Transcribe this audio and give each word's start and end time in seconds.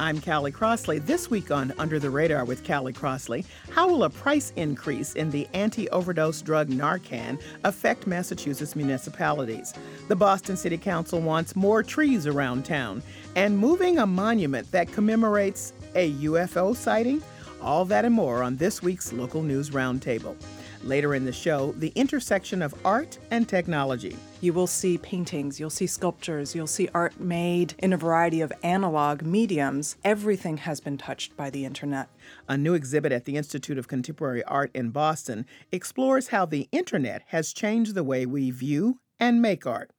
I'm 0.00 0.20
Callie 0.20 0.52
Crossley. 0.52 1.00
This 1.00 1.28
week 1.28 1.50
on 1.50 1.72
Under 1.76 1.98
the 1.98 2.08
Radar 2.08 2.44
with 2.44 2.64
Callie 2.64 2.92
Crossley, 2.92 3.44
how 3.72 3.88
will 3.88 4.04
a 4.04 4.10
price 4.10 4.52
increase 4.54 5.14
in 5.14 5.28
the 5.32 5.48
anti 5.54 5.88
overdose 5.90 6.40
drug 6.40 6.68
Narcan 6.68 7.40
affect 7.64 8.06
Massachusetts 8.06 8.76
municipalities? 8.76 9.74
The 10.06 10.14
Boston 10.14 10.56
City 10.56 10.78
Council 10.78 11.20
wants 11.20 11.56
more 11.56 11.82
trees 11.82 12.28
around 12.28 12.64
town 12.64 13.02
and 13.34 13.58
moving 13.58 13.98
a 13.98 14.06
monument 14.06 14.70
that 14.70 14.92
commemorates 14.92 15.72
a 15.96 16.12
UFO 16.12 16.76
sighting. 16.76 17.20
All 17.60 17.84
that 17.86 18.04
and 18.04 18.14
more 18.14 18.44
on 18.44 18.56
this 18.56 18.80
week's 18.80 19.12
Local 19.12 19.42
News 19.42 19.70
Roundtable. 19.70 20.36
Later 20.84 21.14
in 21.14 21.24
the 21.24 21.32
show, 21.32 21.72
the 21.72 21.92
intersection 21.94 22.62
of 22.62 22.74
art 22.84 23.18
and 23.30 23.48
technology. 23.48 24.16
You 24.40 24.52
will 24.52 24.66
see 24.66 24.96
paintings, 24.98 25.58
you'll 25.58 25.70
see 25.70 25.86
sculptures, 25.86 26.54
you'll 26.54 26.68
see 26.68 26.88
art 26.94 27.18
made 27.18 27.74
in 27.78 27.92
a 27.92 27.96
variety 27.96 28.40
of 28.40 28.52
analog 28.62 29.22
mediums. 29.22 29.96
Everything 30.04 30.58
has 30.58 30.80
been 30.80 30.96
touched 30.96 31.36
by 31.36 31.50
the 31.50 31.64
internet. 31.64 32.08
A 32.48 32.56
new 32.56 32.74
exhibit 32.74 33.10
at 33.10 33.24
the 33.24 33.36
Institute 33.36 33.78
of 33.78 33.88
Contemporary 33.88 34.44
Art 34.44 34.70
in 34.74 34.90
Boston 34.90 35.46
explores 35.72 36.28
how 36.28 36.46
the 36.46 36.68
internet 36.70 37.22
has 37.26 37.52
changed 37.52 37.94
the 37.94 38.04
way 38.04 38.24
we 38.24 38.50
view 38.50 39.00
and 39.18 39.42
make 39.42 39.66
art. 39.66 39.90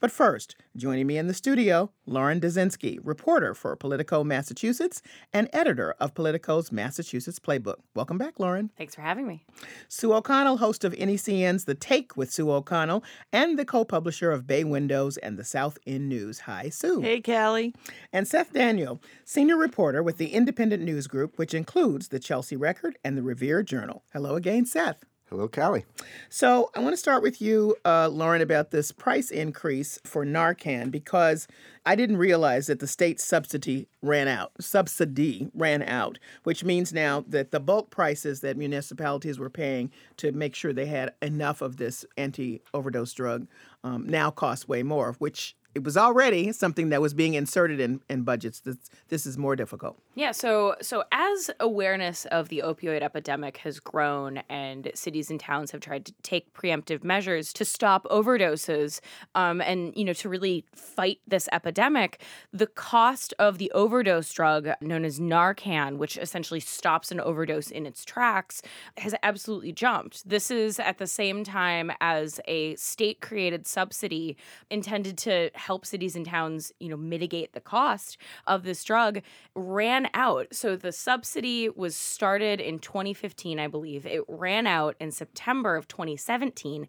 But 0.00 0.10
first, 0.10 0.56
joining 0.76 1.06
me 1.06 1.18
in 1.18 1.26
the 1.26 1.34
studio, 1.34 1.90
Lauren 2.06 2.40
Dezenski, 2.40 2.98
reporter 3.02 3.54
for 3.54 3.74
Politico 3.76 4.24
Massachusetts 4.24 5.02
and 5.32 5.48
editor 5.52 5.94
of 6.00 6.14
Politico's 6.14 6.72
Massachusetts 6.72 7.38
Playbook. 7.38 7.76
Welcome 7.94 8.18
back, 8.18 8.38
Lauren. 8.38 8.70
Thanks 8.76 8.94
for 8.94 9.02
having 9.02 9.26
me. 9.26 9.44
Sue 9.88 10.12
O'Connell, 10.12 10.58
host 10.58 10.84
of 10.84 10.92
NECN's 10.94 11.64
The 11.64 11.74
Take 11.74 12.16
with 12.16 12.32
Sue 12.32 12.50
O'Connell, 12.50 13.04
and 13.32 13.58
the 13.58 13.64
co 13.64 13.84
publisher 13.84 14.30
of 14.30 14.46
Bay 14.46 14.64
Windows 14.64 15.16
and 15.18 15.38
the 15.38 15.44
South 15.44 15.78
End 15.86 16.08
News. 16.08 16.40
Hi, 16.40 16.68
Sue. 16.68 17.00
Hey, 17.00 17.20
Callie. 17.20 17.74
And 18.12 18.26
Seth 18.26 18.52
Daniel, 18.52 19.02
senior 19.24 19.56
reporter 19.56 20.02
with 20.02 20.18
the 20.18 20.34
Independent 20.34 20.82
News 20.82 21.06
Group, 21.06 21.38
which 21.38 21.54
includes 21.54 22.08
the 22.08 22.18
Chelsea 22.18 22.56
Record 22.56 22.98
and 23.04 23.16
the 23.16 23.22
Revere 23.22 23.62
Journal. 23.62 24.04
Hello 24.12 24.36
again, 24.36 24.66
Seth. 24.66 25.04
Hello, 25.30 25.46
Callie. 25.46 25.84
So 26.30 26.70
I 26.74 26.80
want 26.80 26.94
to 26.94 26.96
start 26.96 27.22
with 27.22 27.42
you, 27.42 27.76
uh, 27.84 28.08
Lauren, 28.08 28.40
about 28.40 28.70
this 28.70 28.92
price 28.92 29.30
increase 29.30 29.98
for 30.02 30.24
Narcan 30.24 30.90
because 30.90 31.46
I 31.84 31.96
didn't 31.96 32.16
realize 32.16 32.68
that 32.68 32.80
the 32.80 32.86
state 32.86 33.20
subsidy 33.20 33.88
ran 34.00 34.26
out. 34.26 34.52
Subsidy 34.58 35.50
ran 35.52 35.82
out, 35.82 36.18
which 36.44 36.64
means 36.64 36.94
now 36.94 37.26
that 37.28 37.50
the 37.50 37.60
bulk 37.60 37.90
prices 37.90 38.40
that 38.40 38.56
municipalities 38.56 39.38
were 39.38 39.50
paying 39.50 39.90
to 40.16 40.32
make 40.32 40.54
sure 40.54 40.72
they 40.72 40.86
had 40.86 41.12
enough 41.20 41.60
of 41.60 41.76
this 41.76 42.06
anti-overdose 42.16 43.12
drug 43.12 43.46
um, 43.84 44.08
now 44.08 44.30
cost 44.30 44.66
way 44.66 44.82
more, 44.82 45.14
which 45.18 45.54
it 45.74 45.84
was 45.84 45.96
already 45.96 46.50
something 46.52 46.88
that 46.88 47.00
was 47.00 47.14
being 47.14 47.34
inserted 47.34 47.78
in, 47.78 48.00
in 48.08 48.22
budgets. 48.22 48.60
This, 48.60 48.76
this 49.08 49.26
is 49.26 49.36
more 49.36 49.54
difficult. 49.54 49.98
Yeah, 50.14 50.32
so 50.32 50.74
so 50.80 51.04
as 51.12 51.50
awareness 51.60 52.24
of 52.26 52.48
the 52.48 52.62
opioid 52.64 53.02
epidemic 53.02 53.58
has 53.58 53.78
grown 53.78 54.38
and 54.48 54.90
cities 54.94 55.30
and 55.30 55.38
towns 55.38 55.70
have 55.70 55.80
tried 55.80 56.06
to 56.06 56.14
take 56.22 56.52
preemptive 56.54 57.04
measures 57.04 57.52
to 57.52 57.64
stop 57.64 58.04
overdoses 58.04 59.00
um, 59.34 59.60
and 59.60 59.92
you 59.94 60.04
know 60.04 60.12
to 60.14 60.28
really 60.28 60.64
fight 60.74 61.20
this 61.26 61.48
epidemic, 61.52 62.22
the 62.52 62.66
cost 62.66 63.34
of 63.38 63.58
the 63.58 63.70
overdose 63.72 64.32
drug 64.32 64.70
known 64.80 65.04
as 65.04 65.20
Narcan, 65.20 65.98
which 65.98 66.16
essentially 66.16 66.60
stops 66.60 67.12
an 67.12 67.20
overdose 67.20 67.70
in 67.70 67.86
its 67.86 68.04
tracks, 68.04 68.62
has 68.96 69.14
absolutely 69.22 69.72
jumped. 69.72 70.28
This 70.28 70.50
is 70.50 70.80
at 70.80 70.98
the 70.98 71.06
same 71.06 71.44
time 71.44 71.92
as 72.00 72.40
a 72.48 72.74
state 72.76 73.20
created 73.20 73.66
subsidy 73.66 74.36
intended 74.70 75.18
to 75.18 75.50
help 75.58 75.84
cities 75.84 76.16
and 76.16 76.24
towns, 76.24 76.72
you 76.80 76.88
know, 76.88 76.96
mitigate 76.96 77.52
the 77.52 77.60
cost 77.60 78.16
of 78.46 78.62
this 78.62 78.82
drug 78.84 79.20
ran 79.54 80.08
out. 80.14 80.48
So 80.52 80.76
the 80.76 80.92
subsidy 80.92 81.68
was 81.68 81.94
started 81.96 82.60
in 82.60 82.78
2015, 82.78 83.58
I 83.58 83.68
believe. 83.68 84.06
It 84.06 84.22
ran 84.28 84.66
out 84.66 84.96
in 85.00 85.10
September 85.10 85.76
of 85.76 85.88
2017 85.88 86.88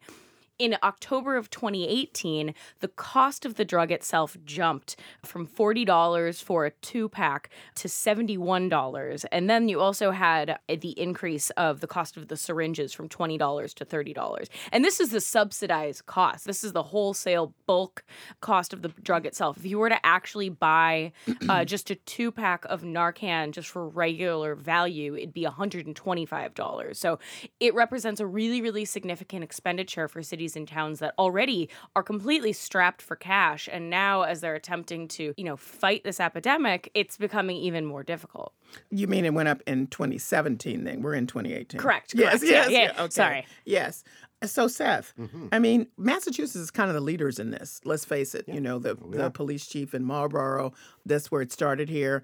in 0.60 0.76
October 0.84 1.38
of 1.38 1.50
2018, 1.50 2.54
the 2.82 2.90
cost 2.90 3.46
of 3.46 3.56
the 3.56 3.64
drug 3.64 3.92
itself 3.92 4.36
jumped 4.44 4.98
from 5.24 5.48
$40 5.48 6.44
for 6.44 6.66
a 6.66 6.72
two 6.72 7.08
pack 7.08 7.50
to 7.76 7.88
$71. 7.88 9.26
And 9.32 9.50
then 9.50 9.70
you 9.70 9.80
also 9.80 10.12
had 10.12 10.60
the 10.68 11.00
increase 11.00 11.50
of 11.52 11.80
the 11.80 11.88
cost 11.88 12.18
of 12.18 12.28
the 12.28 12.36
syringes 12.36 12.92
from 12.94 13.08
$20 13.08 13.74
to 13.74 13.86
$30. 13.86 14.50
And 14.74 14.84
this 14.84 15.00
is 15.00 15.12
the 15.12 15.22
subsidized 15.22 16.06
cost. 16.06 16.46
This 16.46 16.66
is 16.66 16.74
the 16.74 16.84
wholesale 16.84 17.54
bulk 17.66 18.04
cost 18.42 18.74
of 18.74 18.82
the 18.82 18.90
drug 18.90 19.26
itself. 19.26 19.58
If 19.58 19.66
you 19.66 19.80
were 19.80 19.90
to 19.90 20.06
actually 20.06 20.50
buy 20.50 21.14
uh, 21.48 21.64
just 21.66 21.90
a 21.90 21.96
two 21.96 22.32
pack 22.32 22.66
of 22.66 22.82
Narcan 22.82 23.52
just 23.52 23.70
for 23.70 23.88
regular 23.88 24.56
value, 24.56 25.16
it'd 25.16 25.34
be 25.34 25.46
$125. 25.46 26.96
So 26.98 27.18
it 27.62 27.74
represents 27.74 28.20
a 28.20 28.28
really, 28.28 28.62
really 28.62 28.84
significant 28.84 29.46
expenditure 29.46 30.10
for 30.10 30.22
cities 30.22 30.49
cities 30.50 30.56
and 30.56 30.68
towns 30.68 31.00
that 31.00 31.14
already 31.18 31.70
are 31.96 32.04
completely 32.04 32.54
strapped 32.54 33.02
for 33.02 33.16
cash 33.16 33.70
and 33.72 33.90
now 33.90 34.24
as 34.24 34.42
they're 34.42 34.56
attempting 34.56 35.08
to 35.08 35.34
you 35.38 35.44
know 35.44 35.58
fight 35.58 36.04
this 36.04 36.20
epidemic 36.20 36.90
it's 36.94 37.18
becoming 37.18 37.58
even 37.58 37.86
more 37.86 38.04
difficult 38.04 38.54
you 38.90 39.08
mean 39.08 39.26
it 39.26 39.34
went 39.34 39.50
up 39.50 39.62
in 39.68 39.88
2017 39.88 40.84
then 40.84 41.02
we're 41.02 41.14
in 41.14 41.28
2018 41.28 41.80
correct, 41.80 42.14
yes 42.16 42.40
correct. 42.40 42.44
yes 42.44 42.72
yeah, 42.72 42.80
yeah, 42.80 42.92
yeah. 42.96 43.04
okay. 43.04 43.12
sorry 43.12 43.46
yes 43.66 44.04
so 44.46 44.70
Seth, 44.70 45.14
mm-hmm. 45.20 45.48
I 45.52 45.60
mean, 45.60 45.88
Massachusetts 45.98 46.56
is 46.56 46.72
kind 46.72 46.90
of 46.90 46.94
the 46.94 47.02
leaders 47.02 47.40
in 47.40 47.52
this. 47.52 47.82
Let's 47.84 48.06
face 48.06 48.34
it. 48.34 48.46
Yeah. 48.48 48.54
You 48.54 48.62
know, 48.62 48.80
the 48.80 48.92
oh, 48.92 49.10
yeah. 49.12 49.24
the 49.24 49.32
police 49.32 49.68
chief 49.68 49.94
in 49.94 50.06
Marlborough. 50.06 50.72
That's 51.06 51.30
where 51.30 51.42
it 51.42 51.52
started 51.52 51.90
here. 51.90 52.24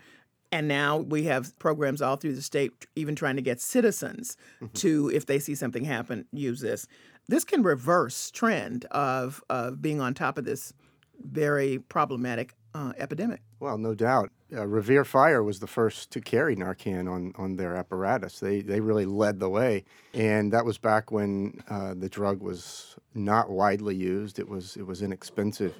And 0.50 0.70
now 0.70 1.00
we 1.00 1.24
have 1.24 1.60
programs 1.60 2.02
all 2.02 2.16
through 2.16 2.36
the 2.36 2.42
state, 2.42 2.72
even 2.96 3.18
trying 3.18 3.36
to 3.36 3.42
get 3.42 3.60
citizens 3.60 4.38
mm-hmm. 4.62 4.72
to, 4.76 5.12
if 5.14 5.26
they 5.26 5.40
see 5.40 5.56
something 5.56 5.84
happen, 5.84 6.24
use 6.32 6.62
this 6.62 6.88
this 7.28 7.44
can 7.44 7.64
reverse 7.64 8.32
trend 8.32 8.86
of 8.86 9.44
of 9.50 9.82
being 9.82 10.02
on 10.02 10.14
top 10.14 10.38
of 10.38 10.46
this 10.46 10.74
very 11.22 11.80
problematic 11.80 12.56
uh, 12.74 12.94
epidemic. 12.98 13.42
Well, 13.60 13.78
no 13.78 13.96
doubt. 13.96 14.32
Uh, 14.54 14.68
Revere 14.68 15.06
Fire 15.06 15.42
was 15.42 15.60
the 15.60 15.68
first 15.68 16.12
to 16.12 16.22
carry 16.22 16.56
Narcan 16.56 17.12
on, 17.12 17.34
on 17.36 17.56
their 17.56 17.76
apparatus. 17.76 18.40
They 18.40 18.62
they 18.62 18.80
really 18.80 19.06
led 19.06 19.40
the 19.40 19.50
way, 19.50 19.86
and 20.14 20.52
that 20.54 20.66
was 20.66 20.78
back 20.78 21.12
when 21.12 21.64
uh, 21.70 21.94
the 21.96 22.10
drug 22.10 22.42
was 22.42 22.96
not 23.14 23.50
widely 23.50 23.96
used. 23.96 24.40
It 24.40 24.48
was 24.48 24.76
it 24.78 24.86
was 24.86 25.02
inexpensive, 25.02 25.74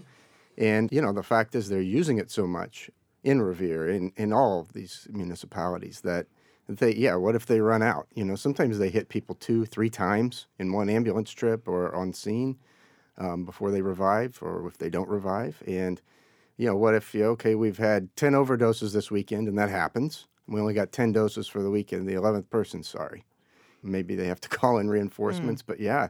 and 0.58 0.92
you 0.92 1.02
know 1.02 1.14
the 1.14 1.24
fact 1.24 1.54
is 1.54 1.70
they're 1.70 1.82
using 1.82 2.18
it 2.18 2.32
so 2.32 2.48
much 2.48 2.90
in 3.24 3.42
Revere 3.42 3.90
in 3.90 4.12
in 4.16 4.34
all 4.34 4.62
of 4.62 4.74
these 4.74 5.08
municipalities 5.12 6.02
that 6.02 6.28
they 6.68 6.94
yeah 6.96 7.16
what 7.16 7.36
if 7.36 7.46
they 7.46 7.62
run 7.62 7.84
out? 7.84 8.08
You 8.14 8.26
know 8.26 8.36
sometimes 8.36 8.80
they 8.80 8.90
hit 8.90 9.10
people 9.10 9.36
two 9.36 9.66
three 9.66 9.90
times 9.90 10.48
in 10.58 10.72
one 10.72 10.90
ambulance 10.90 11.32
trip 11.32 11.68
or 11.68 11.94
on 11.96 12.14
scene 12.14 12.58
um, 13.18 13.46
before 13.46 13.72
they 13.72 13.82
revive 13.82 14.40
or 14.42 14.68
if 14.68 14.78
they 14.78 14.90
don't 14.90 15.10
revive. 15.10 15.62
And 15.68 16.02
you 16.58 16.66
know 16.68 16.76
what 16.76 16.96
if 16.96 17.14
you 17.14 17.26
okay 17.26 17.56
we've 17.56 17.78
had 17.78 18.16
10 18.16 18.34
overdoses 18.34 18.94
this 18.94 19.12
weekend 19.12 19.48
and 19.48 19.58
that 19.58 19.70
happens. 19.70 20.28
We 20.48 20.60
only 20.60 20.74
got 20.74 20.92
10 20.92 21.12
doses 21.12 21.48
for 21.48 21.62
the 21.62 21.72
weekend. 21.72 22.08
The 22.08 22.14
11th 22.14 22.50
person 22.50 22.84
sorry. 22.84 23.26
Maybe 23.84 24.16
they 24.16 24.28
have 24.28 24.42
to 24.42 24.50
call 24.58 24.80
in 24.80 24.90
reinforcements 24.90 25.62
mm. 25.62 25.68
but 25.68 25.80
yeah 25.80 26.10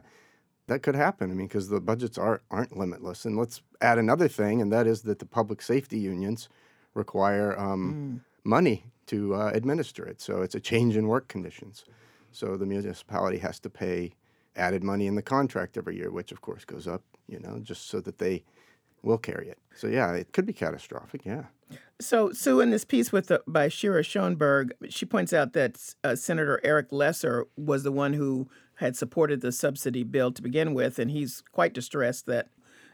that 0.68 0.82
could 0.82 0.96
happen. 0.96 1.30
I 1.30 1.34
mean 1.34 1.48
because 1.48 1.68
the 1.68 1.80
budgets 1.80 2.16
are, 2.16 2.40
aren't 2.50 2.76
limitless. 2.76 3.26
And 3.26 3.36
let's 3.36 3.62
add 3.82 3.98
another 3.98 4.28
thing 4.28 4.62
and 4.62 4.72
that 4.72 4.86
is 4.86 5.02
that 5.02 5.18
the 5.18 5.26
public 5.26 5.60
safety 5.60 5.98
unions 5.98 6.48
require 6.94 7.58
um, 7.60 8.22
mm. 8.22 8.48
money 8.48 8.84
to 9.06 9.34
uh, 9.34 9.50
administer 9.54 10.04
it. 10.04 10.20
So 10.20 10.42
it's 10.42 10.54
a 10.54 10.60
change 10.60 10.96
in 10.96 11.06
work 11.06 11.28
conditions. 11.28 11.84
So 12.32 12.56
the 12.56 12.66
municipality 12.66 13.38
has 13.38 13.58
to 13.60 13.70
pay 13.70 14.12
added 14.56 14.82
money 14.82 15.06
in 15.06 15.14
the 15.14 15.22
contract 15.22 15.76
every 15.76 15.96
year, 15.96 16.10
which 16.10 16.32
of 16.32 16.40
course 16.40 16.64
goes 16.64 16.86
up, 16.86 17.02
you 17.26 17.38
know, 17.40 17.58
just 17.62 17.88
so 17.88 18.00
that 18.00 18.18
they 18.18 18.44
will 19.02 19.18
carry 19.18 19.48
it. 19.48 19.58
So 19.74 19.86
yeah, 19.86 20.12
it 20.12 20.32
could 20.32 20.46
be 20.46 20.52
catastrophic. 20.52 21.24
Yeah. 21.24 21.44
So, 22.00 22.30
Sue, 22.32 22.60
in 22.60 22.70
this 22.70 22.84
piece 22.84 23.10
with 23.10 23.28
the, 23.28 23.42
by 23.46 23.68
Shira 23.68 24.02
Schoenberg, 24.02 24.74
she 24.88 25.06
points 25.06 25.32
out 25.32 25.52
that 25.54 25.94
uh, 26.04 26.14
Senator 26.14 26.60
Eric 26.62 26.88
Lesser 26.92 27.46
was 27.56 27.82
the 27.82 27.92
one 27.92 28.12
who 28.12 28.48
had 28.74 28.96
supported 28.96 29.40
the 29.40 29.50
subsidy 29.50 30.04
bill 30.04 30.30
to 30.32 30.42
begin 30.42 30.74
with, 30.74 30.98
and 30.98 31.10
he's 31.10 31.42
quite 31.52 31.72
distressed 31.72 32.26
that, 32.26 32.48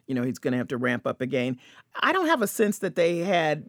you 0.06 0.14
know, 0.14 0.22
he's 0.22 0.38
going 0.38 0.52
to 0.52 0.58
have 0.58 0.68
to 0.68 0.76
ramp 0.76 1.06
up 1.06 1.20
again. 1.20 1.58
I 2.00 2.12
don't 2.12 2.28
have 2.28 2.42
a 2.42 2.46
sense 2.46 2.78
that 2.78 2.94
they 2.94 3.18
had, 3.18 3.64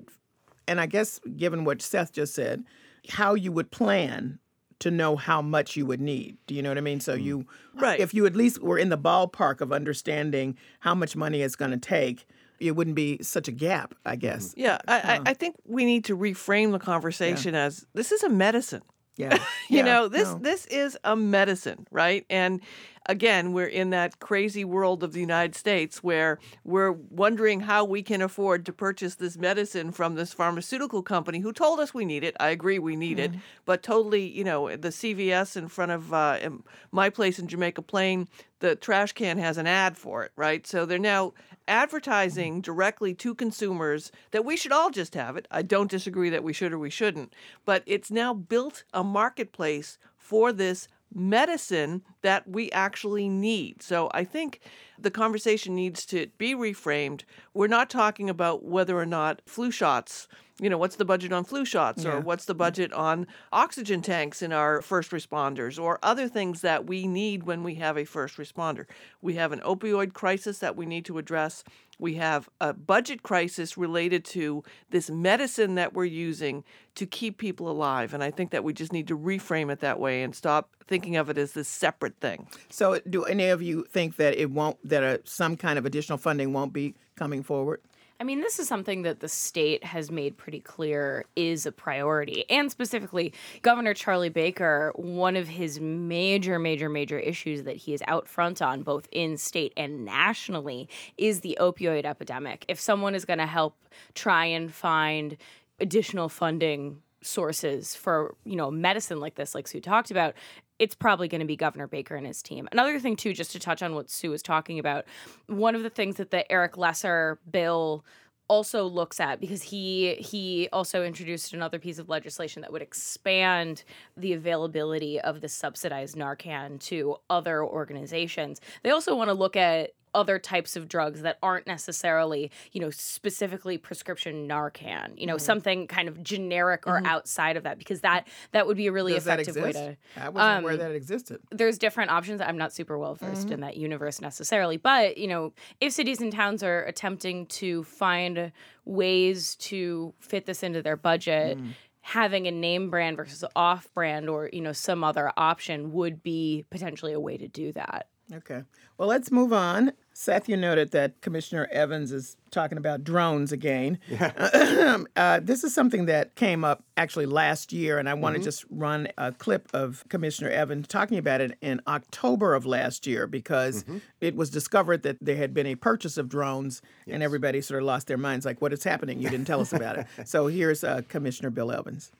and 0.67 0.79
I 0.79 0.85
guess 0.85 1.19
given 1.37 1.65
what 1.65 1.81
Seth 1.81 2.13
just 2.13 2.33
said, 2.33 2.63
how 3.09 3.33
you 3.33 3.51
would 3.51 3.71
plan 3.71 4.39
to 4.79 4.91
know 4.91 5.15
how 5.15 5.41
much 5.41 5.75
you 5.77 5.85
would 5.85 6.01
need. 6.01 6.37
Do 6.45 6.55
you 6.55 6.61
know 6.61 6.69
what 6.69 6.77
I 6.77 6.81
mean? 6.81 6.99
So 6.99 7.17
mm. 7.17 7.23
you, 7.23 7.45
Right. 7.75 7.99
if 7.99 8.13
you 8.13 8.25
at 8.25 8.35
least 8.35 8.61
were 8.61 8.77
in 8.77 8.89
the 8.89 8.97
ballpark 8.97 9.61
of 9.61 9.71
understanding 9.71 10.57
how 10.81 10.93
much 10.93 11.15
money 11.15 11.41
it's 11.41 11.55
going 11.55 11.71
to 11.71 11.77
take, 11.77 12.25
it 12.59 12.71
wouldn't 12.75 12.95
be 12.95 13.19
such 13.21 13.47
a 13.47 13.51
gap, 13.51 13.95
I 14.05 14.15
guess. 14.15 14.49
Mm-hmm. 14.49 14.59
Yeah, 14.59 14.77
I, 14.87 14.99
I, 14.99 15.21
I 15.27 15.33
think 15.33 15.55
we 15.65 15.85
need 15.85 16.05
to 16.05 16.17
reframe 16.17 16.71
the 16.71 16.79
conversation 16.79 17.55
as 17.55 17.85
this 17.93 18.11
is 18.11 18.23
a 18.23 18.29
medicine. 18.29 18.81
Yeah. 19.15 19.37
you 19.69 19.77
Yeah, 19.77 19.83
know, 19.83 20.07
this 20.07 20.29
no. 20.29 20.39
this 20.39 20.65
is 20.67 20.97
a 21.03 21.15
medicine, 21.15 21.87
right? 21.91 22.25
And 22.29 22.61
again, 23.05 23.53
we're 23.53 23.67
in 23.67 23.89
that 23.91 24.19
crazy 24.19 24.63
world 24.63 25.03
of 25.03 25.13
the 25.13 25.19
United 25.19 25.55
States 25.55 26.03
where 26.03 26.39
we're 26.63 26.91
wondering 26.91 27.61
how 27.61 27.83
we 27.83 28.01
can 28.01 28.21
afford 28.21 28.65
to 28.65 28.73
purchase 28.73 29.15
this 29.15 29.37
medicine 29.37 29.91
from 29.91 30.15
this 30.15 30.33
pharmaceutical 30.33 31.03
company 31.03 31.39
who 31.39 31.51
told 31.53 31.79
us 31.79 31.93
we 31.93 32.05
need 32.05 32.23
it. 32.23 32.35
I 32.39 32.49
agree 32.49 32.79
we 32.79 32.95
need 32.95 33.19
it, 33.19 33.31
but 33.65 33.83
totally, 33.83 34.25
you 34.27 34.43
know, 34.43 34.75
the 34.75 34.91
CVS 34.91 35.57
in 35.57 35.67
front 35.67 35.91
of 35.91 36.13
uh, 36.13 36.49
my 36.91 37.09
place 37.09 37.39
in 37.39 37.47
Jamaica 37.47 37.81
Plain, 37.81 38.27
the 38.59 38.75
trash 38.75 39.11
can 39.11 39.37
has 39.37 39.57
an 39.57 39.67
ad 39.67 39.97
for 39.97 40.23
it, 40.23 40.31
right? 40.35 40.65
So 40.65 40.85
they're 40.85 40.97
now 40.97 41.33
advertising 41.67 42.61
directly 42.61 43.13
to 43.15 43.35
consumers 43.35 44.11
that 44.31 44.45
we 44.45 44.57
should 44.57 44.71
all 44.71 44.89
just 44.89 45.15
have 45.15 45.37
it. 45.37 45.47
I 45.51 45.61
don't 45.61 45.91
disagree 45.91 46.29
that 46.29 46.43
we 46.43 46.53
should 46.53 46.73
or 46.73 46.79
we 46.79 46.89
shouldn't, 46.89 47.33
but 47.65 47.83
it's 47.85 48.11
now 48.11 48.33
built 48.33 48.83
a 48.93 49.03
marketplace 49.03 49.97
for 50.17 50.51
this 50.51 50.87
medicine 51.13 52.01
that 52.21 52.47
we 52.47 52.71
actually 52.71 53.29
need. 53.29 53.81
So 53.81 54.09
I 54.13 54.23
think 54.23 54.61
the 54.97 55.11
conversation 55.11 55.75
needs 55.75 56.05
to 56.07 56.27
be 56.37 56.55
reframed. 56.55 57.23
We're 57.53 57.67
not 57.67 57.89
talking 57.89 58.29
about 58.29 58.63
whether 58.63 58.97
or 58.97 59.05
not 59.05 59.41
flu 59.45 59.71
shots, 59.71 60.27
you 60.59 60.69
know, 60.69 60.77
what's 60.77 60.95
the 60.95 61.05
budget 61.05 61.33
on 61.33 61.43
flu 61.43 61.65
shots 61.65 62.05
or 62.05 62.19
what's 62.19 62.45
the 62.45 62.55
budget 62.55 62.93
on 62.93 63.27
oxygen 63.51 64.01
tanks 64.01 64.41
in 64.41 64.53
our 64.53 64.81
first 64.81 65.11
responders 65.11 65.81
or 65.81 65.99
other 66.03 66.27
things 66.27 66.61
that 66.61 66.85
we 66.85 67.07
need 67.07 67.43
when 67.43 67.63
we 67.63 67.75
have 67.75 67.97
a 67.97 68.05
first 68.05 68.37
responder. 68.37 68.85
We 69.21 69.33
have 69.33 69.51
an 69.51 69.61
opioid 69.61 70.13
crisis 70.13 70.59
that 70.59 70.75
we 70.75 70.85
need 70.85 71.05
to 71.05 71.17
address. 71.17 71.63
We 72.03 72.15
have 72.15 72.49
a 72.59 72.73
budget 72.73 73.23
crisis 73.23 73.77
related 73.77 74.25
to 74.25 74.61
this 74.89 75.09
medicine 75.09 75.75
that 75.75 75.93
we're 75.93 76.03
using 76.03 76.65
to 76.95 77.05
keep 77.05 77.37
people 77.37 77.71
alive. 77.71 78.13
And 78.13 78.21
I 78.21 78.29
think 78.29 78.51
that 78.51 78.65
we 78.65 78.73
just 78.73 78.91
need 78.91 79.07
to 79.07 79.17
reframe 79.17 79.71
it 79.71 79.79
that 79.79 80.01
way 80.01 80.21
and 80.21 80.35
stop 80.35 80.69
thinking 80.85 81.15
of 81.15 81.29
it 81.29 81.37
as 81.37 81.53
this 81.53 81.69
separate 81.69 82.19
thing. 82.19 82.49
So, 82.69 82.99
do 83.09 83.23
any 83.23 83.47
of 83.47 83.61
you 83.61 83.85
think 83.89 84.17
that 84.17 84.35
it 84.35 84.51
won't 84.51 84.77
that 84.85 85.01
a, 85.01 85.21
some 85.23 85.55
kind 85.55 85.79
of 85.79 85.85
additional 85.85 86.17
funding 86.17 86.51
won't 86.51 86.73
be 86.73 86.93
coming 87.15 87.41
forward? 87.41 87.79
I 88.23 88.25
mean, 88.25 88.39
this 88.39 88.57
is 88.57 88.69
something 88.69 89.01
that 89.01 89.19
the 89.19 89.27
state 89.27 89.83
has 89.83 90.09
made 90.09 90.37
pretty 90.37 90.61
clear 90.61 91.25
is 91.35 91.65
a 91.65 91.73
priority. 91.73 92.49
And 92.49 92.71
specifically, 92.71 93.33
Governor 93.63 93.93
Charlie 93.93 94.29
Baker, 94.29 94.93
one 94.95 95.35
of 95.35 95.49
his 95.49 95.81
major, 95.81 96.57
major, 96.57 96.87
major 96.87 97.19
issues 97.19 97.63
that 97.63 97.75
he 97.75 97.93
is 97.93 98.01
out 98.07 98.29
front 98.29 98.61
on, 98.61 98.81
both 98.81 99.09
in 99.11 99.35
state 99.35 99.73
and 99.75 100.05
nationally, 100.05 100.87
is 101.17 101.41
the 101.41 101.57
opioid 101.59 102.05
epidemic. 102.05 102.63
If 102.69 102.79
someone 102.79 103.13
is 103.13 103.25
going 103.25 103.39
to 103.39 103.45
help 103.45 103.75
try 104.15 104.45
and 104.45 104.73
find 104.73 105.35
additional 105.81 106.29
funding 106.29 107.01
sources 107.25 107.95
for 107.95 108.35
you 108.43 108.55
know 108.55 108.69
medicine 108.69 109.19
like 109.19 109.35
this 109.35 109.55
like 109.55 109.65
sue 109.65 109.79
talked 109.79 110.11
about 110.11 110.33
it's 110.79 110.95
probably 110.95 111.27
going 111.27 111.41
to 111.41 111.47
be 111.47 111.55
governor 111.55 111.87
baker 111.87 112.15
and 112.15 112.25
his 112.25 112.41
team 112.41 112.67
another 112.71 112.99
thing 112.99 113.15
too 113.15 113.33
just 113.33 113.51
to 113.51 113.59
touch 113.59 113.81
on 113.81 113.95
what 113.95 114.09
sue 114.09 114.31
was 114.31 114.41
talking 114.41 114.79
about 114.79 115.05
one 115.47 115.75
of 115.75 115.83
the 115.83 115.89
things 115.89 116.15
that 116.15 116.31
the 116.31 116.49
eric 116.51 116.77
lesser 116.77 117.39
bill 117.49 118.03
also 118.47 118.85
looks 118.85 119.19
at 119.19 119.39
because 119.39 119.63
he 119.63 120.15
he 120.15 120.67
also 120.73 121.03
introduced 121.03 121.53
another 121.53 121.79
piece 121.79 121.97
of 121.97 122.09
legislation 122.09 122.61
that 122.61 122.71
would 122.71 122.81
expand 122.81 123.83
the 124.17 124.33
availability 124.33 125.19
of 125.21 125.41
the 125.41 125.49
subsidized 125.49 126.15
Narcan 126.15 126.79
to 126.81 127.15
other 127.29 127.63
organizations. 127.63 128.59
They 128.83 128.91
also 128.91 129.15
want 129.15 129.29
to 129.29 129.33
look 129.33 129.55
at 129.55 129.91
other 130.13 130.39
types 130.39 130.75
of 130.75 130.87
drugs 130.87 131.21
that 131.21 131.37
aren't 131.41 131.67
necessarily, 131.67 132.51
you 132.71 132.81
know, 132.81 132.89
specifically 132.89 133.77
prescription 133.77 134.47
Narcan, 134.47 135.17
you 135.17 135.25
know, 135.25 135.35
Mhm. 135.35 135.41
something 135.41 135.87
kind 135.87 136.07
of 136.07 136.21
generic 136.23 136.85
or 136.87 137.01
Mhm. 137.01 137.05
outside 137.07 137.57
of 137.57 137.63
that 137.63 137.77
because 137.77 138.01
that 138.01 138.27
that 138.51 138.67
would 138.67 138.77
be 138.77 138.87
a 138.87 138.91
really 138.91 139.13
Does 139.13 139.25
effective 139.27 139.55
way 139.55 139.71
to 139.73 139.97
I 140.15 140.29
wasn't 140.29 140.61
aware 140.63 140.73
um, 140.73 140.79
that 140.79 140.91
existed. 140.91 141.41
there's 141.51 141.77
different 141.77 142.11
options. 142.11 142.41
I'm 142.41 142.57
not 142.57 142.73
super 142.73 142.97
well 142.97 143.15
versed 143.15 143.47
Mhm. 143.47 143.51
in 143.53 143.59
that 143.61 143.77
universe 143.77 144.21
necessarily, 144.21 144.77
but 144.77 145.17
you 145.17 145.27
know, 145.27 145.53
if 145.81 145.93
cities 145.93 146.21
and 146.21 146.31
towns 146.31 146.63
are 146.63 146.83
attempting 146.85 147.45
to 147.47 147.83
find 147.83 148.51
ways 148.85 149.55
to 149.55 150.13
fit 150.19 150.45
this 150.45 150.63
into 150.63 150.81
their 150.81 150.97
budget, 150.97 151.57
Mm. 151.57 151.71
having 152.01 152.47
a 152.47 152.51
name 152.51 152.89
brand 152.89 153.15
versus 153.15 153.45
off 153.55 153.91
brand 153.93 154.29
or 154.29 154.49
you 154.51 154.59
know 154.61 154.73
some 154.73 155.03
other 155.03 155.31
option 155.37 155.93
would 155.93 156.21
be 156.21 156.65
potentially 156.69 157.13
a 157.13 157.19
way 157.19 157.37
to 157.37 157.47
do 157.47 157.71
that. 157.71 158.07
Okay. 158.33 158.63
Well, 158.97 159.07
let's 159.07 159.31
move 159.31 159.53
on. 159.53 159.93
Seth, 160.15 160.47
you 160.47 160.55
noted 160.55 160.91
that 160.91 161.19
Commissioner 161.21 161.67
Evans 161.71 162.11
is 162.11 162.37
talking 162.51 162.77
about 162.77 163.03
drones 163.03 163.51
again. 163.51 163.97
uh, 165.15 165.39
this 165.41 165.63
is 165.63 165.73
something 165.73 166.05
that 166.05 166.35
came 166.35 166.63
up 166.63 166.83
actually 166.97 167.25
last 167.25 167.73
year, 167.73 167.97
and 167.97 168.07
I 168.07 168.13
want 168.13 168.35
to 168.35 168.39
Mhm. 168.39 168.43
just 168.43 168.65
run 168.69 169.07
a 169.17 169.31
clip 169.31 169.67
of 169.73 170.03
Commissioner 170.09 170.49
Evans 170.51 170.87
talking 170.87 171.17
about 171.17 171.41
it 171.41 171.57
in 171.61 171.81
October 171.87 172.53
of 172.53 172.65
last 172.65 173.07
year 173.07 173.25
because 173.25 173.83
it 174.21 174.35
was 174.35 174.49
discovered 174.51 175.01
that 175.03 175.17
there 175.19 175.35
had 175.37 175.53
been 175.53 175.65
a 175.65 175.75
purchase 175.75 176.17
of 176.17 176.29
drones, 176.29 176.81
and 177.07 177.23
everybody 177.23 177.59
sort 177.61 177.81
of 177.81 177.87
lost 177.87 178.07
their 178.07 178.17
minds 178.17 178.45
like, 178.45 178.61
what 178.61 178.71
is 178.71 178.83
happening? 178.83 179.19
You 179.19 179.29
didn't 179.29 179.45
tell 179.47 179.61
us 179.61 179.73
about 179.73 179.97
it. 179.97 180.07
So 180.25 180.47
here's 180.47 180.83
uh, 180.83 181.01
Commissioner 181.09 181.49
Bill 181.49 181.71
Evans. 181.71 182.11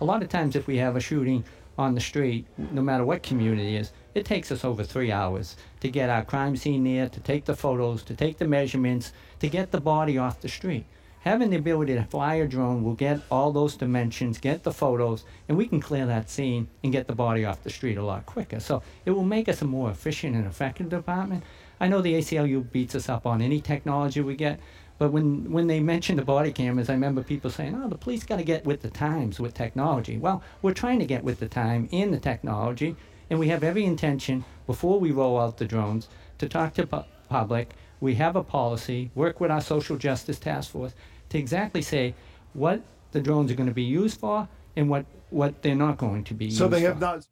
A 0.00 0.04
lot 0.04 0.22
of 0.22 0.28
times, 0.30 0.56
if 0.56 0.66
we 0.66 0.78
have 0.78 0.96
a 0.96 1.00
shooting 1.00 1.44
on 1.78 1.94
the 1.94 2.00
street, 2.00 2.46
no 2.72 2.82
matter 2.82 3.04
what 3.04 3.22
community 3.22 3.76
it 3.76 3.80
is, 3.82 3.92
it 4.14 4.24
takes 4.24 4.52
us 4.52 4.64
over 4.64 4.84
three 4.84 5.10
hours 5.10 5.56
to 5.80 5.88
get 5.88 6.10
our 6.10 6.24
crime 6.24 6.56
scene 6.56 6.84
there, 6.84 7.08
to 7.08 7.20
take 7.20 7.44
the 7.44 7.56
photos, 7.56 8.02
to 8.04 8.14
take 8.14 8.38
the 8.38 8.46
measurements, 8.46 9.12
to 9.40 9.48
get 9.48 9.70
the 9.70 9.80
body 9.80 10.18
off 10.18 10.40
the 10.40 10.48
street. 10.48 10.84
Having 11.20 11.50
the 11.50 11.56
ability 11.56 11.94
to 11.94 12.02
fly 12.02 12.34
a 12.34 12.48
drone 12.48 12.82
will 12.82 12.94
get 12.94 13.20
all 13.30 13.52
those 13.52 13.76
dimensions, 13.76 14.38
get 14.38 14.64
the 14.64 14.72
photos, 14.72 15.24
and 15.48 15.56
we 15.56 15.68
can 15.68 15.80
clear 15.80 16.04
that 16.04 16.28
scene 16.28 16.66
and 16.82 16.92
get 16.92 17.06
the 17.06 17.14
body 17.14 17.44
off 17.44 17.62
the 17.62 17.70
street 17.70 17.96
a 17.96 18.04
lot 18.04 18.26
quicker. 18.26 18.58
So 18.58 18.82
it 19.06 19.12
will 19.12 19.22
make 19.22 19.48
us 19.48 19.62
a 19.62 19.64
more 19.64 19.90
efficient 19.90 20.34
and 20.34 20.46
effective 20.46 20.88
department. 20.88 21.44
I 21.80 21.86
know 21.86 22.02
the 22.02 22.14
ACLU 22.14 22.70
beats 22.72 22.96
us 22.96 23.08
up 23.08 23.24
on 23.24 23.40
any 23.40 23.60
technology 23.60 24.20
we 24.20 24.34
get, 24.34 24.58
but 24.98 25.12
when, 25.12 25.50
when 25.50 25.68
they 25.68 25.78
mention 25.78 26.16
the 26.16 26.24
body 26.24 26.52
cameras, 26.52 26.90
I 26.90 26.94
remember 26.94 27.22
people 27.22 27.50
saying, 27.50 27.80
oh, 27.80 27.88
the 27.88 27.96
police 27.96 28.24
got 28.24 28.36
to 28.36 28.44
get 28.44 28.64
with 28.64 28.82
the 28.82 28.90
times 28.90 29.38
with 29.38 29.54
technology. 29.54 30.18
Well, 30.18 30.42
we're 30.60 30.74
trying 30.74 30.98
to 30.98 31.06
get 31.06 31.22
with 31.22 31.38
the 31.38 31.48
time 31.48 31.88
in 31.92 32.10
the 32.10 32.20
technology, 32.20 32.96
and 33.32 33.40
we 33.40 33.48
have 33.48 33.64
every 33.64 33.86
intention, 33.86 34.44
before 34.66 35.00
we 35.00 35.10
roll 35.10 35.40
out 35.40 35.56
the 35.56 35.64
drones, 35.64 36.06
to 36.36 36.46
talk 36.46 36.74
to 36.74 36.86
pu- 36.86 37.04
public. 37.30 37.70
We 37.98 38.14
have 38.16 38.36
a 38.36 38.42
policy, 38.42 39.10
work 39.14 39.40
with 39.40 39.50
our 39.50 39.62
social 39.62 39.96
justice 39.96 40.38
task 40.38 40.70
force 40.70 40.92
to 41.30 41.38
exactly 41.38 41.80
say 41.80 42.14
what 42.52 42.82
the 43.12 43.22
drones 43.22 43.50
are 43.50 43.54
going 43.54 43.70
to 43.70 43.74
be 43.74 43.84
used 43.84 44.20
for 44.20 44.46
and 44.76 44.90
what, 44.90 45.06
what 45.30 45.62
they're 45.62 45.74
not 45.74 45.96
going 45.96 46.24
to 46.24 46.34
be 46.34 46.50
So 46.50 46.64
used 46.64 46.76
they 46.76 46.80
have 46.82 46.96
for. 46.96 47.00
not. 47.00 47.26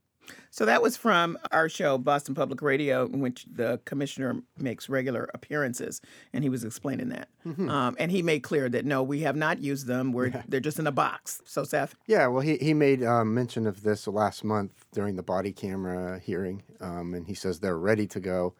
So 0.52 0.64
that 0.66 0.82
was 0.82 0.96
from 0.96 1.38
our 1.52 1.68
show, 1.68 1.96
Boston 1.96 2.34
Public 2.34 2.60
Radio, 2.60 3.06
in 3.06 3.20
which 3.20 3.46
the 3.50 3.80
commissioner 3.84 4.42
makes 4.58 4.88
regular 4.88 5.30
appearances, 5.32 6.00
and 6.32 6.42
he 6.42 6.50
was 6.50 6.64
explaining 6.64 7.08
that. 7.10 7.28
Mhm. 7.46 7.70
Um, 7.70 7.96
and 8.00 8.10
he 8.10 8.20
made 8.20 8.42
clear 8.42 8.68
that 8.68 8.84
no, 8.84 9.02
we 9.02 9.20
have 9.20 9.36
not 9.36 9.62
used 9.62 9.86
them. 9.86 10.12
We're 10.12 10.30
they're 10.48 10.58
just 10.60 10.78
in 10.80 10.86
a 10.86 10.92
box. 10.92 11.40
So 11.44 11.62
Seth, 11.62 11.94
Yeah, 12.06 12.26
well, 12.26 12.42
he, 12.42 12.56
he 12.56 12.74
made 12.74 13.04
um, 13.04 13.32
mention 13.32 13.66
of 13.66 13.82
this 13.82 14.06
last 14.08 14.42
month 14.42 14.86
during 14.92 15.14
the 15.16 15.22
body 15.22 15.52
camera 15.52 16.18
hearing, 16.18 16.62
um, 16.80 17.14
and 17.14 17.26
he 17.26 17.34
says 17.34 17.60
they're 17.60 17.78
ready 17.78 18.06
to 18.08 18.18
go, 18.20 18.54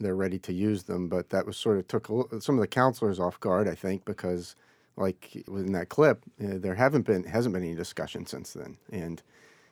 they're 0.00 0.16
ready 0.16 0.38
to 0.38 0.52
use 0.52 0.84
them. 0.84 1.08
But 1.08 1.28
that 1.30 1.46
was 1.46 1.58
sort 1.58 1.78
of 1.78 1.86
took 1.88 2.08
a 2.08 2.40
some 2.40 2.54
of 2.54 2.62
the 2.62 2.66
councilors 2.66 3.20
off 3.20 3.38
guard, 3.38 3.68
I 3.68 3.74
think, 3.74 4.06
because 4.06 4.56
like 4.96 5.44
in 5.46 5.72
that 5.72 5.90
clip, 5.90 6.22
uh, 6.42 6.58
there 6.58 6.74
haven't 6.74 7.02
been 7.02 7.24
hasn't 7.24 7.52
been 7.52 7.64
any 7.64 7.74
discussion 7.74 8.24
since 8.24 8.54
then, 8.54 8.78
and 8.90 9.22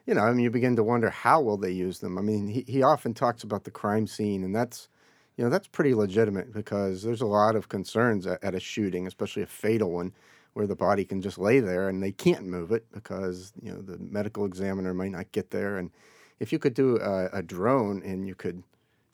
you 0.07 0.15
know, 0.15 0.23
I 0.23 0.33
mean, 0.33 0.41
you 0.41 0.51
begin 0.51 0.77
to 0.77 0.83
wonder 0.83 1.11
how 1.11 1.41
will 1.41 1.57
they 1.57 1.71
use 1.71 2.01
them. 2.01 2.19
I 2.19 2.23
mean, 2.23 2.49
he, 2.49 2.65
he 2.67 2.83
often 2.83 3.15
talks 3.15 3.45
about 3.45 3.65
the 3.65 3.71
crime 3.71 4.07
scene, 4.07 4.43
and 4.43 4.55
that's 4.55 4.89
you 5.37 5.45
know 5.45 5.51
that's 5.51 5.69
pretty 5.69 5.95
legitimate 5.95 6.53
because 6.53 7.03
there's 7.03 7.21
a 7.21 7.27
lot 7.27 7.57
of 7.57 7.69
concerns 7.69 8.27
at, 8.27 8.43
at 8.43 8.55
a 8.55 8.61
shooting, 8.61 9.07
especially 9.07 9.43
a 9.43 9.47
fatal 9.47 9.91
one, 9.91 10.13
where 10.55 10.67
the 10.67 10.77
body 10.77 11.05
can 11.05 11.23
just 11.23 11.39
lay 11.39 11.61
there 11.61 11.89
and 11.89 12.03
they 12.03 12.13
can't 12.13 12.45
move 12.45 12.73
it 12.73 12.85
because 12.93 13.53
you 13.63 13.73
know 13.73 13.81
the 13.81 13.99
medical 13.99 14.45
examiner 14.45 14.93
might 14.93 15.13
not 15.13 15.33
get 15.33 15.51
there. 15.51 15.79
And 15.79 15.91
if 16.41 16.53
you 16.53 16.59
could 16.59 16.75
do 16.75 16.97
a, 16.99 17.27
a 17.33 17.43
drone 17.43 18.03
and 18.03 18.27
you 18.27 18.35
could 18.35 18.63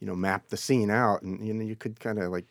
you 0.01 0.07
know 0.07 0.17
map 0.17 0.49
the 0.49 0.57
scene 0.57 0.91
out, 0.91 1.23
and 1.23 1.47
you 1.47 1.53
know 1.53 1.65
you 1.65 1.77
could 1.77 2.01
kind 2.01 2.19
of 2.19 2.31
like 2.31 2.47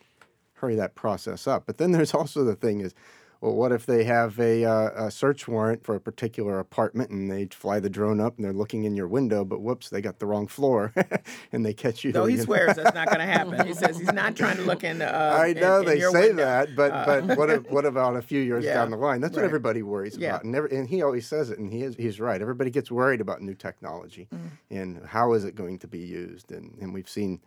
hurry 0.53 0.75
that 0.75 0.95
process 0.95 1.47
up. 1.47 1.65
But 1.65 1.77
then 1.77 1.91
there's 1.91 2.13
also 2.13 2.43
the 2.43 2.55
thing 2.55 2.81
is, 2.81 2.93
well, 3.41 3.53
what 3.53 3.71
if 3.71 3.85
they 3.85 4.03
have 4.03 4.39
a, 4.39 4.65
uh, 4.65 5.05
a, 5.05 5.11
search 5.11 5.47
warrant 5.47 5.83
for 5.83 5.95
a 5.95 5.99
particular 5.99 6.59
apartment 6.59 7.11
and 7.11 7.29
they 7.29 7.45
fly 7.45 7.79
the 7.79 7.89
drone 7.89 8.19
up 8.19 8.35
and 8.37 8.45
they're 8.45 8.53
looking 8.53 8.83
in 8.85 8.95
your 8.95 9.07
window, 9.07 9.45
but 9.45 9.61
whoops, 9.61 9.89
they 9.89 10.01
got 10.01 10.19
the 10.19 10.25
wrong 10.25 10.47
floor 10.47 10.93
and 11.51 11.65
they 11.65 11.73
catch 11.73 12.03
you? 12.03 12.11
No, 12.11 12.25
he 12.25 12.37
swears 12.47 12.75
that's 12.75 12.95
not 12.95 13.07
going 13.07 13.19
to 13.19 13.25
happen. 13.25 13.67
He 13.67 13.73
says 13.73 13.97
he's 13.97 14.11
not 14.11 14.35
trying 14.35 14.57
to 14.57 14.63
look 14.63 14.83
in. 14.83 15.01
Uh, 15.01 15.37
I 15.41 15.53
know 15.53 15.79
in, 15.79 15.85
they 15.85 16.01
in 16.01 16.11
say 16.11 16.27
window. 16.29 16.43
that, 16.43 16.75
but 16.75 16.91
uh, 16.91 17.21
but 17.21 17.37
what 17.37 17.71
what 17.71 17.85
about 17.85 18.15
a 18.15 18.21
few 18.21 18.41
years 18.41 18.65
yeah, 18.65 18.75
down 18.75 18.91
the 18.91 18.97
line? 18.97 19.21
That's 19.21 19.35
right. 19.35 19.43
what 19.43 19.45
everybody 19.45 19.83
worries 19.83 20.17
yeah. 20.17 20.29
about, 20.29 20.43
and, 20.43 20.51
never, 20.51 20.67
and 20.67 20.87
he 20.87 21.01
always 21.01 21.27
says 21.27 21.49
it, 21.49 21.59
and 21.59 21.71
he 21.71 21.83
is 21.83 21.95
he's 21.95 22.19
right. 22.19 22.41
Everybody 22.41 22.71
gets 22.71 22.89
worried 22.89 23.21
about 23.21 23.41
new 23.41 23.53
technology 23.55 24.27
mm. 24.33 24.49
and 24.71 25.05
how 25.05 25.33
is 25.33 25.45
it 25.45 25.55
going 25.55 25.79
to 25.79 25.87
be 25.87 25.99
used, 25.99 26.51
and 26.51 26.77
and 26.81 26.93
we've 26.93 27.09
seen 27.09 27.41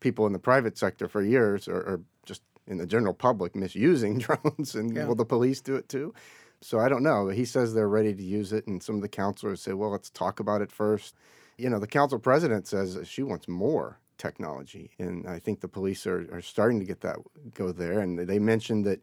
people 0.00 0.26
in 0.26 0.32
the 0.32 0.38
private 0.38 0.76
sector 0.76 1.08
for 1.08 1.22
years, 1.22 1.68
or, 1.68 1.76
or 1.76 2.00
just 2.24 2.42
in 2.66 2.78
the 2.78 2.86
general 2.86 3.14
public 3.14 3.54
misusing 3.54 4.18
drones, 4.18 4.74
and 4.74 4.94
yeah. 4.94 5.06
will 5.06 5.14
the 5.14 5.24
police 5.24 5.60
do 5.60 5.76
it 5.76 5.88
too? 5.88 6.14
So 6.60 6.78
I 6.78 6.88
don't 6.88 7.02
know. 7.02 7.28
He 7.28 7.44
says 7.44 7.74
they're 7.74 7.88
ready 7.88 8.14
to 8.14 8.22
use 8.22 8.52
it, 8.52 8.66
and 8.66 8.82
some 8.82 8.96
of 8.96 9.02
the 9.02 9.08
councilors 9.08 9.60
say, 9.60 9.72
"Well, 9.72 9.90
let's 9.90 10.10
talk 10.10 10.40
about 10.40 10.62
it 10.62 10.72
first. 10.72 11.14
You 11.58 11.70
know, 11.70 11.78
the 11.78 11.86
council 11.86 12.18
president 12.18 12.66
says 12.66 12.98
she 13.04 13.22
wants 13.22 13.48
more 13.48 14.00
technology, 14.18 14.90
and 14.98 15.26
I 15.26 15.38
think 15.38 15.60
the 15.60 15.68
police 15.68 16.06
are, 16.06 16.26
are 16.32 16.40
starting 16.40 16.80
to 16.80 16.86
get 16.86 17.00
that 17.02 17.16
go 17.54 17.72
there. 17.72 18.00
And 18.00 18.18
they 18.18 18.38
mentioned 18.38 18.84
that 18.86 19.02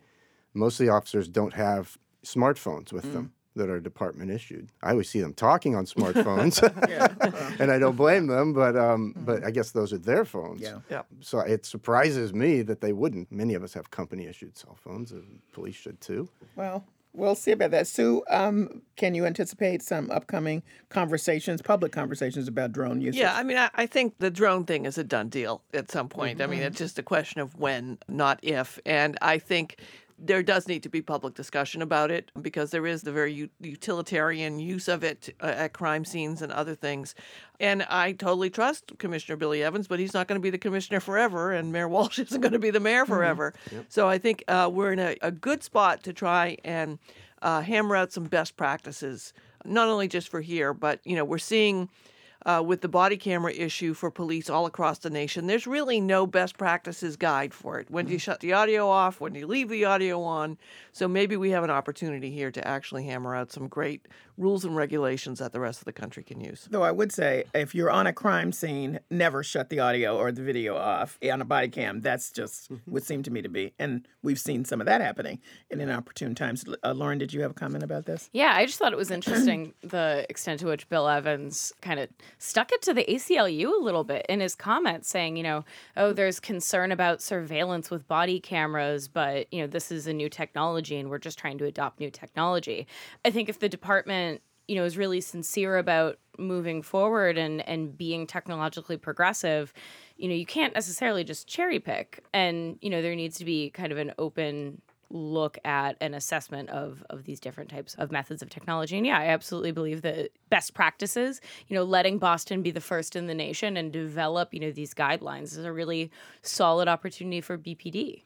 most 0.53 0.79
of 0.79 0.85
the 0.85 0.91
officers 0.91 1.27
don't 1.27 1.53
have 1.53 1.97
smartphones 2.25 2.91
with 2.91 3.05
mm. 3.05 3.13
them 3.13 3.33
that 3.55 3.70
our 3.70 3.79
department 3.79 4.31
issued. 4.31 4.70
I 4.81 4.91
always 4.91 5.10
see 5.10 5.22
them 5.22 5.34
talking 5.34 5.75
on 5.75 5.86
smartphones, 5.96 6.62
and 7.60 7.72
I 7.72 7.79
don't 7.79 7.96
blame 7.96 8.27
them. 8.27 8.53
But 8.53 8.75
um, 8.75 9.13
mm-hmm. 9.13 9.25
but 9.25 9.43
I 9.43 9.51
guess 9.51 9.72
those 9.72 9.93
are 9.93 9.98
their 9.98 10.25
phones. 10.25 10.62
Yeah. 10.62 10.79
yeah. 10.89 11.03
So 11.20 11.39
it 11.39 11.65
surprises 11.65 12.34
me 12.34 12.62
that 12.63 12.81
they 12.81 12.93
wouldn't. 12.93 13.31
Many 13.31 13.53
of 13.53 13.63
us 13.63 13.74
have 13.74 13.91
company 13.91 14.25
issued 14.25 14.58
cell 14.58 14.77
phones, 14.81 15.12
and 15.12 15.39
police 15.53 15.75
should 15.75 16.00
too. 16.01 16.29
Well, 16.55 16.86
we'll 17.13 17.36
see 17.36 17.51
about 17.51 17.72
that. 17.72 17.88
Sue, 17.88 18.24
um, 18.29 18.81
can 18.96 19.15
you 19.15 19.25
anticipate 19.25 19.81
some 19.81 20.10
upcoming 20.12 20.63
conversations, 20.89 21.62
public 21.62 21.91
conversations 21.91 22.48
about 22.48 22.72
drone 22.72 23.01
use? 23.01 23.15
Yeah, 23.15 23.36
I 23.36 23.43
mean, 23.43 23.58
I, 23.58 23.70
I, 23.75 23.86
think 23.86 24.17
the 24.20 24.31
drone 24.31 24.65
thing 24.65 24.86
is 24.86 24.98
a 24.98 25.03
done 25.03 25.29
deal 25.29 25.62
at 25.74 25.91
some 25.91 26.10
point. 26.10 26.39
Mm-hmm. 26.39 26.51
I 26.51 26.55
mean, 26.55 26.63
it's 26.63 26.77
just 26.77 27.00
a 27.00 27.03
question 27.03 27.41
of 27.41 27.58
when, 27.58 27.98
not 28.08 28.39
if. 28.41 28.79
And 28.86 29.17
I 29.22 29.39
think 29.39 29.77
there 30.23 30.43
does 30.43 30.67
need 30.67 30.83
to 30.83 30.89
be 30.89 31.01
public 31.01 31.33
discussion 31.33 31.81
about 31.81 32.11
it 32.11 32.31
because 32.41 32.69
there 32.69 32.85
is 32.85 33.01
the 33.01 33.11
very 33.11 33.33
u- 33.33 33.49
utilitarian 33.59 34.59
use 34.59 34.87
of 34.87 35.03
it 35.03 35.33
uh, 35.41 35.47
at 35.47 35.73
crime 35.73 36.05
scenes 36.05 36.41
and 36.41 36.51
other 36.51 36.75
things. 36.75 37.15
And 37.59 37.83
I 37.83 38.11
totally 38.11 38.51
trust 38.51 38.91
Commissioner 38.99 39.35
Billy 39.35 39.63
Evans, 39.63 39.87
but 39.87 39.99
he's 39.99 40.13
not 40.13 40.27
going 40.27 40.39
to 40.39 40.41
be 40.43 40.51
the 40.51 40.59
commissioner 40.59 40.99
forever, 40.99 41.51
and 41.51 41.71
Mayor 41.71 41.87
Walsh 41.87 42.19
isn't 42.19 42.39
going 42.39 42.53
to 42.53 42.59
be 42.59 42.69
the 42.69 42.79
mayor 42.79 43.05
forever. 43.05 43.53
Mm-hmm. 43.65 43.75
Yep. 43.77 43.85
So 43.89 44.07
I 44.07 44.19
think 44.19 44.43
uh, 44.47 44.69
we're 44.71 44.93
in 44.93 44.99
a, 44.99 45.17
a, 45.21 45.31
good 45.31 45.63
spot 45.63 46.03
to 46.03 46.13
try 46.13 46.57
and 46.63 46.99
uh, 47.41 47.61
hammer 47.61 47.95
out 47.95 48.11
some 48.11 48.25
best 48.25 48.55
practices, 48.55 49.33
not 49.65 49.87
only 49.87 50.07
just 50.07 50.29
for 50.29 50.41
here, 50.41 50.73
but 50.73 50.99
you 51.03 51.15
know 51.15 51.25
we're 51.25 51.39
seeing 51.39 51.89
uh, 52.45 52.63
with 52.65 52.81
the 52.81 52.88
body 52.88 53.17
camera 53.17 53.53
issue 53.53 53.93
for 53.93 54.12
police 54.12 54.50
all 54.50 54.65
across 54.65 55.00
the 55.00 55.10
nation. 55.10 55.48
There's 55.48 55.67
really 55.67 56.01
no 56.01 56.25
best 56.25 56.57
practices 56.57 57.15
guide 57.15 57.53
for 57.53 57.79
it. 57.79 57.89
When 57.89 58.05
do 58.05 58.12
you 58.12 58.17
mm-hmm. 58.17 58.24
shut 58.24 58.39
the 58.39 58.53
audio 58.53 58.88
off? 58.88 59.19
When 59.19 59.33
do 59.33 59.39
you 59.39 59.48
leave 59.48 59.69
the 59.69 59.86
audio 59.86 60.21
on? 60.21 60.57
So 60.91 61.07
maybe 61.07 61.38
we 61.38 61.51
have 61.51 61.63
an 61.63 61.69
opportunity 61.69 62.31
here 62.31 62.51
to 62.51 62.67
actually 62.67 63.05
hammer 63.05 63.36
out 63.36 63.51
some 63.51 63.67
great 63.67 64.07
rules 64.38 64.65
and 64.65 64.75
regulations 64.75 65.39
that 65.39 65.51
the 65.51 65.60
rest 65.60 65.79
of 65.79 65.86
the 65.86 65.93
country 65.93 66.24
can 66.24 66.41
use. 66.41 66.67
Though 66.69 66.83
I 66.83 66.91
would 66.91 67.12
say, 67.12 67.43
if 67.53 67.75
you're 67.75 67.91
on 67.91 68.07
a 68.07 68.13
crime 68.13 68.51
scene, 68.51 69.00
never 69.10 69.43
shut 69.43 69.69
the 69.69 69.79
audio 69.79 70.17
or 70.17 70.31
the 70.31 70.41
video 70.41 70.75
off 70.75 71.19
on 71.24 71.41
a 71.41 71.45
body 71.45 71.67
cam. 71.69 72.01
That's 72.01 72.31
just 72.31 72.71
mm-hmm. 72.71 72.91
would 72.91 73.03
seem 73.03 73.24
to 73.24 73.31
me 73.31 73.41
to 73.41 73.50
be, 73.50 73.74
and 73.77 74.07
we've 74.24 74.39
seen 74.39 74.65
some 74.65 74.81
of 74.81 74.88
that 74.88 75.01
happening 75.01 75.39
in 75.69 75.79
inopportune 75.79 76.36
times. 76.36 76.65
Uh, 76.83 76.93
Lauren, 76.93 77.17
did 77.17 77.33
you 77.33 77.41
have 77.41 77.51
a 77.51 77.53
comment 77.53 77.83
about 77.83 78.05
this? 78.05 78.29
Yeah, 78.33 78.53
I 78.55 78.65
just 78.65 78.79
thought 78.79 78.93
it 78.93 78.98
was 78.98 79.12
interesting 79.12 79.74
the 79.81 80.25
extent 80.29 80.60
to 80.62 80.67
which 80.67 80.89
Bill 80.89 81.07
Evans 81.07 81.74
kind 81.81 82.00
of 82.00 82.10
stuck 82.38 82.71
it 82.71 82.81
to 82.83 82.93
the 82.93 83.05
ACLU 83.05 83.79
a 83.79 83.83
little 83.83 84.03
bit 84.03 84.25
in 84.27 84.39
his 84.39 84.55
comments, 84.55 85.09
saying, 85.09 85.38
you 85.38 85.43
know, 85.43 85.65
oh, 85.97 86.13
there's 86.13 86.39
concern 86.39 86.91
about 86.91 87.21
surveillance 87.21 87.89
with 87.89 88.07
body 88.07 88.39
cameras, 88.39 89.07
but 89.07 89.51
you 89.53 89.61
know, 89.61 89.67
this 89.67 89.91
is 89.91 90.07
a 90.07 90.13
new 90.13 90.29
technology, 90.29 90.97
and 90.97 91.09
we're 91.09 91.17
just 91.17 91.39
trying 91.39 91.57
to 91.57 91.65
adopt 91.65 92.00
new 92.00 92.11
technology. 92.11 92.88
I 93.25 93.31
think 93.31 93.50
if 93.50 93.59
the 93.59 93.69
department 93.69 94.41
you 94.67 94.75
know 94.75 94.85
is 94.85 94.97
really 94.97 95.19
sincere 95.19 95.77
about 95.77 96.17
moving 96.38 96.81
forward 96.81 97.38
and 97.38 97.67
and 97.67 97.97
being 97.97 98.25
technologically 98.25 98.95
progressive 98.95 99.73
you 100.15 100.29
know 100.29 100.35
you 100.35 100.45
can't 100.45 100.73
necessarily 100.73 101.25
just 101.25 101.45
cherry 101.45 101.79
pick 101.79 102.23
and 102.33 102.77
you 102.81 102.89
know 102.89 103.01
there 103.01 103.15
needs 103.15 103.38
to 103.38 103.43
be 103.43 103.69
kind 103.69 103.91
of 103.91 103.97
an 103.97 104.13
open 104.17 104.81
look 105.13 105.57
at 105.65 105.97
an 106.01 106.13
assessment 106.13 106.69
of 106.69 107.03
of 107.09 107.25
these 107.25 107.39
different 107.39 107.69
types 107.69 107.95
of 107.95 108.11
methods 108.11 108.41
of 108.41 108.49
technology. 108.49 108.97
And 108.97 109.05
yeah 109.05 109.19
i 109.19 109.27
absolutely 109.27 109.71
believe 109.71 110.01
that 110.01 110.31
best 110.49 110.73
practices 110.73 111.41
you 111.67 111.75
know 111.75 111.83
letting 111.83 112.17
boston 112.17 112.61
be 112.61 112.71
the 112.71 112.81
first 112.81 113.15
in 113.15 113.27
the 113.27 113.33
nation 113.33 113.77
and 113.77 113.91
develop 113.91 114.53
you 114.53 114.59
know 114.59 114.71
these 114.71 114.93
guidelines 114.93 115.57
is 115.57 115.59
a 115.59 115.71
really 115.71 116.11
solid 116.41 116.87
opportunity 116.87 117.41
for 117.41 117.57
bpd 117.57 118.21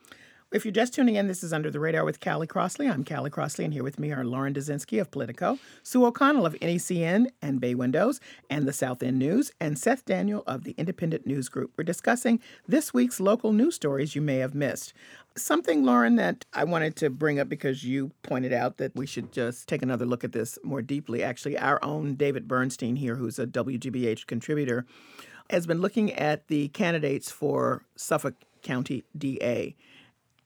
if 0.52 0.64
you're 0.64 0.72
just 0.72 0.94
tuning 0.94 1.16
in, 1.16 1.28
this 1.28 1.44
is 1.44 1.52
Under 1.52 1.72
the 1.72 1.80
Radar 1.80 2.06
with 2.06 2.20
Callie 2.20 2.48
Crossley. 2.48 2.88
I'm 2.88 3.04
Callie 3.04 3.30
Crossley, 3.30 3.66
and 3.66 3.74
here 3.74 3.84
with 3.84 4.00
me 4.00 4.12
are 4.12 4.24
Lauren 4.24 4.54
Dezenski 4.54 5.02
of 5.02 5.10
Politico, 5.10 5.58
Sue 5.82 6.06
O'Connell 6.06 6.46
of 6.46 6.54
NECN 6.56 7.28
and 7.42 7.60
Bay 7.60 7.74
Windows 7.74 8.22
and 8.50 8.68
the 8.68 8.74
South 8.74 9.02
End 9.02 9.18
News, 9.18 9.52
and 9.60 9.78
Seth 9.78 10.06
Daniel 10.06 10.44
of 10.46 10.64
the 10.64 10.76
Independent 10.78 11.26
News 11.26 11.50
Group. 11.50 11.72
We're 11.76 11.84
discussing 11.84 12.40
this 12.68 12.94
week's 12.94 13.20
local 13.20 13.54
news 13.54 13.76
stories 13.76 14.16
you 14.16 14.22
may 14.22 14.38
have 14.38 14.54
missed. 14.54 14.94
Something, 15.36 15.84
Lauren, 15.84 16.16
that 16.18 16.46
I 16.54 16.64
wanted 16.64 16.96
to 16.98 17.10
bring 17.10 17.40
up 17.40 17.50
because 17.50 17.84
you 17.84 18.12
pointed 18.22 18.54
out 18.54 18.78
that 18.78 18.96
we 18.96 19.08
should 19.08 19.32
just 19.32 19.68
take 19.68 19.82
another 19.82 20.06
look 20.06 20.24
at 20.24 20.32
this 20.32 20.60
more 20.64 20.82
deeply. 20.82 21.24
Actually, 21.24 21.58
our 21.58 21.84
own 21.84 22.16
David 22.16 22.48
Bernstein 22.48 22.98
here, 22.98 23.16
who's 23.16 23.40
a 23.40 23.48
WGBH 23.48 24.28
contributor, 24.28 24.86
has 25.50 25.66
been 25.66 25.82
looking 25.82 26.14
at 26.14 26.48
the 26.48 26.70
candidates 26.70 27.32
for 27.32 27.84
Suffolk 27.96 28.36
County 28.62 29.04
DA. 29.18 29.76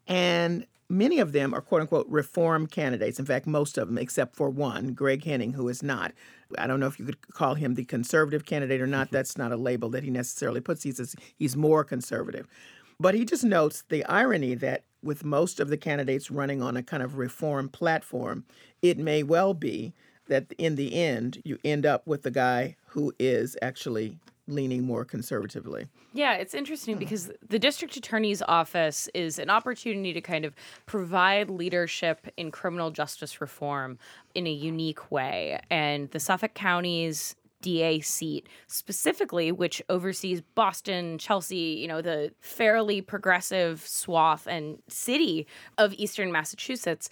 And 0.10 0.66
many 0.90 1.20
of 1.20 1.32
them 1.32 1.54
are 1.54 1.62
quote 1.62 1.82
unquote 1.82 2.08
reform 2.10 2.68
candidates. 2.68 3.20
In 3.20 3.26
fact, 3.26 3.48
most 3.48 3.78
of 3.78 3.88
them, 3.88 3.98
except 3.98 4.36
for 4.36 4.50
one, 4.50 4.94
Greg 4.94 5.24
Henning, 5.24 5.54
who 5.54 5.70
is 5.70 5.82
not. 5.82 6.14
I 6.58 6.68
don't 6.68 6.80
know 6.80 6.88
if 6.88 7.00
you 7.00 7.06
could 7.06 7.30
call 7.32 7.54
him 7.54 7.76
the 7.76 7.86
conservative 7.86 8.46
candidate 8.46 8.82
or 8.82 8.88
not. 8.88 9.08
Mm-hmm. 9.08 9.16
That's 9.16 9.38
not 9.38 9.52
a 9.52 9.58
label 9.58 9.90
that 9.92 10.04
he 10.04 10.10
necessarily 10.10 10.60
puts. 10.60 10.84
He 10.84 10.92
says 10.92 11.16
he's 11.38 11.56
more 11.56 11.84
conservative. 11.84 12.48
But 13.00 13.16
he 13.16 13.24
just 13.24 13.44
notes 13.46 13.84
the 13.88 14.04
irony 14.06 14.56
that 14.56 14.84
with 15.02 15.24
most 15.24 15.62
of 15.62 15.70
the 15.70 15.78
candidates 15.78 16.30
running 16.30 16.62
on 16.62 16.76
a 16.76 16.84
kind 16.84 17.02
of 17.02 17.18
reform 17.18 17.70
platform, 17.70 18.44
it 18.82 18.98
may 18.98 19.24
well 19.24 19.54
be 19.54 19.94
that 20.28 20.52
in 20.58 20.76
the 20.76 20.94
end, 20.96 21.42
you 21.46 21.58
end 21.64 21.86
up 21.86 22.06
with 22.06 22.24
the 22.24 22.32
guy 22.32 22.76
who 22.88 23.14
is 23.18 23.58
actually 23.62 24.18
leaning 24.50 24.84
more 24.84 25.06
conservatively. 25.06 25.88
Yeah, 26.14 26.34
it's 26.34 26.54
interesting 26.54 26.96
mm. 26.96 27.00
because 27.00 27.32
the 27.48 27.60
district 27.60 27.96
attorney's 27.96 28.42
office 28.42 29.08
is 29.14 29.40
an 29.40 29.50
opportunity 29.50 30.14
to 30.14 30.22
kind 30.22 30.46
of 30.46 30.56
provide 30.86 31.50
leadership 31.50 32.28
in 32.36 32.52
criminal 32.52 32.92
justice 32.92 33.40
reform 33.40 33.98
in 34.36 34.48
a 34.48 34.52
unique 34.52 35.12
way. 35.12 35.60
And 35.70 36.10
the 36.12 36.20
Suffolk 36.20 36.54
County's 36.54 37.36
DA 37.62 38.00
seat 38.00 38.48
specifically, 38.68 39.52
which 39.52 39.82
oversees 39.90 40.42
Boston, 40.56 41.18
Chelsea, 41.18 41.78
you 41.80 41.88
know, 41.88 42.02
the 42.02 42.32
fairly 42.40 43.02
progressive 43.02 43.86
swath 43.86 44.48
and 44.48 44.82
city 44.88 45.46
of 45.78 45.94
Eastern 45.94 46.32
Massachusetts 46.32 47.10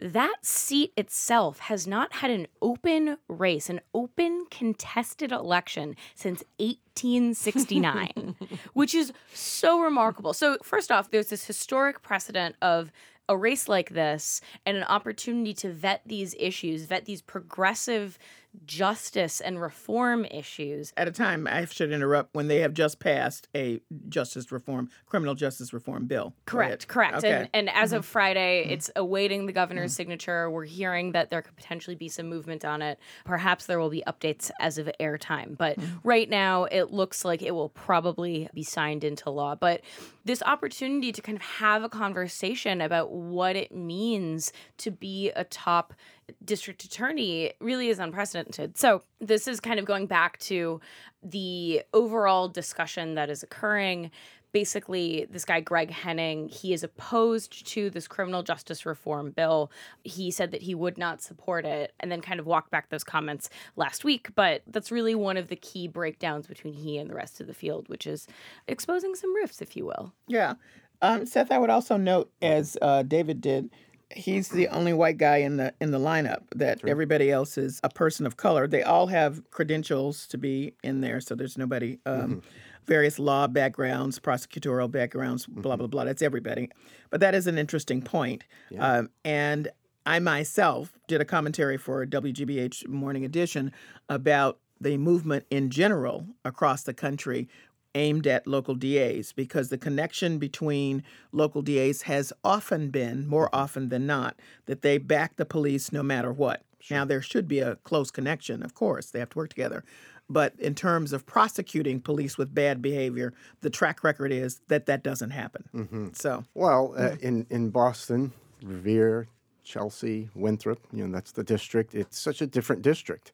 that 0.00 0.36
seat 0.42 0.92
itself 0.96 1.58
has 1.60 1.86
not 1.86 2.14
had 2.14 2.30
an 2.30 2.46
open 2.62 3.18
race, 3.28 3.68
an 3.68 3.80
open 3.94 4.46
contested 4.50 5.30
election 5.30 5.94
since 6.14 6.42
1869, 6.58 8.36
which 8.72 8.94
is 8.94 9.12
so 9.32 9.80
remarkable. 9.80 10.32
So, 10.32 10.56
first 10.62 10.90
off, 10.90 11.10
there's 11.10 11.28
this 11.28 11.44
historic 11.44 12.02
precedent 12.02 12.56
of 12.62 12.90
a 13.28 13.36
race 13.36 13.68
like 13.68 13.90
this 13.90 14.40
and 14.66 14.76
an 14.76 14.82
opportunity 14.84 15.54
to 15.54 15.70
vet 15.70 16.02
these 16.04 16.34
issues, 16.38 16.86
vet 16.86 17.04
these 17.04 17.22
progressive 17.22 18.18
justice 18.66 19.40
and 19.40 19.60
reform 19.60 20.24
issues. 20.24 20.92
At 20.96 21.08
a 21.08 21.12
time, 21.12 21.46
I 21.46 21.64
should 21.66 21.92
interrupt, 21.92 22.34
when 22.34 22.48
they 22.48 22.60
have 22.60 22.74
just 22.74 22.98
passed 22.98 23.48
a 23.54 23.80
justice 24.08 24.50
reform, 24.50 24.90
criminal 25.06 25.34
justice 25.34 25.72
reform 25.72 26.06
bill. 26.06 26.34
Correct, 26.46 26.88
correct. 26.88 27.18
Okay. 27.18 27.32
And, 27.32 27.48
and 27.52 27.70
as 27.70 27.90
mm-hmm. 27.90 27.98
of 27.98 28.06
Friday, 28.06 28.64
mm-hmm. 28.64 28.72
it's 28.72 28.90
awaiting 28.96 29.46
the 29.46 29.52
governor's 29.52 29.92
mm-hmm. 29.92 29.96
signature. 29.96 30.50
We're 30.50 30.64
hearing 30.64 31.12
that 31.12 31.30
there 31.30 31.42
could 31.42 31.56
potentially 31.56 31.96
be 31.96 32.08
some 32.08 32.28
movement 32.28 32.64
on 32.64 32.82
it. 32.82 32.98
Perhaps 33.24 33.66
there 33.66 33.78
will 33.78 33.90
be 33.90 34.02
updates 34.06 34.50
as 34.60 34.78
of 34.78 34.90
airtime. 34.98 35.56
But 35.56 35.78
mm-hmm. 35.78 35.96
right 36.02 36.28
now, 36.28 36.64
it 36.64 36.92
looks 36.92 37.24
like 37.24 37.42
it 37.42 37.52
will 37.52 37.70
probably 37.70 38.48
be 38.52 38.62
signed 38.62 39.04
into 39.04 39.30
law. 39.30 39.54
But 39.54 39.82
this 40.24 40.42
opportunity 40.42 41.12
to 41.12 41.22
kind 41.22 41.36
of 41.36 41.42
have 41.42 41.82
a 41.82 41.88
conversation 41.88 42.80
about 42.80 43.12
what 43.12 43.56
it 43.56 43.74
means 43.74 44.52
to 44.78 44.90
be 44.90 45.30
a 45.30 45.44
top 45.44 45.94
district 46.44 46.84
attorney 46.84 47.52
really 47.60 47.88
is 47.88 47.98
unprecedented. 47.98 48.76
So, 48.76 49.02
this 49.20 49.46
is 49.46 49.60
kind 49.60 49.78
of 49.78 49.84
going 49.84 50.06
back 50.06 50.38
to 50.40 50.80
the 51.22 51.82
overall 51.92 52.48
discussion 52.48 53.14
that 53.14 53.28
is 53.30 53.42
occurring 53.42 54.10
basically, 54.52 55.26
this 55.30 55.44
guy, 55.44 55.60
Greg 55.60 55.90
Henning, 55.90 56.48
he 56.48 56.72
is 56.72 56.82
opposed 56.82 57.66
to 57.68 57.90
this 57.90 58.08
criminal 58.08 58.42
justice 58.42 58.84
reform 58.84 59.30
bill. 59.30 59.70
He 60.04 60.30
said 60.30 60.50
that 60.50 60.62
he 60.62 60.74
would 60.74 60.98
not 60.98 61.22
support 61.22 61.64
it 61.64 61.92
and 62.00 62.10
then 62.10 62.20
kind 62.20 62.40
of 62.40 62.46
walked 62.46 62.70
back 62.70 62.88
those 62.88 63.04
comments 63.04 63.48
last 63.76 64.04
week. 64.04 64.28
But 64.34 64.62
that's 64.66 64.90
really 64.90 65.14
one 65.14 65.36
of 65.36 65.48
the 65.48 65.56
key 65.56 65.88
breakdowns 65.88 66.46
between 66.46 66.74
he 66.74 66.98
and 66.98 67.08
the 67.08 67.14
rest 67.14 67.40
of 67.40 67.46
the 67.46 67.54
field, 67.54 67.88
which 67.88 68.06
is 68.06 68.26
exposing 68.66 69.14
some 69.14 69.34
rifts, 69.34 69.62
if 69.62 69.76
you 69.76 69.86
will. 69.86 70.12
Yeah. 70.26 70.54
Um, 71.02 71.24
Seth, 71.24 71.50
I 71.50 71.58
would 71.58 71.70
also 71.70 71.96
note, 71.96 72.30
as 72.42 72.76
uh, 72.82 73.02
David 73.02 73.40
did, 73.40 73.70
he's 74.14 74.48
the 74.48 74.68
only 74.68 74.92
white 74.92 75.18
guy 75.18 75.38
in 75.38 75.56
the 75.56 75.72
in 75.80 75.90
the 75.90 75.98
lineup. 75.98 76.42
That 76.54 76.80
everybody 76.86 77.30
else 77.30 77.56
is 77.58 77.80
a 77.84 77.88
person 77.88 78.26
of 78.26 78.36
color. 78.36 78.66
They 78.66 78.82
all 78.82 79.06
have 79.08 79.48
credentials 79.50 80.26
to 80.28 80.38
be 80.38 80.74
in 80.82 81.00
there, 81.00 81.20
so 81.20 81.34
there's 81.34 81.56
nobody. 81.58 81.98
Um, 82.06 82.20
Mm-hmm. 82.20 82.38
Various 82.86 83.18
law 83.20 83.46
backgrounds, 83.46 84.18
prosecutorial 84.18 84.90
backgrounds, 84.90 85.46
blah 85.46 85.72
Mm-hmm. 85.74 85.78
blah 85.78 85.86
blah. 85.86 86.04
That's 86.04 86.22
everybody. 86.22 86.70
But 87.10 87.20
that 87.20 87.34
is 87.36 87.46
an 87.46 87.56
interesting 87.56 88.02
point. 88.02 88.42
Um, 88.78 89.10
and 89.24 89.68
I 90.06 90.18
myself 90.18 90.98
did 91.06 91.20
a 91.20 91.24
commentary 91.24 91.76
for 91.76 92.04
WGBH 92.04 92.88
Morning 92.88 93.24
Edition 93.24 93.70
about 94.08 94.58
the 94.80 94.96
movement 94.96 95.44
in 95.50 95.70
general 95.70 96.26
across 96.44 96.82
the 96.82 96.94
country 96.94 97.48
aimed 97.94 98.26
at 98.26 98.46
local 98.46 98.74
DAs 98.74 99.32
because 99.32 99.68
the 99.68 99.78
connection 99.78 100.38
between 100.38 101.02
local 101.32 101.62
DAs 101.62 102.02
has 102.02 102.32
often 102.44 102.90
been, 102.90 103.26
more 103.26 103.48
often 103.52 103.88
than 103.88 104.06
not, 104.06 104.38
that 104.66 104.82
they 104.82 104.98
back 104.98 105.36
the 105.36 105.44
police 105.44 105.92
no 105.92 106.02
matter 106.02 106.32
what. 106.32 106.62
Now, 106.90 107.04
there 107.04 107.22
should 107.22 107.46
be 107.46 107.60
a 107.60 107.76
close 107.76 108.10
connection, 108.10 108.62
of 108.62 108.74
course, 108.74 109.10
they 109.10 109.18
have 109.18 109.30
to 109.30 109.38
work 109.38 109.50
together. 109.50 109.84
But 110.28 110.54
in 110.58 110.76
terms 110.76 111.12
of 111.12 111.26
prosecuting 111.26 112.00
police 112.00 112.38
with 112.38 112.54
bad 112.54 112.80
behavior, 112.80 113.34
the 113.62 113.70
track 113.70 114.04
record 114.04 114.30
is 114.30 114.60
that 114.68 114.86
that 114.86 115.02
doesn't 115.02 115.30
happen. 115.30 115.68
Mm-hmm. 115.74 116.08
So, 116.12 116.44
Well, 116.54 116.94
uh, 116.96 117.16
in 117.20 117.46
in 117.50 117.70
Boston, 117.70 118.32
Revere, 118.62 119.26
Chelsea, 119.64 120.30
Winthrop, 120.36 120.78
you 120.92 121.04
know, 121.04 121.12
that's 121.12 121.32
the 121.32 121.42
district. 121.42 121.96
It's 121.96 122.16
such 122.16 122.40
a 122.40 122.46
different 122.46 122.82
district, 122.82 123.32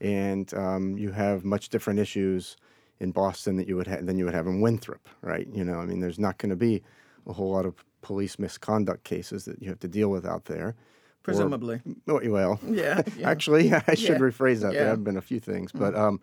and 0.00 0.52
um, 0.54 0.98
you 0.98 1.12
have 1.12 1.44
much 1.44 1.68
different 1.68 2.00
issues 2.00 2.56
in 3.02 3.10
Boston 3.10 3.56
that 3.56 3.68
you 3.68 3.76
would 3.76 3.86
ha- 3.88 4.00
than 4.00 4.16
you 4.18 4.24
would 4.24 4.34
have 4.34 4.46
in 4.46 4.60
Winthrop, 4.60 5.08
right? 5.20 5.46
You 5.52 5.64
know, 5.64 5.78
I 5.80 5.86
mean, 5.86 6.00
there's 6.00 6.18
not 6.18 6.38
going 6.38 6.50
to 6.50 6.56
be 6.56 6.82
a 7.26 7.32
whole 7.32 7.50
lot 7.50 7.66
of 7.66 7.74
police 8.00 8.38
misconduct 8.38 9.04
cases 9.04 9.44
that 9.44 9.60
you 9.62 9.68
have 9.68 9.80
to 9.80 9.88
deal 9.88 10.08
with 10.08 10.24
out 10.26 10.46
there. 10.46 10.74
Presumably. 11.22 11.80
Oh, 12.08 12.20
well, 12.24 12.58
Yeah, 12.66 13.02
yeah. 13.16 13.28
actually, 13.28 13.72
I 13.86 13.94
should 13.94 14.18
Yeah, 14.18 14.18
rephrase 14.18 14.60
that. 14.62 14.74
There 14.74 14.88
have 14.88 15.04
been 15.04 15.16
a 15.16 15.22
few 15.22 15.40
things, 15.40 15.72
but 15.72 15.94
um, 15.94 16.20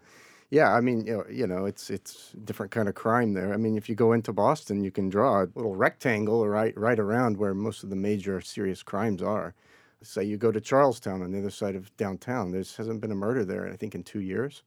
yeah, 0.49 0.73
I 0.73 0.81
mean, 0.81 1.05
you 1.05 1.17
know, 1.17 1.25
you 1.29 1.47
know, 1.47 1.65
it's 1.65 1.89
it's 1.89 2.31
different 2.43 2.71
kind 2.71 2.89
of 2.89 2.95
crime 2.95 3.33
there. 3.33 3.53
I 3.53 3.57
mean, 3.57 3.77
if 3.77 3.87
you 3.89 3.95
go 3.95 4.13
into 4.13 4.33
Boston, 4.33 4.83
you 4.83 4.91
can 4.91 5.09
draw 5.09 5.43
a 5.43 5.47
little 5.55 5.75
rectangle 5.75 6.47
right 6.47 6.75
right 6.77 6.99
around 6.99 7.37
where 7.37 7.53
most 7.53 7.83
of 7.83 7.89
the 7.89 7.95
major 7.95 8.41
serious 8.41 8.83
crimes 8.83 9.21
are. 9.21 9.53
Say 10.01 10.23
you 10.23 10.37
go 10.37 10.51
to 10.51 10.61
Charlestown 10.61 11.21
on 11.21 11.31
the 11.31 11.39
other 11.39 11.49
side 11.49 11.75
of 11.75 11.95
downtown. 11.97 12.51
There 12.51 12.63
hasn't 12.77 13.01
been 13.01 13.11
a 13.11 13.15
murder 13.15 13.43
there, 13.43 13.67
I 13.69 13.75
think, 13.75 13.95
in 13.95 14.03
two 14.03 14.21
years. 14.21 14.63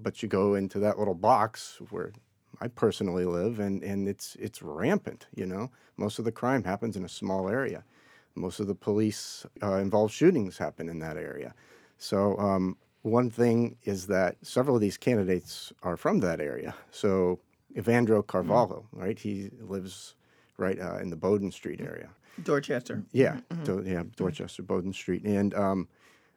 But 0.00 0.22
you 0.22 0.28
go 0.28 0.54
into 0.54 0.78
that 0.80 0.98
little 0.98 1.14
box 1.14 1.78
where 1.90 2.12
I 2.60 2.68
personally 2.68 3.24
live, 3.24 3.58
and, 3.60 3.82
and 3.82 4.08
it's 4.08 4.36
it's 4.36 4.62
rampant. 4.62 5.26
You 5.34 5.46
know, 5.46 5.70
most 5.96 6.18
of 6.18 6.24
the 6.24 6.32
crime 6.32 6.64
happens 6.64 6.96
in 6.96 7.04
a 7.04 7.08
small 7.08 7.48
area. 7.48 7.84
Most 8.34 8.60
of 8.60 8.68
the 8.68 8.74
police 8.74 9.44
uh, 9.62 9.76
involved 9.76 10.14
shootings 10.14 10.58
happen 10.58 10.88
in 10.88 11.00
that 11.00 11.16
area. 11.16 11.54
So 11.98 12.38
um, 12.38 12.76
one 13.02 13.30
thing 13.30 13.76
is 13.84 14.06
that 14.06 14.36
several 14.42 14.76
of 14.76 14.80
these 14.80 14.96
candidates 14.96 15.72
are 15.82 15.96
from 15.96 16.20
that 16.20 16.40
area. 16.40 16.74
So 16.92 17.40
Evandro 17.74 18.24
Carvalho, 18.24 18.86
right? 18.92 19.18
He 19.18 19.50
lives 19.60 20.14
right 20.56 20.78
uh, 20.78 20.98
in 20.98 21.10
the 21.10 21.16
Bowdoin 21.16 21.50
Street 21.50 21.80
area. 21.80 22.10
Dorchester. 22.42 23.02
Yeah, 23.12 23.38
Do- 23.64 23.82
yeah, 23.84 24.04
Dorchester, 24.16 24.62
Bowdoin 24.62 24.92
Street, 24.92 25.24
and 25.24 25.52
um, 25.54 25.88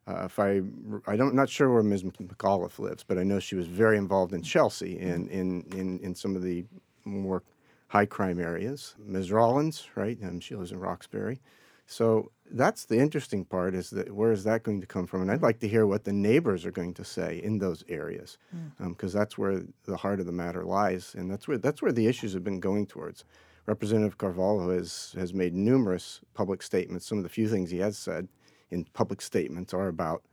uh, 0.08 0.24
if 0.26 0.40
I, 0.40 0.62
I 1.08 1.16
don't, 1.16 1.36
not 1.36 1.50
sure 1.50 1.72
where 1.72 1.84
Ms. 1.84 2.04
McAuliffe 2.04 2.80
lives, 2.80 3.04
but 3.08 3.18
I 3.18 3.24
know 3.24 3.40
she 3.40 3.56
was 3.56 3.68
very 3.68 3.98
involved 3.98 4.34
in 4.34 4.42
Chelsea 4.42 5.00
and 5.00 5.30
in, 5.30 5.64
in, 5.76 6.00
in 6.00 6.16
some 6.16 6.36
of 6.36 6.42
the 6.42 6.66
more 7.06 7.44
high 7.88 8.06
crime 8.06 8.40
areas. 8.40 8.96
Ms. 9.06 9.32
Rollins, 9.32 9.88
right? 9.96 10.18
Um, 10.24 10.40
she 10.40 10.56
lives 10.56 10.72
in 10.72 10.80
Roxbury. 10.80 11.40
So 11.86 12.32
that's 12.50 12.86
the 12.86 12.98
interesting 12.98 13.44
part 13.44 13.76
is 13.76 13.90
that 13.90 14.12
where 14.14 14.32
is 14.32 14.46
that 14.46 14.64
going 14.64 14.80
to 14.80 14.88
come 14.88 15.06
from? 15.06 15.22
And 15.22 15.32
I'd 15.32 15.42
like 15.42 15.60
to 15.60 15.68
hear 15.68 15.86
what 15.86 16.06
the 16.06 16.14
neighbors 16.14 16.66
are 16.66 16.72
going 16.72 16.94
to 16.94 17.04
say 17.04 17.42
in 17.44 17.58
those 17.58 17.84
areas, 17.90 18.38
because 18.80 19.12
that's 19.12 19.38
where 19.38 19.64
the 19.84 19.98
heart 19.98 20.22
of 20.22 20.26
the 20.26 20.32
matter 20.32 20.64
lies, 20.64 21.14
and 21.18 21.30
that's 21.30 21.50
where 21.50 21.58
that's 21.58 21.82
where 21.82 21.92
the 21.92 22.08
issues 22.08 22.34
have 22.34 22.46
been 22.46 22.62
going 22.62 22.88
towards. 22.88 23.26
Representative 23.66 24.18
Carvalho 24.18 24.72
has 24.72 25.14
has 25.18 25.34
made 25.34 25.54
numerous 25.54 26.22
public 26.34 26.64
statements. 26.64 27.06
Some 27.06 27.18
of 27.18 27.24
the 27.24 27.30
few 27.30 27.50
things 27.50 27.72
he 27.72 27.80
has 27.80 27.98
said 27.98 28.30
in 28.72 28.86
public 28.94 29.22
statements 29.22 29.74
are 29.74 29.88
about 29.88 30.24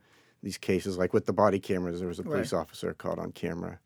these 0.41 0.57
cases, 0.57 0.97
like 0.97 1.13
with 1.13 1.25
the 1.25 1.33
body 1.33 1.59
cameras. 1.59 1.99
There 1.99 2.07
was 2.07 2.19
a 2.19 2.23
police 2.23 2.53
Right. 2.53 2.59
officer 2.59 2.93
caught 2.93 3.19
on 3.19 3.31
camera, 3.33 3.79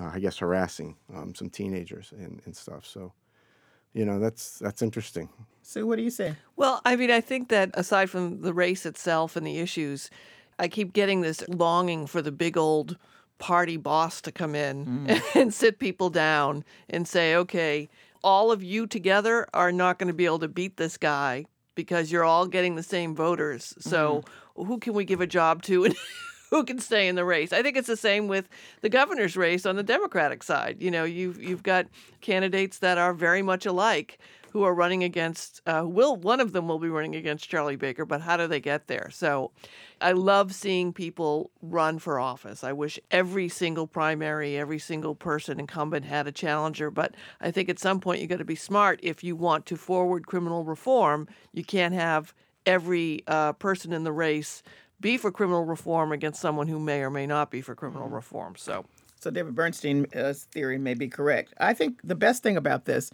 uh, 0.00 0.10
I 0.12 0.18
guess, 0.18 0.38
harassing 0.38 0.96
um, 1.14 1.34
some 1.34 1.48
teenagers 1.48 2.12
and, 2.12 2.42
and 2.44 2.56
stuff. 2.56 2.84
So, 2.84 3.12
you 3.92 4.04
know, 4.04 4.18
that's 4.18 4.58
that's 4.58 4.82
interesting. 4.82 5.28
So, 5.62 5.86
what 5.86 5.96
do 5.96 6.02
you 6.02 6.10
say? 6.10 6.34
Well, 6.56 6.80
I 6.84 6.96
mean, 6.96 7.10
I 7.10 7.20
think 7.20 7.48
that 7.48 7.70
aside 7.74 8.10
from 8.10 8.42
the 8.42 8.52
race 8.52 8.84
itself 8.84 9.36
and 9.36 9.46
the 9.46 9.58
issues, 9.58 10.10
I 10.58 10.68
keep 10.68 10.92
getting 10.92 11.20
this 11.20 11.44
longing 11.48 12.06
for 12.06 12.20
the 12.20 12.32
big 12.32 12.56
old 12.56 12.98
party 13.38 13.76
boss 13.76 14.20
to 14.22 14.32
come 14.32 14.54
in 14.54 15.10
and 15.34 15.54
sit 15.54 15.78
people 15.78 16.10
down 16.10 16.64
and 16.90 17.06
say, 17.06 17.34
okay, 17.36 17.88
all 18.22 18.50
of 18.50 18.62
you 18.62 18.86
together 18.86 19.46
are 19.54 19.72
not 19.72 19.98
going 19.98 20.08
to 20.08 20.14
be 20.14 20.24
able 20.24 20.38
to 20.40 20.48
beat 20.48 20.76
this 20.76 20.96
guy 20.96 21.44
because 21.74 22.10
you're 22.10 22.24
all 22.24 22.46
getting 22.46 22.76
the 22.76 22.82
same 22.82 23.14
voters. 23.14 23.74
So 23.78 24.24
mm-hmm. 24.56 24.64
who 24.64 24.78
can 24.78 24.94
we 24.94 25.04
give 25.04 25.20
a 25.20 25.26
job 25.26 25.62
to 25.62 25.84
and 25.84 25.94
who 26.50 26.64
can 26.64 26.78
stay 26.78 27.08
in 27.08 27.14
the 27.14 27.24
race? 27.24 27.52
I 27.52 27.62
think 27.62 27.76
it's 27.76 27.88
the 27.88 27.96
same 27.96 28.28
with 28.28 28.48
the 28.80 28.88
governor's 28.88 29.36
race 29.36 29.66
on 29.66 29.76
the 29.76 29.82
Democratic 29.82 30.42
side. 30.42 30.76
You 30.80 30.90
know, 30.90 31.04
you've 31.04 31.42
you've 31.42 31.62
got 31.62 31.86
candidates 32.20 32.78
that 32.78 32.98
are 32.98 33.12
very 33.12 33.42
much 33.42 33.66
alike 33.66 34.18
who 34.54 34.62
are 34.62 34.72
running 34.72 35.02
against 35.02 35.60
uh, 35.66 35.82
will 35.84 36.14
one 36.14 36.38
of 36.38 36.52
them 36.52 36.68
will 36.68 36.78
be 36.78 36.88
running 36.88 37.16
against 37.16 37.48
Charlie 37.48 37.74
Baker, 37.74 38.06
but 38.06 38.20
how 38.20 38.36
do 38.36 38.46
they 38.46 38.60
get 38.60 38.86
there? 38.86 39.10
So 39.10 39.50
I 40.00 40.12
love 40.12 40.54
seeing 40.54 40.92
people 40.92 41.50
run 41.60 41.98
for 41.98 42.20
office. 42.20 42.62
I 42.62 42.72
wish 42.72 43.00
every 43.10 43.48
single 43.48 43.88
primary, 43.88 44.56
every 44.56 44.78
single 44.78 45.16
person 45.16 45.58
incumbent 45.58 46.04
had 46.04 46.28
a 46.28 46.32
challenger, 46.32 46.88
but 46.92 47.16
I 47.40 47.50
think 47.50 47.68
at 47.68 47.80
some 47.80 47.98
point 47.98 48.20
you 48.20 48.28
got 48.28 48.38
to 48.38 48.44
be 48.44 48.54
smart 48.54 49.00
if 49.02 49.24
you 49.24 49.34
want 49.34 49.66
to 49.66 49.76
forward 49.76 50.28
criminal 50.28 50.62
reform. 50.62 51.26
You 51.52 51.64
can't 51.64 51.92
have 51.92 52.32
every 52.64 53.24
uh, 53.26 53.54
person 53.54 53.92
in 53.92 54.04
the 54.04 54.12
race 54.12 54.62
be 55.00 55.18
for 55.18 55.32
criminal 55.32 55.64
reform 55.64 56.12
against 56.12 56.40
someone 56.40 56.68
who 56.68 56.78
may 56.78 57.02
or 57.02 57.10
may 57.10 57.26
not 57.26 57.50
be 57.50 57.60
for 57.60 57.74
criminal 57.74 58.08
reform. 58.08 58.54
So 58.56 58.84
So 59.18 59.30
David 59.30 59.54
Bernstein's 59.54 60.44
theory 60.44 60.78
may 60.78 60.94
be 60.94 61.08
correct. 61.08 61.54
I 61.58 61.74
think 61.74 62.00
the 62.04 62.14
best 62.14 62.42
thing 62.42 62.56
about 62.56 62.84
this, 62.84 63.10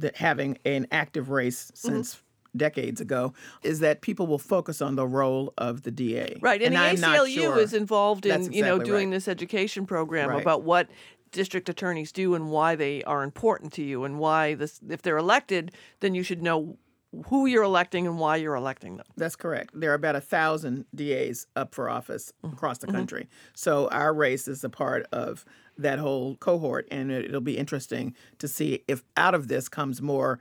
that 0.00 0.16
having 0.16 0.58
an 0.64 0.86
active 0.90 1.30
race 1.30 1.70
Mm-hmm. 1.74 1.88
since 1.96 2.22
decades 2.56 3.00
ago, 3.00 3.34
is 3.62 3.80
that 3.80 4.00
people 4.00 4.26
will 4.26 4.38
focus 4.38 4.80
on 4.82 4.96
the 4.96 5.06
role 5.06 5.52
of 5.58 5.82
the 5.82 5.90
DA. 5.90 6.38
Right, 6.40 6.60
and, 6.62 6.76
I'm 6.76 6.96
the 6.96 7.02
ACLU 7.06 7.34
sure- 7.34 7.58
is 7.58 7.72
involved 7.74 8.24
in 8.26 8.42
That's 8.42 8.54
you 8.56 8.62
know 8.62 8.78
doing 8.78 9.10
right. 9.10 9.16
this 9.16 9.28
education 9.28 9.86
program 9.86 10.30
Right. 10.30 10.40
about 10.42 10.62
what 10.62 10.88
district 11.30 11.68
attorneys 11.68 12.10
do 12.10 12.34
and 12.34 12.50
why 12.50 12.74
they 12.74 13.04
are 13.04 13.22
important 13.22 13.72
to 13.74 13.82
you 13.82 14.04
and 14.04 14.18
why 14.18 14.54
this 14.54 14.80
if 14.88 15.02
they're 15.02 15.18
elected 15.18 15.72
then 16.00 16.14
you 16.14 16.22
should 16.22 16.42
know 16.42 16.78
who 17.26 17.44
you're 17.46 17.62
electing 17.62 18.06
and 18.06 18.18
why 18.18 18.36
you're 18.36 18.54
electing 18.54 18.96
them. 18.96 19.06
That's 19.16 19.36
correct. 19.36 19.70
There 19.74 19.90
are 19.90 19.94
about 19.94 20.16
a 20.16 20.20
thousand 20.20 20.86
DAs 20.94 21.46
up 21.54 21.74
for 21.74 21.88
office 21.90 22.32
Mm-hmm. 22.42 22.54
across 22.54 22.78
the 22.78 22.86
country. 22.86 23.28
So 23.54 23.88
our 23.88 24.12
race 24.14 24.48
is 24.48 24.64
a 24.64 24.70
part 24.70 25.06
of 25.12 25.44
that 25.78 25.98
whole 25.98 26.36
cohort, 26.36 26.86
and 26.90 27.10
it, 27.10 27.26
it'll 27.26 27.40
be 27.40 27.56
interesting 27.56 28.14
to 28.38 28.48
see 28.48 28.84
if 28.88 29.04
out 29.16 29.34
of 29.34 29.48
this 29.48 29.68
comes 29.68 30.02
more 30.02 30.40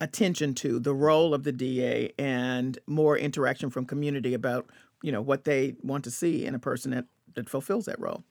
attention 0.00 0.52
to 0.52 0.80
the 0.80 0.92
role 0.92 1.32
of 1.32 1.44
the 1.44 1.52
DA 1.52 2.12
and 2.18 2.78
more 2.86 3.16
interaction 3.16 3.70
from 3.70 3.86
community 3.86 4.34
about 4.34 4.66
you 5.02 5.12
know 5.12 5.20
what 5.20 5.44
they 5.44 5.74
want 5.82 6.04
to 6.04 6.10
see 6.10 6.44
in 6.44 6.54
a 6.54 6.58
person 6.58 6.90
that, 6.90 7.04
that 7.34 7.48
fulfills 7.48 7.84
that 7.86 8.00
role. 8.00 8.24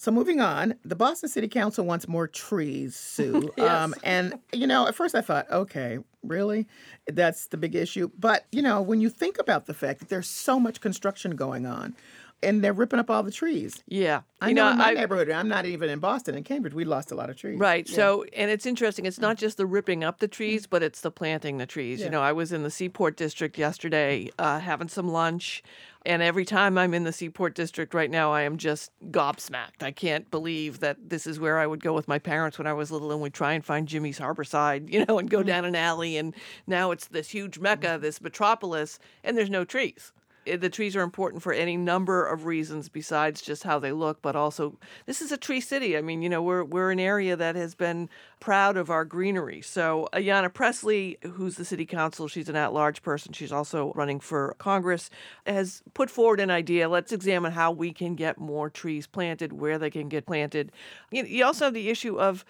So 0.00 0.10
moving 0.10 0.40
on, 0.40 0.76
the 0.82 0.96
Boston 0.96 1.28
City 1.28 1.46
Council 1.46 1.84
wants 1.84 2.08
more 2.08 2.26
trees, 2.26 2.96
Sue. 2.96 3.52
um, 3.58 3.94
and 4.02 4.38
you 4.50 4.66
know, 4.66 4.86
at 4.86 4.94
first 4.94 5.14
I 5.14 5.20
thought, 5.20 5.50
okay, 5.50 5.98
really, 6.22 6.66
that's 7.06 7.48
the 7.48 7.58
big 7.58 7.74
issue. 7.74 8.10
But 8.18 8.46
you 8.50 8.62
know, 8.62 8.80
when 8.80 9.02
you 9.02 9.10
think 9.10 9.38
about 9.38 9.66
the 9.66 9.74
fact 9.74 10.00
that 10.00 10.08
there's 10.08 10.28
so 10.28 10.58
much 10.58 10.80
construction 10.80 11.36
going 11.36 11.66
on, 11.66 11.94
and 12.42 12.64
they're 12.64 12.72
ripping 12.72 12.98
up 12.98 13.10
all 13.10 13.22
the 13.22 13.30
trees. 13.30 13.82
Yeah. 13.86 14.22
I 14.40 14.48
You 14.48 14.54
know, 14.54 14.64
know, 14.66 14.70
in 14.72 14.78
my 14.78 14.90
I- 14.90 14.94
neighborhood. 14.94 15.30
I'm 15.30 15.48
not 15.48 15.66
even 15.66 15.90
in 15.90 15.98
Boston. 15.98 16.34
In 16.34 16.42
Cambridge, 16.44 16.72
we 16.72 16.84
lost 16.84 17.10
a 17.12 17.14
lot 17.14 17.28
of 17.28 17.36
trees. 17.36 17.58
Right. 17.58 17.88
Yeah. 17.88 17.94
So, 17.96 18.24
and 18.32 18.50
it's 18.50 18.64
interesting. 18.64 19.04
It's 19.04 19.18
not 19.18 19.36
just 19.36 19.56
the 19.58 19.66
ripping 19.66 20.02
up 20.04 20.18
the 20.20 20.28
trees, 20.28 20.66
but 20.66 20.82
it's 20.82 21.02
the 21.02 21.10
planting 21.10 21.58
the 21.58 21.66
trees. 21.66 21.98
Yeah. 22.00 22.06
You 22.06 22.10
know, 22.12 22.22
I 22.22 22.32
was 22.32 22.52
in 22.52 22.62
the 22.62 22.70
Seaport 22.70 23.16
District 23.16 23.58
yesterday 23.58 24.30
uh, 24.38 24.58
having 24.60 24.88
some 24.88 25.08
lunch, 25.08 25.62
and 26.06 26.22
every 26.22 26.46
time 26.46 26.78
I'm 26.78 26.94
in 26.94 27.04
the 27.04 27.12
Seaport 27.12 27.54
District 27.54 27.92
right 27.92 28.10
now, 28.10 28.32
I 28.32 28.42
am 28.42 28.56
just 28.56 28.90
gobsmacked. 29.10 29.82
I 29.82 29.90
can't 29.90 30.30
believe 30.30 30.80
that 30.80 31.10
this 31.10 31.26
is 31.26 31.38
where 31.38 31.58
I 31.58 31.66
would 31.66 31.82
go 31.82 31.92
with 31.92 32.08
my 32.08 32.18
parents 32.18 32.56
when 32.56 32.66
I 32.66 32.72
was 32.72 32.90
little, 32.90 33.12
and 33.12 33.20
we'd 33.20 33.34
try 33.34 33.52
and 33.52 33.62
find 33.62 33.86
Jimmy's 33.86 34.18
Harborside, 34.18 34.90
you 34.92 35.04
know, 35.04 35.18
and 35.18 35.28
go 35.28 35.42
down 35.42 35.66
an 35.66 35.76
alley. 35.76 36.16
And 36.16 36.34
now 36.66 36.90
it's 36.90 37.08
this 37.08 37.28
huge 37.28 37.58
mecca, 37.58 37.98
this 38.00 38.22
metropolis, 38.22 38.98
and 39.22 39.36
there's 39.36 39.50
no 39.50 39.66
trees. 39.66 40.12
Eh, 40.50 40.56
The 40.56 40.68
trees 40.68 40.96
are 40.96 41.02
important 41.02 41.42
for 41.42 41.52
any 41.52 41.76
number 41.76 42.26
of 42.26 42.44
reasons 42.44 42.88
besides 42.88 43.40
just 43.40 43.62
how 43.62 43.78
they 43.78 43.92
look, 43.92 44.20
but 44.22 44.36
also 44.36 44.78
this 45.06 45.22
is 45.22 45.32
a 45.32 45.36
tree 45.36 45.60
city. 45.60 45.96
I 45.96 46.02
mean, 46.02 46.22
you 46.22 46.28
know, 46.28 46.42
we're 46.42 46.64
we're 46.64 46.90
an 46.90 47.00
area 47.00 47.36
that 47.36 47.56
has 47.56 47.74
been 47.74 48.08
proud 48.40 48.76
of 48.76 48.90
our 48.90 49.04
greenery. 49.04 49.60
So 49.60 50.08
Ayanna 50.12 50.52
Pressley, 50.52 51.18
who's 51.22 51.56
the 51.56 51.64
city 51.64 51.86
council, 51.86 52.26
she's 52.28 52.48
an 52.48 52.56
at-large 52.56 53.02
person. 53.02 53.32
She's 53.32 53.52
also 53.52 53.92
running 53.94 54.20
for 54.20 54.54
Congress, 54.58 55.10
has 55.46 55.82
put 55.94 56.10
forward 56.10 56.40
an 56.40 56.50
idea. 56.50 56.88
Let's 56.88 57.12
examine 57.12 57.52
how 57.52 57.70
we 57.70 57.92
can 57.92 58.14
get 58.14 58.38
more 58.38 58.70
trees 58.70 59.06
planted, 59.06 59.52
where 59.52 59.78
they 59.78 59.90
can 59.90 60.08
get 60.08 60.26
planted. 60.26 60.72
You, 61.10 61.24
you 61.24 61.44
also 61.44 61.66
have 61.66 61.74
the 61.74 61.90
issue 61.90 62.18
of 62.18 62.44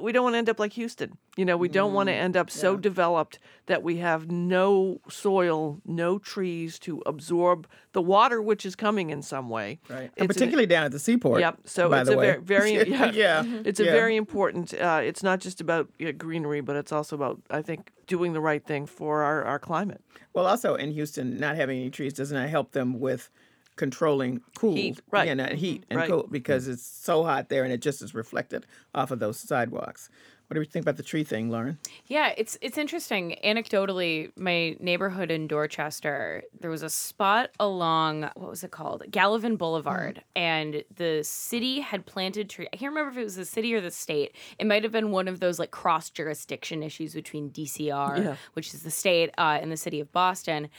we 0.00 0.12
don't 0.12 0.24
want 0.24 0.34
to 0.34 0.38
end 0.38 0.48
up 0.48 0.58
like 0.58 0.72
Houston. 0.74 1.16
You 1.36 1.44
know, 1.44 1.56
we 1.56 1.68
don't 1.68 1.92
want 1.92 2.08
to 2.08 2.12
end 2.12 2.36
up 2.36 2.50
so 2.50 2.76
developed 2.76 3.38
that 3.66 3.82
we 3.82 3.98
have 3.98 4.30
no 4.30 5.00
soil, 5.08 5.80
no 5.84 6.18
trees 6.18 6.78
to 6.80 7.02
absorb 7.06 7.66
the 7.92 8.02
water 8.02 8.42
which 8.42 8.66
is 8.66 8.74
coming 8.76 9.10
in 9.10 9.22
some 9.22 9.48
way. 9.48 9.78
Right. 9.88 10.04
It's 10.04 10.12
And 10.16 10.22
an- 10.22 10.28
particularly 10.28 10.66
down 10.66 10.84
at 10.84 10.92
the 10.92 10.98
seaport. 10.98 11.40
Yep. 11.40 11.60
So 11.64 11.92
it's 11.92 12.10
a 12.10 12.16
way. 12.16 12.38
very, 12.40 12.76
very 12.84 12.90
yeah. 12.90 13.12
yeah. 13.12 13.42
It's 13.64 13.80
a 13.80 13.84
yeah. 13.84 13.92
very 13.92 14.16
important. 14.16 14.74
Uh, 14.74 15.00
it's 15.02 15.22
not 15.22 15.40
just 15.40 15.60
about 15.60 15.88
uh, 16.04 16.12
greenery, 16.12 16.60
but 16.60 16.76
it's 16.76 16.92
also 16.92 17.16
about 17.16 17.40
I 17.50 17.62
think 17.62 17.92
doing 18.06 18.32
the 18.32 18.40
right 18.40 18.64
thing 18.64 18.86
for 18.86 19.22
our, 19.22 19.44
our 19.44 19.58
climate. 19.58 20.02
Well, 20.32 20.46
also 20.46 20.74
in 20.74 20.90
Houston, 20.92 21.38
not 21.38 21.56
having 21.56 21.78
any 21.78 21.90
trees 21.90 22.12
does 22.12 22.32
not 22.32 22.48
help 22.48 22.72
them 22.72 23.00
with 23.00 23.30
controlling 23.78 24.42
cool 24.58 24.74
Heat, 24.74 25.00
right. 25.10 25.26
Yeah, 25.26 25.34
not 25.34 25.52
heat 25.52 25.84
and 25.88 25.98
Right. 25.98 26.10
cool 26.10 26.28
because 26.30 26.68
it's 26.68 26.82
so 26.84 27.24
hot 27.24 27.48
there, 27.48 27.64
and 27.64 27.72
it 27.72 27.80
just 27.80 28.02
is 28.02 28.14
reflected 28.14 28.66
off 28.94 29.10
of 29.10 29.18
those 29.20 29.38
sidewalks. 29.38 30.10
What 30.48 30.54
do 30.54 30.60
you 30.60 30.66
think 30.66 30.84
about 30.84 30.96
the 30.96 31.02
tree 31.02 31.24
thing, 31.24 31.50
Lauren? 31.50 31.78
Yeah, 32.06 32.32
it's 32.36 32.56
it's 32.62 32.78
interesting. 32.78 33.36
Anecdotally, 33.44 34.32
my 34.34 34.76
neighborhood 34.80 35.30
in 35.30 35.46
Dorchester, 35.46 36.42
there 36.58 36.70
was 36.70 36.82
a 36.82 36.88
spot 36.88 37.50
along 37.60 38.22
what 38.34 38.48
was 38.48 38.64
it 38.64 38.70
called, 38.70 39.02
Gallivan 39.10 39.58
Boulevard, 39.58 40.22
and 40.34 40.82
the 40.96 41.20
city 41.22 41.80
had 41.80 42.06
planted 42.06 42.48
trees. 42.48 42.68
I 42.72 42.78
can't 42.78 42.92
remember 42.94 43.10
if 43.10 43.18
it 43.18 43.24
was 43.24 43.36
the 43.36 43.44
city 43.44 43.74
or 43.74 43.82
the 43.82 43.90
state. 43.90 44.34
It 44.58 44.66
might 44.66 44.84
have 44.84 44.92
been 44.92 45.10
one 45.10 45.28
of 45.28 45.40
those 45.40 45.58
like 45.58 45.70
cross 45.70 46.08
jurisdiction 46.08 46.82
issues 46.82 47.12
between 47.12 47.50
DCR, 47.50 48.16
Yeah. 48.24 48.36
which 48.54 48.72
is 48.72 48.82
the 48.82 48.90
state, 48.90 49.28
uh, 49.36 49.58
and 49.60 49.70
the 49.70 49.76
city 49.76 50.00
of 50.00 50.10
Boston. 50.12 50.70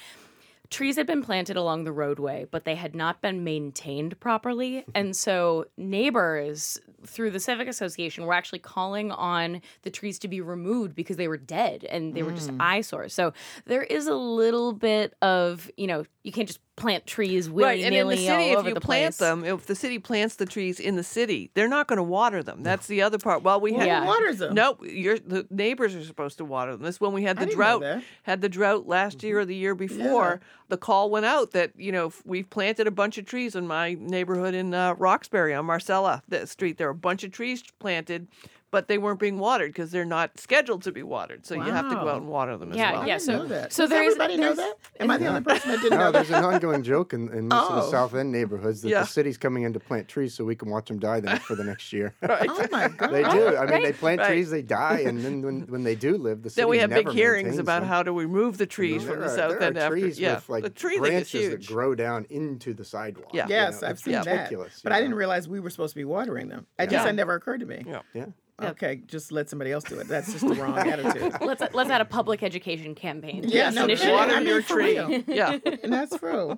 Trees 0.69 0.97
had 0.97 1.07
been 1.07 1.23
planted 1.23 1.57
along 1.57 1.83
the 1.83 1.91
roadway, 1.91 2.45
but 2.49 2.63
they 2.63 2.75
had 2.75 2.95
not 2.95 3.21
been 3.21 3.43
maintained 3.43 4.19
properly. 4.19 4.85
And 4.99 5.15
so 5.15 5.65
neighbors 5.77 6.77
through 7.05 7.31
the 7.31 7.39
Civic 7.39 7.69
Association 7.69 8.25
were 8.25 8.33
actually 8.33 8.59
calling 8.59 9.11
on 9.11 9.61
the 9.83 9.89
trees 9.89 10.19
to 10.19 10.27
be 10.27 10.41
removed 10.41 10.93
because 10.93 11.15
they 11.15 11.29
were 11.29 11.37
dead 11.37 11.85
and 11.85 12.13
they 12.13 12.21
were 12.21 12.33
just 12.33 12.49
mm. 12.49 12.57
eyesores. 12.59 13.13
So 13.13 13.31
there 13.65 13.83
is 13.83 14.07
a 14.07 14.15
little 14.15 14.73
bit 14.73 15.13
of, 15.21 15.71
you 15.77 15.87
know, 15.87 16.03
you 16.23 16.33
can't 16.33 16.47
just 16.47 16.59
plant 16.79 17.05
trees 17.05 17.49
willy 17.49 17.63
right, 17.65 17.79
and 17.83 17.93
in 17.93 18.07
the 18.07 18.15
nilly 18.15 18.25
city, 18.25 18.43
all 18.45 18.51
if 18.53 18.57
over 18.59 18.67
you 18.69 18.73
the 18.73 18.81
plant 18.81 19.17
place. 19.17 19.17
them, 19.17 19.43
if 19.45 19.65
the 19.65 19.75
city 19.75 19.99
plants 19.99 20.35
the 20.35 20.45
trees 20.45 20.79
in 20.79 20.95
the 20.95 21.03
city, 21.03 21.51
they're 21.53 21.67
not 21.67 21.87
going 21.87 21.97
to 21.97 22.03
water 22.03 22.41
them. 22.41 22.63
That's 22.63 22.87
the 22.87 23.01
other 23.01 23.17
part. 23.17 23.43
Well, 23.43 23.59
we 23.61 23.73
Who 23.73 23.79
had 23.79 23.87
Yeah. 23.87 24.05
waters 24.05 24.39
them? 24.39 24.53
No, 24.55 24.77
your 24.83 25.19
the 25.19 25.45
neighbors 25.49 25.95
are 25.95 26.03
supposed 26.03 26.37
to 26.39 26.45
water 26.45 26.71
them. 26.71 26.81
This 26.81 26.99
when 26.99 27.13
we 27.13 27.23
had 27.23 27.37
the 27.37 27.45
didn't 27.45 27.55
drought. 27.57 28.01
Had 28.23 28.41
the 28.41 28.49
drought 28.49 28.87
last 28.87 29.21
year 29.23 29.39
or 29.39 29.45
the 29.45 29.55
year 29.55 29.75
before. 29.75 30.39
The 30.69 30.77
call 30.77 31.09
went 31.09 31.25
out 31.25 31.51
that 31.51 31.71
you 31.75 31.91
know 31.91 32.11
we've 32.25 32.49
planted 32.49 32.85
a 32.87 32.91
bunch 32.91 33.17
of 33.17 33.25
trees 33.25 33.55
in 33.55 33.65
my 33.67 33.95
neighborhood 33.99 34.53
in 34.53 34.73
uh, 34.73 34.93
Roxbury 34.95 35.53
on 35.53 35.65
Marcella 35.65 36.21
the 36.27 36.45
street. 36.47 36.77
There 36.77 36.87
were 36.87 36.91
a 36.91 36.95
bunch 36.95 37.23
of 37.23 37.31
trees 37.31 37.63
planted, 37.79 38.27
but 38.71 38.87
they 38.87 38.97
weren't 38.97 39.19
being 39.19 39.39
watered 39.39 39.71
because 39.71 39.91
they're 39.91 40.05
not 40.05 40.39
scheduled 40.39 40.83
to 40.83 40.91
be 40.91 41.01
watered. 41.03 41.45
So 41.45 41.55
you 41.55 41.61
have 41.71 41.89
to 41.89 41.95
go 41.95 42.07
out 42.07 42.17
and 42.17 42.27
water 42.27 42.55
them 42.57 42.71
as 42.71 42.77
Yeah, 42.77 42.91
well. 42.93 43.01
I 43.01 43.05
yeah, 43.07 43.13
didn't 43.17 43.25
so- 43.25 43.37
know 43.37 43.45
that. 43.47 43.73
so 43.73 43.83
Does 43.83 43.89
there 43.89 44.03
is- 44.03 44.13
everybody 44.13 44.37
know 44.37 44.53
that? 44.53 44.73
Am 44.99 45.09
I 45.09 45.17
the 45.17 45.25
only 45.27 45.41
person 45.41 45.71
that 45.71 45.81
didn't 45.81 45.97
know 45.97 46.05
No, 46.05 46.11
there's 46.11 46.29
that? 46.29 46.43
an 46.43 46.53
ongoing 46.53 46.83
joke 46.83 47.13
in, 47.13 47.29
in 47.33 47.47
most 47.47 47.69
of 47.69 47.75
the 47.77 47.81
Oh. 47.83 47.91
South 47.91 48.13
End 48.13 48.31
neighborhoods 48.31 48.81
that 48.81 48.89
Yeah. 48.89 49.01
the 49.01 49.07
city's 49.07 49.37
coming 49.37 49.63
in 49.63 49.73
to 49.73 49.79
plant 49.79 50.07
trees 50.07 50.33
so 50.33 50.43
we 50.45 50.55
can 50.55 50.69
watch 50.69 50.87
them 50.87 50.99
die 50.99 51.19
then 51.19 51.39
for 51.39 51.55
the 51.55 51.63
next 51.63 51.91
year. 51.93 52.13
Oh 52.23 52.67
my 52.71 52.87
God! 52.89 53.09
they 53.11 53.23
do. 53.23 53.57
I 53.57 53.65
mean, 53.65 53.83
they 53.83 53.93
plant 53.93 54.19
Right. 54.21 54.27
trees, 54.27 54.49
they 54.51 54.61
die, 54.61 55.03
and 55.05 55.23
then 55.23 55.41
when, 55.41 55.61
when 55.67 55.83
they 55.83 55.95
do 55.95 56.17
live, 56.17 56.43
the 56.43 56.49
city 56.49 56.61
Then 56.61 56.69
we 56.69 56.77
have 56.79 56.89
big 56.89 57.09
hearings 57.09 57.57
about 57.57 57.79
them. 57.81 57.89
how 57.89 58.03
to 58.03 58.11
remove 58.11 58.57
the 58.57 58.65
trees 58.65 59.03
there 59.05 59.13
from 59.15 59.21
the 59.23 59.29
south 59.29 59.61
end 59.61 59.77
after. 59.77 59.89
trees 59.95 60.19
yeah, 60.19 60.35
with 60.35 60.49
like 60.49 60.63
the 60.63 60.69
tree 60.69 60.95
thing 60.99 61.13
is 61.13 61.31
branches 61.31 61.49
that 61.51 61.65
grow 61.67 61.95
down 61.95 62.25
into 62.29 62.73
the 62.73 62.85
sidewalk. 62.85 63.29
Yeah. 63.33 63.45
you 63.47 63.53
Yes, 63.53 63.81
know, 63.81 63.87
I've 63.87 63.93
it's 63.93 64.03
seen 64.03 64.13
that. 64.13 64.25
ridiculous. 64.27 64.81
But 64.83 64.91
you 64.91 64.97
I 64.97 65.01
didn't 65.01 65.15
realize 65.15 65.47
we 65.49 65.59
were 65.59 65.69
supposed 65.69 65.93
to 65.93 65.99
be 65.99 66.05
watering 66.05 66.49
them. 66.49 66.67
It 66.77 66.83
just 66.85 66.93
Yeah. 66.93 67.05
had 67.05 67.15
never 67.15 67.33
occurred 67.33 67.59
to 67.61 67.65
me. 67.65 67.83
Yeah. 68.13 68.25
Yeah. 68.61 68.69
Okay, 68.71 69.01
just 69.07 69.31
let 69.31 69.49
somebody 69.49 69.71
else 69.71 69.83
do 69.83 69.99
it. 69.99 70.07
That's 70.07 70.31
just 70.33 70.47
the 70.47 70.53
wrong 70.55 70.77
attitude. 70.77 71.33
let's 71.41 71.61
let's 71.73 71.89
add 71.89 72.01
a 72.01 72.05
public 72.05 72.43
education 72.43 72.95
campaign. 72.95 73.43
to 73.43 73.47
Yeah, 73.49 73.69
no, 73.69 73.85
initiative. 73.85 74.13
water 74.13 74.33
Water 74.33 74.39
I 74.39 74.41
your 74.41 74.55
mean, 74.57 74.63
for 74.63 74.73
tree. 74.73 75.35
yeah. 75.35 75.57
and 75.83 75.93
that's 75.93 76.17
true. 76.17 76.57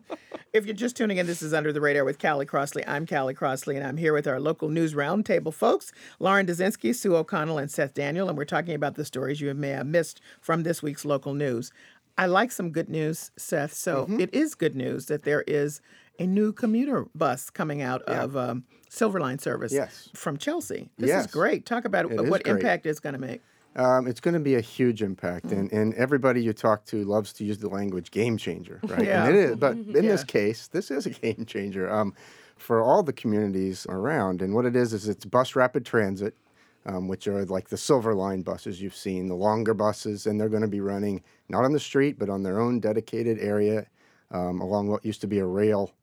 If 0.53 0.65
you're 0.65 0.75
just 0.75 0.97
tuning 0.97 1.17
in, 1.17 1.27
this 1.27 1.41
is 1.41 1.53
Under 1.53 1.71
the 1.71 1.79
Radar 1.81 2.03
with 2.03 2.19
Callie 2.19 2.45
Crossley. 2.45 2.85
I'm 2.87 3.05
Callie 3.07 3.33
Crossley, 3.33 3.75
and 3.77 3.85
I'm 3.87 3.97
here 3.97 4.13
with 4.13 4.27
our 4.27 4.39
local 4.39 4.67
news 4.69 4.93
roundtable 4.93 5.53
folks, 5.53 5.91
Lauren 6.19 6.45
Dezenski, 6.45 6.93
Sue 6.93 7.15
O'Connell, 7.15 7.57
and 7.57 7.71
Seth 7.71 7.93
Daniel, 7.93 8.27
and 8.27 8.37
we're 8.37 8.45
talking 8.45 8.73
about 8.75 8.95
the 8.95 9.05
stories 9.05 9.39
you 9.39 9.53
may 9.53 9.69
have 9.69 9.85
missed 9.87 10.19
from 10.41 10.63
this 10.63 10.81
week's 10.83 11.05
local 11.05 11.33
news. 11.33 11.71
I 12.17 12.25
like 12.25 12.51
some 12.51 12.71
good 12.71 12.89
news, 12.89 13.31
Seth. 13.37 13.73
So 13.73 14.03
Mm-hmm. 14.03 14.19
it 14.19 14.33
is 14.33 14.53
good 14.55 14.75
news 14.75 15.05
that 15.05 15.23
there 15.23 15.43
is 15.47 15.79
a 16.19 16.27
new 16.27 16.51
commuter 16.51 17.05
bus 17.15 17.49
coming 17.49 17.81
out 17.81 18.01
of 18.03 18.35
um, 18.35 18.65
Silverline 18.91 19.39
service 19.39 19.71
Yes. 19.71 20.09
from 20.13 20.37
Chelsea. 20.37 20.89
This 20.97 21.07
Yes. 21.07 21.25
is 21.25 21.31
great. 21.31 21.65
Talk 21.65 21.85
about 21.85 22.11
It 22.11 22.29
what 22.29 22.45
impact 22.45 22.85
it's 22.85 22.99
going 22.99 23.13
to 23.13 23.19
make. 23.19 23.41
Um, 23.73 24.05
it's 24.05 24.19
going 24.19 24.33
to 24.33 24.39
be 24.41 24.55
a 24.55 24.61
huge 24.61 25.01
impact, 25.01 25.45
and, 25.53 25.71
and 25.71 25.93
everybody 25.93 26.43
you 26.43 26.51
talk 26.51 26.83
to 26.87 27.05
loves 27.05 27.31
to 27.33 27.45
use 27.45 27.57
the 27.59 27.69
language 27.69 28.11
game 28.11 28.35
changer, 28.35 28.81
right? 28.83 29.05
Yeah. 29.05 29.25
And 29.25 29.33
it 29.33 29.39
is, 29.39 29.55
but 29.55 29.71
in 29.77 29.93
this 30.05 30.25
case, 30.25 30.67
this 30.67 30.91
is 30.91 31.05
a 31.05 31.09
game 31.11 31.45
changer 31.45 31.89
um, 31.89 32.13
for 32.57 32.81
all 32.81 33.01
the 33.01 33.13
communities 33.13 33.85
around. 33.87 34.41
And 34.41 34.53
what 34.53 34.65
it 34.65 34.75
is 34.75 34.91
is 34.91 35.07
it's 35.07 35.23
bus 35.23 35.55
rapid 35.55 35.85
transit, 35.85 36.35
um, 36.85 37.07
which 37.07 37.29
are 37.29 37.45
like 37.45 37.69
the 37.69 37.77
Silver 37.77 38.13
Line 38.13 38.41
buses 38.41 38.81
you've 38.81 38.95
seen, 38.95 39.27
the 39.27 39.35
longer 39.35 39.73
buses, 39.73 40.27
and 40.27 40.37
they're 40.39 40.49
going 40.49 40.63
to 40.63 40.67
be 40.67 40.81
running 40.81 41.23
not 41.47 41.63
on 41.63 41.71
the 41.71 41.79
street 41.79 42.19
but 42.19 42.27
on 42.29 42.43
their 42.43 42.59
own 42.59 42.81
dedicated 42.81 43.39
area 43.39 43.85
um, 44.31 44.59
along 44.59 44.89
what 44.89 45.05
used 45.05 45.21
to 45.21 45.27
be 45.27 45.39
a 45.39 45.45
rail 45.45 45.93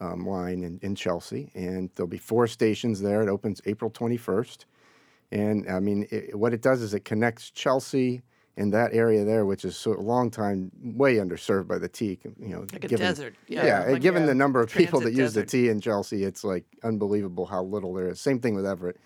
um, 0.00 0.26
line 0.26 0.62
in, 0.62 0.78
in 0.82 0.94
Chelsea. 0.94 1.50
And 1.54 1.90
there'll 1.94 2.08
be 2.08 2.18
four 2.18 2.46
stations 2.46 3.00
there. 3.00 3.22
It 3.22 3.28
opens 3.28 3.60
April 3.66 3.90
21st. 3.90 4.64
And 5.32 5.68
I 5.70 5.80
mean, 5.80 6.06
it, 6.10 6.36
what 6.38 6.52
it 6.52 6.62
does 6.62 6.82
is 6.82 6.94
it 6.94 7.04
connects 7.04 7.50
Chelsea 7.50 8.22
and 8.56 8.72
that 8.74 8.92
area 8.92 9.24
there, 9.24 9.46
which 9.46 9.64
is 9.64 9.76
so 9.76 9.92
a 9.92 10.00
long 10.00 10.30
time 10.30 10.70
way 10.82 11.16
underserved 11.16 11.68
by 11.68 11.78
the 11.78 11.88
T. 11.88 12.18
You 12.38 12.48
know, 12.48 12.60
Like 12.72 12.84
a 12.84 12.88
given, 12.88 13.06
desert, 13.06 13.34
yeah. 13.46 13.64
Yeah, 13.64 13.92
Like 13.92 14.02
given 14.02 14.26
the 14.26 14.34
number 14.34 14.60
of 14.60 14.70
people 14.72 15.00
that 15.00 15.12
use 15.12 15.34
the. 15.34 15.44
T 15.46 15.68
in 15.68 15.80
Chelsea, 15.80 16.24
it's 16.24 16.42
like 16.42 16.64
unbelievable 16.82 17.46
how 17.46 17.62
little 17.62 17.94
there 17.94 18.08
is. 18.08 18.20
Same 18.20 18.40
thing 18.40 18.54
with 18.54 18.66
Everett. 18.66 18.96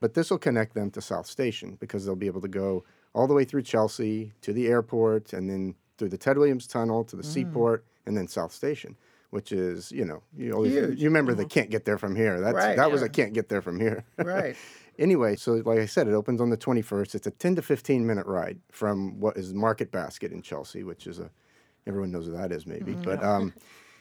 But 0.00 0.14
this 0.14 0.30
will 0.30 0.38
connect 0.38 0.74
them 0.74 0.90
to 0.92 1.00
South 1.00 1.26
Station 1.26 1.76
because 1.80 2.04
they'll 2.04 2.14
be 2.16 2.26
able 2.26 2.40
to 2.42 2.48
go 2.48 2.84
all 3.14 3.26
the 3.26 3.34
way 3.34 3.44
through 3.44 3.62
Chelsea 3.62 4.32
to 4.42 4.52
the 4.52 4.68
airport 4.68 5.32
and 5.32 5.48
then 5.50 5.74
through 5.98 6.08
the 6.10 6.18
Ted 6.18 6.38
Williams 6.38 6.66
Tunnel 6.66 7.04
to 7.04 7.16
the 7.16 7.22
Mm. 7.22 7.26
seaport 7.32 7.84
and 8.06 8.16
then 8.16 8.26
South 8.28 8.52
Station, 8.52 8.96
which 9.30 9.52
is, 9.52 9.90
you 9.92 10.04
know, 10.04 10.22
you 10.36 10.52
always 10.52 10.72
Huge. 10.72 10.98
you 11.00 11.04
remember 11.08 11.34
the 11.34 11.44
can't 11.46 11.70
get 11.70 11.84
there 11.84 11.98
from 11.98 12.14
here. 12.16 12.40
That's 12.40 12.54
Right, 12.54 12.76
that 12.76 12.90
was 12.90 13.00
yeah. 13.00 13.06
a 13.06 13.10
can't 13.10 13.32
get 13.32 13.48
there 13.48 13.62
from 13.62 13.80
here. 13.80 14.04
Right. 14.18 14.56
Anyway, 14.98 15.34
so 15.34 15.52
like 15.64 15.78
I 15.78 15.86
said, 15.86 16.08
it 16.08 16.12
opens 16.12 16.42
on 16.42 16.50
the 16.50 16.58
21st. 16.58 17.14
It's 17.14 17.26
a 17.26 17.30
10 17.30 17.56
to 17.56 17.62
15 17.62 18.06
minute 18.06 18.26
ride 18.26 18.58
from 18.70 19.18
what 19.18 19.38
is 19.38 19.54
Market 19.54 19.90
Basket 19.90 20.30
in 20.30 20.42
Chelsea, 20.42 20.82
which 20.84 21.06
is 21.06 21.18
a 21.18 21.30
everyone 21.86 22.10
knows 22.10 22.28
what 22.28 22.36
that 22.36 22.52
is 22.52 22.66
maybe, 22.66 22.92
Mm-hmm. 22.92 23.02
but 23.04 23.22
um, 23.32 23.54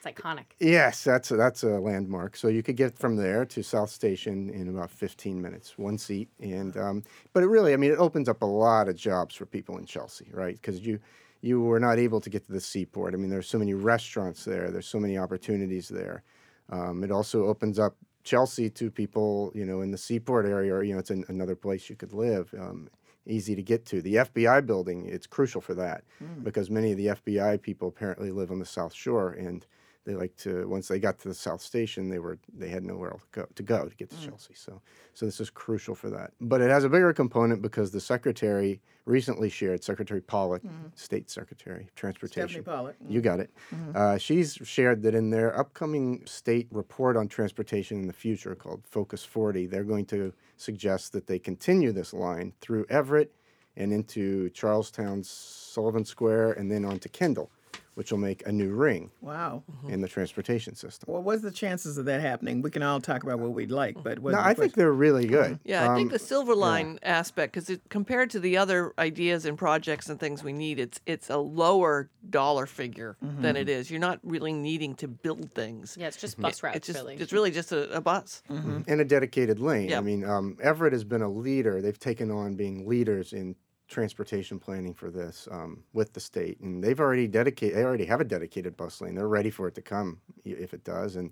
It's 0.03 0.05
iconic. 0.07 0.45
yes, 0.59 1.05
that's 1.05 1.31
a, 1.31 1.37
that's 1.37 1.63
a 1.63 1.79
landmark. 1.79 2.35
So 2.35 2.49
you 2.49 2.61
could 2.63 2.75
get 2.75 2.97
from 2.99 3.15
there 3.15 3.45
to 3.45 3.63
South 3.63 3.89
Station 3.91 4.49
in 4.49 4.67
about 4.67 4.91
15 4.91 5.41
minutes, 5.41 5.77
one 5.77 5.97
seat, 5.97 6.27
and 6.41 6.75
um, 6.75 7.03
but 7.31 7.43
it 7.43 7.47
really, 7.47 7.71
I 7.71 7.77
mean, 7.77 7.91
it 7.93 7.99
opens 7.99 8.27
up 8.27 8.41
a 8.41 8.45
lot 8.45 8.89
of 8.89 8.97
jobs 8.97 9.35
for 9.35 9.45
people 9.45 9.77
in 9.77 9.85
Chelsea, 9.85 10.27
right? 10.33 10.55
Because 10.55 10.81
you 10.81 10.99
you 11.41 11.61
were 11.61 11.79
not 11.79 11.97
able 11.99 12.19
to 12.21 12.29
get 12.29 12.45
to 12.45 12.51
the 12.51 12.59
seaport. 12.61 13.13
I 13.13 13.17
mean, 13.17 13.29
there's 13.29 13.47
so 13.47 13.59
many 13.59 13.73
restaurants 13.73 14.43
there. 14.45 14.71
There's 14.71 14.87
so 14.87 14.99
many 14.99 15.17
opportunities 15.17 15.87
there. 15.87 16.23
Um, 16.69 17.03
it 17.03 17.11
also 17.11 17.45
opens 17.47 17.79
up 17.79 17.95
Chelsea 18.23 18.69
to 18.71 18.91
people, 18.91 19.51
you 19.55 19.65
know, 19.65 19.81
in 19.81 19.91
the 19.91 19.97
seaport 19.97 20.45
area, 20.45 20.73
or 20.73 20.83
you 20.83 20.93
know, 20.93 20.99
it's 20.99 21.09
an, 21.09 21.23
another 21.29 21.55
place 21.55 21.89
you 21.89 21.95
could 21.95 22.13
live. 22.13 22.53
Um, 22.59 22.89
easy 23.25 23.55
to 23.55 23.61
get 23.61 23.85
to. 23.85 24.01
The 24.01 24.15
FBI 24.15 24.65
building, 24.65 25.05
it's 25.07 25.27
crucial 25.27 25.61
for 25.61 25.73
that 25.75 26.03
because 26.43 26.69
many 26.69 26.91
of 26.91 26.97
the 26.97 27.07
FBI 27.07 27.61
people 27.61 27.87
apparently 27.87 28.31
live 28.31 28.51
on 28.51 28.59
the 28.59 28.65
South 28.65 28.93
Shore, 28.93 29.31
and 29.31 29.65
they 30.05 30.15
like 30.15 30.35
to 30.37 30.67
once 30.67 30.87
they 30.87 30.99
got 30.99 31.19
to 31.19 31.27
the 31.27 31.33
South 31.33 31.61
Station, 31.61 32.09
they 32.09 32.19
were 32.19 32.37
they 32.53 32.69
had 32.69 32.83
nowhere 32.83 33.11
else 33.11 33.21
to 33.23 33.39
go 33.41 33.47
to 33.55 33.63
go 33.63 33.87
to 33.87 33.95
get 33.95 34.09
to 34.09 34.15
Mm. 34.15 34.25
Chelsea. 34.29 34.53
So 34.55 34.81
so 35.13 35.25
this 35.25 35.39
is 35.39 35.49
crucial 35.49 35.95
for 35.95 36.09
that. 36.09 36.31
But 36.41 36.61
it 36.61 36.69
has 36.69 36.83
a 36.83 36.89
bigger 36.89 37.13
component 37.13 37.61
because 37.61 37.91
the 37.91 38.01
secretary 38.01 38.81
recently 39.09 39.49
shared 39.49 39.83
Secretary 39.83 40.21
Pollack, 40.21 40.61
mm-hmm. 40.61 40.87
State 40.93 41.29
Secretary 41.29 41.83
of 41.83 41.95
Transportation. 41.95 42.47
Stephanie 42.47 42.63
Pollack. 42.63 42.95
Mm-hmm. 43.03 43.11
You 43.11 43.21
got 43.21 43.39
it. 43.39 43.49
Mm-hmm. 43.73 43.91
Uh, 43.95 44.17
she's 44.17 44.57
shared 44.63 45.01
that 45.01 45.15
in 45.15 45.31
their 45.31 45.57
upcoming 45.59 46.21
state 46.25 46.67
report 46.71 47.17
on 47.17 47.27
transportation 47.27 47.97
in 47.99 48.07
the 48.07 48.13
future 48.13 48.53
called 48.53 48.83
Focus 48.85 49.25
40, 49.25 49.65
they're 49.65 49.83
going 49.83 50.05
to 50.05 50.31
suggest 50.57 51.11
that 51.13 51.25
they 51.25 51.39
continue 51.39 51.91
this 51.91 52.13
line 52.13 52.53
through 52.61 52.85
Everett 52.89 53.33
and 53.75 53.91
into 53.91 54.49
Charlestown's 54.51 55.29
Sullivan 55.29 56.05
Square 56.05 56.53
and 56.53 56.71
then 56.71 56.85
on 56.85 56.99
to 56.99 57.09
Kendall, 57.09 57.51
which 57.99 58.11
will 58.13 58.17
make 58.17 58.47
a 58.47 58.51
new 58.51 58.71
ring 58.71 59.11
Wow. 59.19 59.61
in 59.89 59.99
the 59.99 60.07
transportation 60.07 60.73
system. 60.73 61.11
Well, 61.11 61.21
what's 61.21 61.41
the 61.41 61.51
chances 61.51 61.97
of 61.97 62.05
that 62.05 62.21
happening? 62.21 62.61
We 62.61 62.71
can 62.71 62.81
all 62.81 63.01
talk 63.01 63.23
about 63.23 63.39
what 63.39 63.51
we'd 63.51 63.71
like, 63.71 64.01
but 64.01 64.23
No, 64.23 64.39
I 64.39 64.53
think 64.53 64.73
they're 64.75 64.93
really 64.93 65.27
good. 65.27 65.59
Yeah, 65.65 65.91
I 65.91 65.95
think 65.97 66.07
Um, 66.07 66.13
the 66.13 66.19
silver 66.19 66.55
line 66.55 66.97
aspect, 67.03 67.51
because 67.55 67.77
compared 67.89 68.29
to 68.29 68.39
the 68.39 68.55
other 68.55 68.93
ideas 68.97 69.43
and 69.43 69.57
projects 69.57 70.07
and 70.07 70.17
things 70.17 70.45
we 70.45 70.53
need, 70.53 70.79
it's 70.79 71.01
it's 71.05 71.29
a 71.29 71.39
lower 71.39 72.09
dollar 72.29 72.65
figure 72.65 73.17
than 73.21 73.57
it 73.57 73.67
is. 73.67 73.91
You're 73.91 73.99
not 73.99 74.19
really 74.23 74.53
needing 74.53 74.95
to 74.95 75.09
build 75.09 75.51
things. 75.51 75.97
Yeah, 75.99 76.07
it's 76.07 76.15
just 76.15 76.35
Mm-hmm. 76.35 76.43
bus 76.43 76.57
It- 76.59 76.63
routes, 76.63 76.75
it's 76.77 76.87
just 76.87 76.99
really. 76.99 77.15
it's 77.17 77.33
really 77.33 77.51
just 77.51 77.73
a, 77.73 77.91
a 77.97 77.99
bus. 77.99 78.43
and 78.47 79.01
a 79.01 79.03
dedicated 79.03 79.59
lane. 79.59 79.93
I 79.93 79.99
mean, 79.99 80.23
um, 80.23 80.55
Everett 80.61 80.93
has 80.93 81.03
been 81.03 81.21
a 81.21 81.29
leader. 81.29 81.81
They've 81.81 81.99
taken 81.99 82.31
on 82.31 82.55
being 82.55 82.87
leaders 82.87 83.33
in 83.33 83.55
transportation 83.89 84.59
planning 84.59 84.93
for 84.93 85.09
this 85.09 85.47
um, 85.51 85.83
with 85.93 86.13
the 86.13 86.19
state, 86.19 86.59
and 86.61 86.83
they've 86.83 86.99
already 86.99 87.27
dedicated. 87.27 87.77
They 87.77 87.83
already 87.83 88.05
have 88.05 88.21
a 88.21 88.25
dedicated 88.25 88.77
bus 88.77 89.01
lane. 89.01 89.15
They're 89.15 89.27
ready 89.27 89.49
for 89.49 89.67
it 89.67 89.75
to 89.75 89.81
come 89.81 90.19
if 90.45 90.73
it 90.73 90.83
does, 90.83 91.15
and 91.15 91.31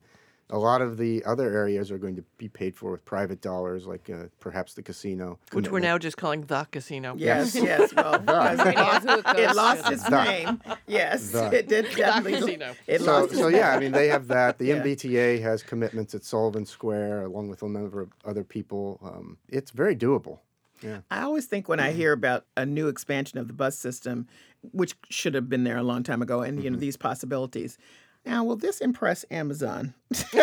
a 0.50 0.58
lot 0.58 0.82
of 0.82 0.98
the 0.98 1.22
other 1.26 1.54
areas 1.54 1.92
are 1.92 1.98
going 1.98 2.16
to 2.16 2.24
be 2.38 2.48
paid 2.48 2.74
for 2.74 2.92
with 2.92 3.04
private 3.04 3.42
dollars, 3.42 3.86
like 3.86 4.10
uh, 4.10 4.28
perhaps 4.40 4.74
the 4.74 4.82
casino, 4.82 5.38
Which 5.52 5.70
we're 5.70 5.82
now 5.82 5.98
just 5.98 6.16
calling 6.16 6.42
the 6.46 6.66
casino. 6.72 7.16
Yes, 7.18 7.54
yes. 7.54 7.94
Well, 7.94 8.16
it 8.22 8.26
lost, 8.26 9.06
it 9.38 9.56
lost 9.56 9.92
its 9.92 10.04
The. 10.04 10.24
name. 10.24 10.62
Yes, 10.88 11.32
The. 11.32 11.52
it 11.54 11.68
did 11.68 11.88
definitely. 11.96 12.40
casino. 12.40 12.76
It 12.88 13.02
so, 13.02 13.06
lost 13.12 13.32
its 13.32 13.42
so 13.42 13.50
yeah, 13.50 13.72
I 13.76 13.80
mean, 13.80 13.92
they 13.92 14.08
have 14.08 14.28
that. 14.30 14.58
The 14.58 14.68
Yeah. 14.68 14.82
MBTA 14.82 15.42
has 15.42 15.64
commitments 15.64 16.16
at 16.16 16.24
Sullivan 16.24 16.66
Square, 16.66 17.26
along 17.26 17.50
with 17.50 17.62
a 17.62 17.68
number 17.68 18.00
of 18.02 18.10
other 18.26 18.46
people. 18.46 19.00
Um, 19.04 19.38
it's 19.50 19.72
very 19.72 19.96
doable. 19.98 20.40
Yeah. 20.82 21.00
I 21.10 21.22
always 21.22 21.46
think 21.46 21.68
when 21.68 21.80
I 21.80 21.90
mm-hmm. 21.90 21.98
hear 21.98 22.14
about 22.14 22.46
a 22.56 22.66
new 22.66 22.88
expansion 22.88 23.40
of 23.40 23.48
the 23.48 23.54
bus 23.54 23.78
system, 23.78 24.28
which 24.72 24.96
should 25.10 25.34
have 25.34 25.50
been 25.50 25.64
there 25.64 25.78
a 25.78 25.84
long 25.84 26.04
time 26.04 26.22
ago, 26.22 26.42
and 26.42 26.64
you 26.64 26.70
know 26.70 26.76
mm-hmm. 26.76 26.82
these 26.82 26.98
possibilities. 26.98 27.78
Now, 28.26 28.44
will 28.44 28.58
this 28.58 28.82
impress 28.82 29.24
Amazon? 29.32 29.94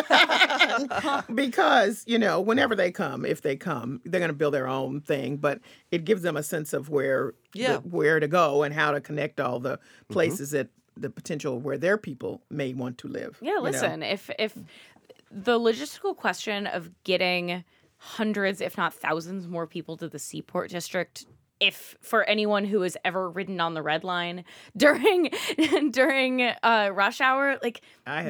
because 1.34 2.02
you 2.06 2.18
know, 2.18 2.40
whenever 2.40 2.74
they 2.74 2.90
come, 2.90 3.24
if 3.24 3.42
they 3.42 3.56
come, 3.56 4.00
they're 4.04 4.20
going 4.20 4.28
to 4.28 4.34
build 4.34 4.54
their 4.54 4.68
own 4.68 5.00
thing. 5.00 5.36
But 5.36 5.60
it 5.90 6.04
gives 6.04 6.22
them 6.22 6.36
a 6.36 6.42
sense 6.42 6.72
of 6.72 6.88
where, 6.88 7.34
the- 7.52 7.58
Yeah. 7.60 7.76
where 7.78 8.20
to 8.20 8.28
go 8.28 8.62
and 8.62 8.74
how 8.74 8.92
to 8.92 9.00
connect 9.00 9.38
all 9.38 9.60
the 9.60 9.76
mm-hmm. 9.76 10.12
places 10.12 10.50
that 10.52 10.68
the 10.96 11.10
potential 11.10 11.58
where 11.58 11.76
their 11.76 11.98
people 11.98 12.42
may 12.50 12.72
want 12.72 12.98
to 12.98 13.08
live. 13.08 13.38
Yeah, 13.40 13.50
you 13.50 13.56
know? 13.56 13.62
listen, 13.62 14.02
if 14.02 14.30
if 14.38 14.56
the 15.30 15.58
logistical 15.58 16.16
question 16.16 16.66
of 16.66 16.90
getting 17.02 17.64
hundreds, 18.04 18.60
if 18.60 18.76
not 18.76 18.92
thousands, 18.92 19.46
more 19.48 19.66
people 19.66 19.96
to 19.96 20.08
the 20.08 20.18
Seaport 20.18 20.70
District. 20.70 21.26
If 21.60 21.96
for 22.00 22.24
anyone 22.24 22.64
who 22.66 22.82
has 22.82 22.96
ever 23.04 23.30
ridden 23.30 23.60
on 23.60 23.74
the 23.74 23.82
red 23.82 24.04
line 24.04 24.44
during 24.76 25.30
during 25.90 26.42
uh, 26.42 26.90
rush 26.92 27.20
hour, 27.20 27.58
like 27.62 27.80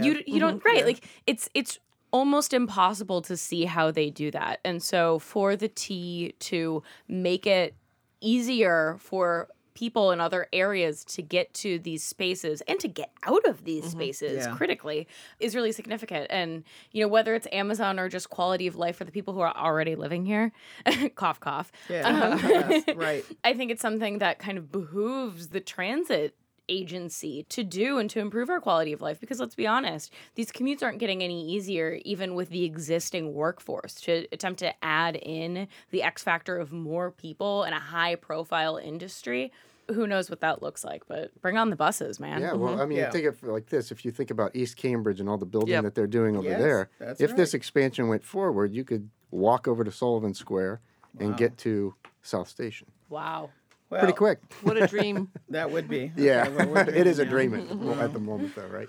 you 0.05 0.23
you 0.27 0.39
don't 0.41 0.61
Mhm, 0.63 0.65
right, 0.65 0.79
yeah. 0.79 0.85
like 0.85 1.05
it's 1.27 1.49
it's 1.55 1.79
almost 2.13 2.53
impossible 2.55 3.21
to 3.23 3.37
see 3.37 3.65
how 3.65 3.91
they 3.91 4.09
do 4.11 4.31
that. 4.31 4.61
And 4.65 4.81
so 4.83 5.19
for 5.19 5.57
the 5.57 5.69
T 5.69 6.35
to 6.41 6.83
make 7.09 7.45
it 7.47 7.75
easier 8.21 8.97
for 9.01 9.49
people 9.75 10.13
in 10.13 10.21
other 10.21 10.47
areas 10.53 11.05
to 11.05 11.21
get 11.23 11.53
to 11.55 11.79
these 11.81 12.03
spaces 12.03 12.63
and 12.69 12.79
to 12.81 12.87
get 12.89 13.11
out 13.25 13.45
of 13.47 13.65
these 13.65 13.85
spaces 13.85 14.47
Yeah. 14.47 14.55
critically 14.55 15.09
is 15.41 15.55
really 15.57 15.73
significant. 15.73 16.29
And, 16.31 16.63
you 16.93 17.03
know, 17.03 17.09
whether 17.09 17.35
it's 17.35 17.49
Amazon 17.53 17.99
or 17.99 18.09
just 18.09 18.31
quality 18.31 18.67
of 18.69 18.77
life 18.77 18.97
for 18.97 19.05
the 19.05 19.11
people 19.13 19.35
who 19.35 19.41
are 19.41 19.55
already 19.57 19.97
living 19.97 20.25
here, 20.25 20.53
cough, 21.17 21.41
cough. 21.41 21.73
Yeah, 21.89 22.03
Um, 22.09 22.39
yes, 22.49 22.85
right. 22.95 23.25
I 23.45 23.53
think 23.55 23.71
it's 23.73 23.83
something 23.83 24.19
that 24.19 24.39
kind 24.39 24.59
of 24.59 24.71
behooves 24.71 25.49
the 25.49 25.61
transit 25.61 26.35
agency 26.69 27.45
to 27.49 27.63
do 27.63 27.99
and 27.99 28.09
to 28.11 28.21
improve 28.21 28.49
our 28.51 28.61
quality 28.61 28.93
of 28.93 29.01
life. 29.01 29.21
Because 29.21 29.41
let's 29.41 29.55
be 29.55 29.67
honest 29.67 30.13
these 30.35 30.51
commutes 30.51 30.83
aren't 30.83 30.99
getting 30.99 31.23
any 31.23 31.49
easier 31.51 31.99
even 32.05 32.35
with 32.35 32.51
the 32.51 32.65
existing 32.65 33.33
workforce 33.35 33.95
to 33.95 34.27
attempt 34.33 34.59
to 34.61 34.85
add 34.85 35.17
in 35.17 35.69
the 35.91 36.03
x 36.03 36.23
factor 36.23 36.57
of 36.59 36.73
more 36.73 37.11
people 37.11 37.65
in 37.65 37.73
a 37.73 37.81
high 37.81 38.15
profile 38.15 38.77
industry. 38.77 39.53
Who 39.89 40.07
knows 40.07 40.31
what 40.31 40.41
that 40.41 40.63
looks 40.63 40.85
like 40.85 41.07
but 41.07 41.31
bring 41.43 41.59
on 41.59 41.71
the 41.71 41.77
buses 41.77 42.19
man. 42.19 42.41
Yeah, 42.41 42.55
well, 42.55 42.73
mm-hmm. 42.73 42.81
I 42.81 42.87
mean, 42.87 42.99
Yeah. 42.99 43.11
think 43.11 43.27
of 43.27 43.43
it 43.43 43.49
like 43.49 43.67
this: 43.67 43.91
if 43.91 44.05
you 44.05 44.11
think 44.11 44.31
about 44.31 44.57
East 44.57 44.77
Cambridge 44.77 45.21
and 45.21 45.29
all 45.29 45.39
the 45.39 45.47
building 45.47 45.73
Yep. 45.73 45.85
that 45.85 45.95
they're 45.95 46.07
doing 46.07 46.37
over 46.37 46.49
Yes, 46.49 46.61
there, 46.61 46.91
that's 46.99 47.21
if 47.21 47.37
this 47.37 47.55
expansion 47.55 48.09
went 48.09 48.25
forward, 48.25 48.73
you 48.73 48.85
could 48.85 49.11
walk 49.31 49.69
over 49.69 49.85
to 49.85 49.91
Sullivan 49.93 50.33
Square 50.33 50.81
and 51.19 51.37
get 51.37 51.59
to 51.59 51.95
South 52.23 52.49
Station. 52.49 52.89
Wow 53.09 53.51
Well, 53.95 54.03
pretty 54.03 54.17
quick. 54.17 54.39
What 54.63 54.77
a 54.83 54.87
dream. 54.87 55.31
That 55.51 55.71
would 55.71 55.89
be. 55.89 56.11
Yeah, 56.17 56.49
Okay, 56.49 56.67
well, 56.67 56.89
it 57.01 57.07
is 57.07 57.19
a 57.19 57.25
dreaming 57.25 57.67
dream 57.67 57.79
at, 57.81 57.87
well, 57.87 58.01
at 58.01 58.13
the 58.13 58.19
moment, 58.19 58.55
though, 58.57 58.67
right? 58.67 58.89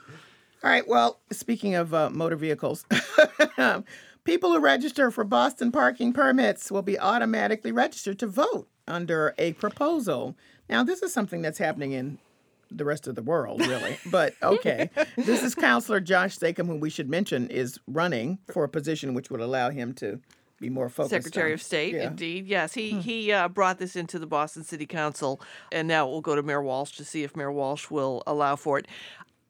All 0.63 0.69
right. 0.71 0.87
Well, 0.87 1.19
speaking 1.31 1.75
of 1.75 1.93
uh, 1.93 2.09
motor 2.09 2.35
vehicles, 2.35 2.85
people 4.23 4.51
who 4.51 4.59
register 4.59 5.11
for 5.11 5.23
Boston 5.23 5.71
parking 5.71 6.11
permits 6.13 6.71
will 6.71 6.81
be 6.81 6.97
automatically 6.99 7.71
registered 7.71 8.17
to 8.19 8.27
vote 8.27 8.67
under 8.87 9.35
a 9.37 9.53
proposal. 9.53 10.35
Now, 10.69 10.83
this 10.83 11.03
is 11.03 11.13
something 11.13 11.41
that's 11.43 11.59
happening 11.59 11.91
in 11.91 12.17
the 12.71 12.85
rest 12.85 13.05
of 13.07 13.13
the 13.13 13.21
world, 13.21 13.59
really. 13.67 13.97
but 14.09 14.33
okay. 14.41 14.89
This 15.15 15.43
is 15.43 15.53
Councilor 15.53 15.99
Josh 15.99 16.39
Zakim, 16.39 16.65
who 16.65 16.75
we 16.77 16.89
should 16.89 17.09
mention 17.09 17.47
is 17.49 17.79
running 17.87 18.39
for 18.51 18.63
a 18.63 18.69
position 18.69 19.13
which 19.13 19.29
would 19.29 19.41
allow 19.41 19.69
him 19.69 19.93
to 19.95 20.19
be 20.65 20.69
more 20.73 20.89
focused. 20.89 21.12
Secretary 21.12 21.51
on- 21.51 21.56
of 21.56 21.62
State, 21.62 21.93
Yeah. 21.93 22.08
indeed. 22.08 22.47
Yes, 22.47 22.73
he 22.73 22.99
he 22.99 23.32
uh, 23.32 23.47
brought 23.47 23.78
this 23.80 23.95
into 23.95 24.17
the 24.19 24.25
Boston 24.28 24.63
City 24.63 24.86
Council, 24.86 25.39
and 25.71 25.88
now 25.88 26.08
it 26.08 26.12
will 26.12 26.21
go 26.21 26.36
to 26.36 26.43
Mayor 26.43 26.62
Walsh 26.63 26.97
to 26.97 27.06
see 27.06 27.23
if 27.23 27.36
Mayor 27.36 27.51
Walsh 27.51 27.89
will 27.89 28.23
allow 28.28 28.56
for 28.56 28.80
it. 28.80 28.88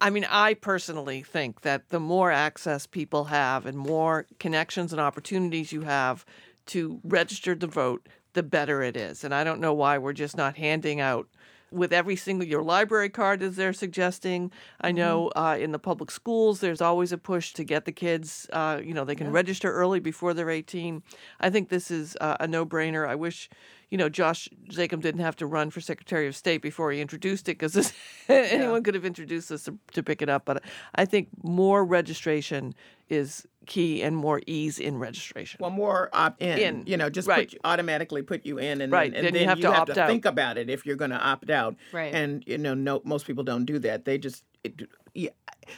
I 0.01 0.10
mean, 0.10 0.25
I 0.30 0.56
personally 0.56 1.23
think 1.23 1.62
that 1.62 1.88
the 1.89 2.01
more 2.01 2.30
access 2.32 2.86
people 2.86 3.25
have 3.25 3.65
and 3.65 3.78
more 3.78 4.28
connections 4.39 4.91
and 4.91 4.99
opportunities 4.99 5.71
you 5.71 5.82
have 5.84 6.25
to 6.67 6.99
register 7.04 7.56
to 7.56 7.67
vote, 7.67 8.08
the 8.34 8.43
better 8.43 8.82
it 8.84 8.97
is. 8.97 9.23
And 9.23 9.34
I 9.34 9.45
don't 9.45 9.62
know 9.62 9.73
why 9.73 9.97
we're 9.97 10.12
just 10.12 10.36
not 10.36 10.58
handing 10.58 10.99
out 10.99 11.30
with 11.75 11.93
every 11.93 12.15
single 12.15 12.47
your 12.47 12.63
library 12.63 13.09
card 13.09 13.43
as 13.43 13.55
they're 13.55 13.73
suggesting. 13.73 14.51
I 14.81 14.91
know 14.91 15.27
uh, 15.35 15.57
in 15.59 15.71
the 15.71 15.79
public 15.79 16.11
schools 16.11 16.59
there's 16.59 16.81
always 16.81 17.11
a 17.11 17.17
push 17.17 17.53
to 17.53 17.63
get 17.63 17.85
the 17.85 17.91
kids. 17.91 18.47
Uh, 18.51 18.79
you 18.83 18.93
know 18.93 19.05
they 19.05 19.15
can 19.15 19.31
register 19.31 19.71
early 19.71 19.99
before 19.99 20.33
they're 20.33 20.49
18. 20.49 21.03
I 21.39 21.49
think 21.49 21.69
this 21.69 21.91
is 21.91 22.17
uh, 22.21 22.38
a 22.39 22.47
no-brainer. 22.47 23.07
I 23.07 23.15
wish. 23.15 23.49
You 23.95 23.97
know, 23.97 24.10
Josh 24.10 24.49
Zakim 24.71 24.99
didn't 24.99 25.21
have 25.21 25.38
to 25.38 25.45
run 25.45 25.69
for 25.69 25.79
Secretary 25.79 26.27
of 26.27 26.36
State 26.36 26.62
before 26.62 26.91
he 26.91 26.99
introduced 26.99 27.47
it 27.47 27.58
because 27.58 27.93
anyone 28.27 28.84
could 28.84 28.93
have 28.93 29.05
introduced 29.05 29.47
this 29.47 29.63
to, 29.63 29.79
to 29.93 30.03
pick 30.03 30.21
it 30.21 30.27
up. 30.27 30.43
But 30.43 30.63
I 30.95 31.05
think 31.05 31.29
more 31.43 31.86
registration 31.86 32.75
is 33.08 33.47
key 33.67 34.03
and 34.03 34.17
more 34.17 34.41
ease 34.47 34.79
in 34.79 34.97
registration. 34.97 35.60
Well, 35.62 35.69
more 35.69 36.10
opt 36.12 36.41
in. 36.41 36.60
In, 36.60 36.84
You 36.86 36.97
know, 36.97 37.10
just 37.10 37.25
right. 37.25 37.47
put 37.47 37.53
you, 37.53 37.60
automatically 37.63 38.21
put 38.21 38.45
you 38.45 38.58
in, 38.58 38.81
and 38.81 38.91
Right, 38.91 39.13
then, 39.13 39.27
and 39.27 39.34
then 39.34 39.43
you 39.43 39.47
have 39.47 39.62
to 39.62 39.73
opt 39.73 39.97
out. 39.97 40.10
think 40.10 40.25
about 40.25 40.58
it 40.58 40.69
if 40.69 40.86
you're 40.86 40.97
going 40.97 41.12
to 41.12 41.17
opt 41.17 41.49
out. 41.49 41.77
Right. 41.93 42.13
And 42.13 42.43
you 42.45 42.58
know, 42.58 42.73
no, 42.73 43.01
most 43.05 43.25
people 43.25 43.45
don't 43.45 43.63
do 43.63 43.79
that. 43.79 44.03
They 44.03 44.17
just. 44.17 44.43
It, 44.65 44.89
yeah, 45.15 45.30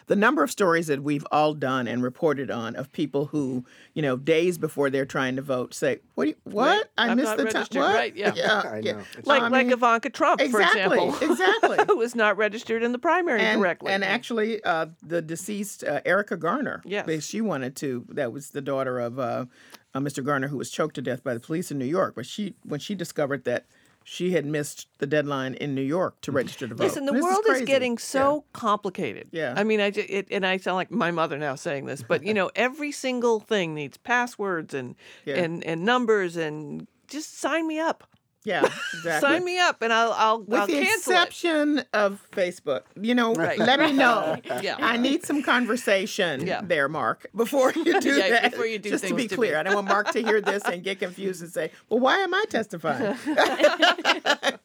the 0.07 0.15
number 0.15 0.43
of 0.43 0.51
stories 0.51 0.87
that 0.87 1.01
we've 1.01 1.25
all 1.31 1.53
done 1.53 1.87
and 1.87 2.03
reported 2.03 2.51
on 2.51 2.75
of 2.75 2.91
people 2.91 3.27
who, 3.27 3.63
you 3.93 4.01
know, 4.01 4.17
days 4.17 4.57
before 4.57 4.89
they're 4.89 5.05
trying 5.05 5.35
to 5.35 5.41
vote, 5.41 5.73
say, 5.73 5.99
"What? 6.15 6.25
Do 6.25 6.29
you, 6.31 6.35
what? 6.43 6.65
Right. 6.67 6.85
I 6.97 7.09
I'm 7.09 7.17
missed 7.17 7.29
not 7.29 7.37
the 7.37 7.43
time. 7.45 7.53
registered." 7.53 7.81
What? 7.81 7.95
Right, 7.95 8.15
yeah. 8.15 8.29
I 8.29 8.79
yeah. 8.79 8.91
know. 8.93 8.99
It's- 8.99 9.25
like 9.25 9.43
I 9.43 9.47
like 9.47 9.67
Ivanka 9.67 10.09
Trump, 10.09 10.41
exactly, 10.41 10.97
for 10.97 11.05
example, 11.07 11.15
exactly. 11.31 11.77
who 11.87 11.97
was 11.97 12.15
not 12.15 12.37
registered 12.37 12.83
in 12.83 12.91
the 12.91 12.99
primary 12.99 13.41
and, 13.41 13.61
correctly. 13.61 13.91
and 13.91 14.03
actually, 14.03 14.63
uh, 14.63 14.87
the 15.01 15.21
deceased 15.21 15.83
uh, 15.83 16.01
Erica 16.05 16.35
Garner. 16.35 16.81
Yes. 16.85 17.23
she 17.23 17.41
wanted 17.41 17.75
to. 17.77 18.05
That 18.09 18.31
was 18.31 18.49
the 18.49 18.61
daughter 18.61 18.99
of 18.99 19.19
uh, 19.19 19.45
uh, 19.93 19.99
Mr. 19.99 20.23
Garner, 20.23 20.47
who 20.47 20.57
was 20.57 20.69
choked 20.69 20.95
to 20.95 21.01
death 21.01 21.23
by 21.23 21.33
the 21.33 21.39
police 21.39 21.71
in 21.71 21.77
New 21.77 21.85
York. 21.85 22.15
But 22.15 22.25
she, 22.25 22.55
when 22.63 22.79
she 22.79 22.95
discovered 22.95 23.43
that 23.45 23.65
she 24.09 24.31
had 24.31 24.45
missed 24.45 24.87
the 24.99 25.05
deadline 25.05 25.53
in 25.55 25.75
New 25.75 25.81
York 25.81 26.21
to 26.21 26.31
register 26.31 26.65
to 26.65 26.73
vote. 26.73 26.85
Listen, 26.85 27.05
the 27.05 27.11
This 27.11 27.21
world 27.23 27.43
is, 27.45 27.51
crazy. 27.51 27.65
getting 27.65 27.97
so 27.97 28.45
complicated. 28.53 29.27
Yeah. 29.33 29.53
I 29.57 29.65
mean, 29.65 29.81
I 29.81 29.91
ju- 29.91 30.05
it, 30.07 30.27
and 30.31 30.45
I 30.45 30.55
sound 30.55 30.75
like 30.77 30.89
my 30.89 31.11
mother 31.11 31.37
now 31.37 31.55
saying 31.55 31.87
this, 31.87 32.03
but 32.03 32.23
you 32.23 32.33
know, 32.33 32.49
every 32.55 32.93
single 32.93 33.41
thing 33.41 33.75
needs 33.75 33.97
passwords 33.97 34.73
and 34.73 34.95
Yeah. 35.25 35.35
and 35.35 35.61
and 35.65 35.83
numbers 35.83 36.37
and 36.37 36.87
just 37.09 37.37
sign 37.37 37.67
me 37.67 37.79
up. 37.79 38.07
Yeah, 38.47 38.63
exactly. 38.93 39.29
Sign 39.29 39.43
me 39.43 39.59
up, 39.59 39.81
and 39.81 39.91
I'll 39.91 40.13
I'll, 40.13 40.39
With 40.41 40.57
I'll 40.61 40.67
the 40.67 40.73
cancel 40.81 41.11
it. 41.11 41.15
exception 41.15 41.83
of 41.93 42.25
Facebook, 42.31 42.83
you 42.99 43.13
know, 43.13 43.33
Right. 43.33 43.59
let 43.59 43.77
me 43.79 43.91
know. 44.03 44.37
Yeah. 44.61 44.77
I 44.79 44.95
need 44.95 45.25
some 45.25 45.43
conversation 45.43 46.47
Yeah. 46.47 46.61
there, 46.63 46.87
Mark, 46.87 47.27
before 47.35 47.73
you 47.73 47.99
do 47.99 48.15
Yeah, 48.15 48.29
that. 48.29 48.51
before 48.51 48.65
you 48.65 48.79
do 48.79 48.89
Just 48.89 49.05
to 49.07 49.13
be 49.13 49.27
to 49.27 49.35
clear, 49.35 49.53
me. 49.55 49.57
I 49.59 49.63
don't 49.63 49.75
want 49.75 49.87
Mark 49.89 50.11
to 50.11 50.21
hear 50.23 50.39
this 50.39 50.63
and 50.63 50.81
get 50.81 50.99
confused 50.99 51.41
and 51.41 51.51
say, 51.51 51.71
"Well, 51.89 51.99
why 51.99 52.19
am 52.19 52.33
I 52.33 52.45
testifying?" 52.49 53.17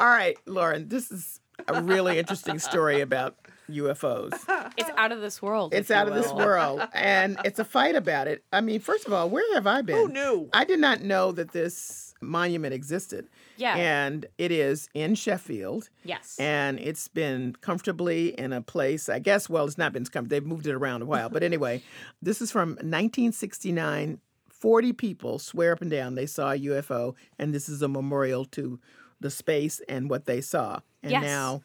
All 0.00 0.08
right, 0.08 0.36
Lauren, 0.46 0.88
this 0.88 1.10
is 1.10 1.40
a 1.66 1.82
really 1.82 2.18
interesting 2.18 2.58
story 2.58 3.00
about 3.00 3.36
UFOs. 3.70 4.32
It's 4.76 4.90
out 4.96 5.12
of 5.12 5.20
this 5.20 5.40
world. 5.40 5.72
It's 5.74 5.90
out 5.90 6.06
of 6.08 6.14
this 6.14 6.32
world, 6.32 6.82
and 6.92 7.38
it's 7.44 7.58
a 7.58 7.64
fight 7.64 7.96
about 7.96 8.28
it. 8.28 8.44
I 8.52 8.60
mean, 8.60 8.80
first 8.80 9.06
of 9.06 9.12
all, 9.12 9.30
where 9.30 9.54
have 9.54 9.66
I 9.66 9.82
been? 9.82 9.96
Who 9.96 10.08
knew? 10.08 10.48
I 10.52 10.64
did 10.64 10.78
not 10.80 11.00
know 11.02 11.32
that 11.32 11.52
this 11.52 12.03
monument 12.24 12.74
existed. 12.74 13.28
Yeah. 13.56 13.76
And 13.76 14.26
it 14.38 14.50
is 14.50 14.88
in 14.94 15.14
Sheffield. 15.14 15.90
Yes. 16.04 16.36
And 16.38 16.78
it's 16.80 17.08
been 17.08 17.54
comfortably 17.60 18.28
in 18.38 18.52
a 18.52 18.60
place, 18.62 19.08
I 19.08 19.18
guess, 19.18 19.48
well, 19.48 19.64
it's 19.66 19.78
not 19.78 19.92
been 19.92 20.04
comfortable. 20.04 20.28
They've 20.28 20.46
moved 20.46 20.66
it 20.66 20.72
around 20.74 21.02
a 21.02 21.06
while. 21.06 21.28
But 21.28 21.42
anyway, 21.42 21.82
this 22.22 22.40
is 22.42 22.50
from 22.50 22.70
1969. 22.70 24.18
40 24.50 24.92
people 24.94 25.38
swear 25.38 25.72
up 25.72 25.82
and 25.82 25.90
down 25.90 26.14
they 26.14 26.24
saw 26.26 26.52
a 26.52 26.58
UFO, 26.58 27.14
and 27.38 27.52
this 27.54 27.68
is 27.68 27.82
a 27.82 27.88
memorial 27.88 28.44
to 28.46 28.80
the 29.20 29.30
space 29.30 29.80
and 29.88 30.08
what 30.08 30.24
they 30.24 30.40
saw. 30.40 30.80
And 31.02 31.12
Yes. 31.12 31.22
now, 31.22 31.62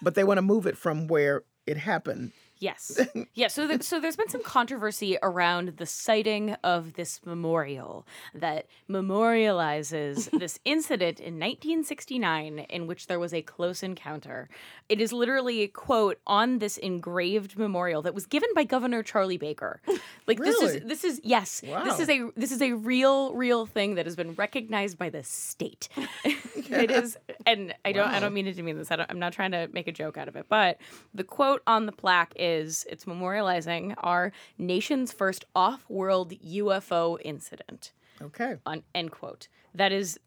but 0.00 0.14
they 0.14 0.22
want 0.24 0.38
to 0.38 0.42
move 0.42 0.66
it 0.66 0.76
from 0.76 1.08
where 1.08 1.42
it 1.66 1.76
happened. 1.76 2.30
Yes. 2.58 3.00
Yeah. 3.34 3.48
So, 3.48 3.66
th- 3.68 3.82
so 3.82 4.00
there's 4.00 4.16
been 4.16 4.28
some 4.30 4.42
controversy 4.42 5.18
around 5.22 5.74
the 5.76 5.86
siting 5.86 6.56
of 6.64 6.94
this 6.94 7.20
memorial 7.24 8.06
that 8.34 8.66
memorializes 8.88 10.30
this 10.38 10.58
incident 10.64 11.20
in 11.20 11.34
1969 11.34 12.60
in 12.60 12.86
which 12.86 13.06
there 13.08 13.18
was 13.18 13.34
a 13.34 13.42
close 13.42 13.82
encounter. 13.82 14.48
It 14.88 15.00
is 15.00 15.12
literally 15.12 15.62
a 15.62 15.68
quote 15.68 16.18
on 16.26 16.58
this 16.58 16.78
engraved 16.78 17.58
memorial 17.58 18.02
that 18.02 18.14
was 18.14 18.26
given 18.26 18.48
by 18.54 18.64
Governor 18.64 19.02
Charlie 19.02 19.38
Baker. 19.38 19.80
Like 20.26 20.38
this 20.38 20.60
is 20.60 20.82
this 20.82 21.04
is 21.04 21.20
yes. 21.22 21.60
This 21.60 22.00
is 22.00 22.08
a 22.08 22.30
this 22.36 22.50
is 22.50 22.60
a 22.60 22.72
real 22.72 23.32
real 23.34 23.64
thing 23.64 23.94
that 23.94 24.06
has 24.06 24.16
been 24.16 24.34
recognized 24.34 24.98
by 24.98 25.08
the 25.08 25.22
state. 25.22 25.88
it 26.24 26.90
is, 26.90 27.16
and 27.46 27.72
I 27.84 27.92
don't 27.92 28.08
I 28.08 28.18
don't 28.18 28.34
mean 28.34 28.48
it 28.48 28.54
to 28.54 28.62
mean 28.64 28.76
this. 28.76 28.90
I 28.90 28.96
don't, 28.96 29.08
I'm 29.08 29.20
not 29.20 29.32
trying 29.32 29.52
to 29.52 29.68
make 29.72 29.86
a 29.86 29.92
joke 29.92 30.16
out 30.18 30.26
of 30.26 30.34
it, 30.34 30.46
but 30.48 30.78
the 31.14 31.22
quote 31.22 31.62
on 31.68 31.86
the 31.86 31.92
plaque 31.92 32.32
is 32.34 32.45
it's 32.88 33.04
memorializing 33.04 33.94
our 33.98 34.32
nation's 34.58 35.12
first 35.12 35.44
off-world 35.54 36.32
UFO 36.32 37.18
incident. 37.24 37.92
Okay. 38.22 38.56
On 38.64 38.82
end 38.94 39.10
quote. 39.10 39.48
That 39.74 39.92
is 39.92 40.18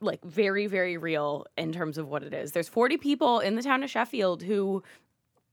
like 0.00 0.24
very 0.24 0.66
very 0.66 0.96
real 0.96 1.46
in 1.56 1.72
terms 1.72 1.96
of 1.98 2.08
what 2.08 2.22
it 2.22 2.34
is. 2.34 2.52
There's 2.52 2.68
40 2.68 2.96
people 2.96 3.38
in 3.40 3.54
the 3.54 3.62
town 3.62 3.82
of 3.82 3.90
Sheffield 3.90 4.42
who 4.42 4.82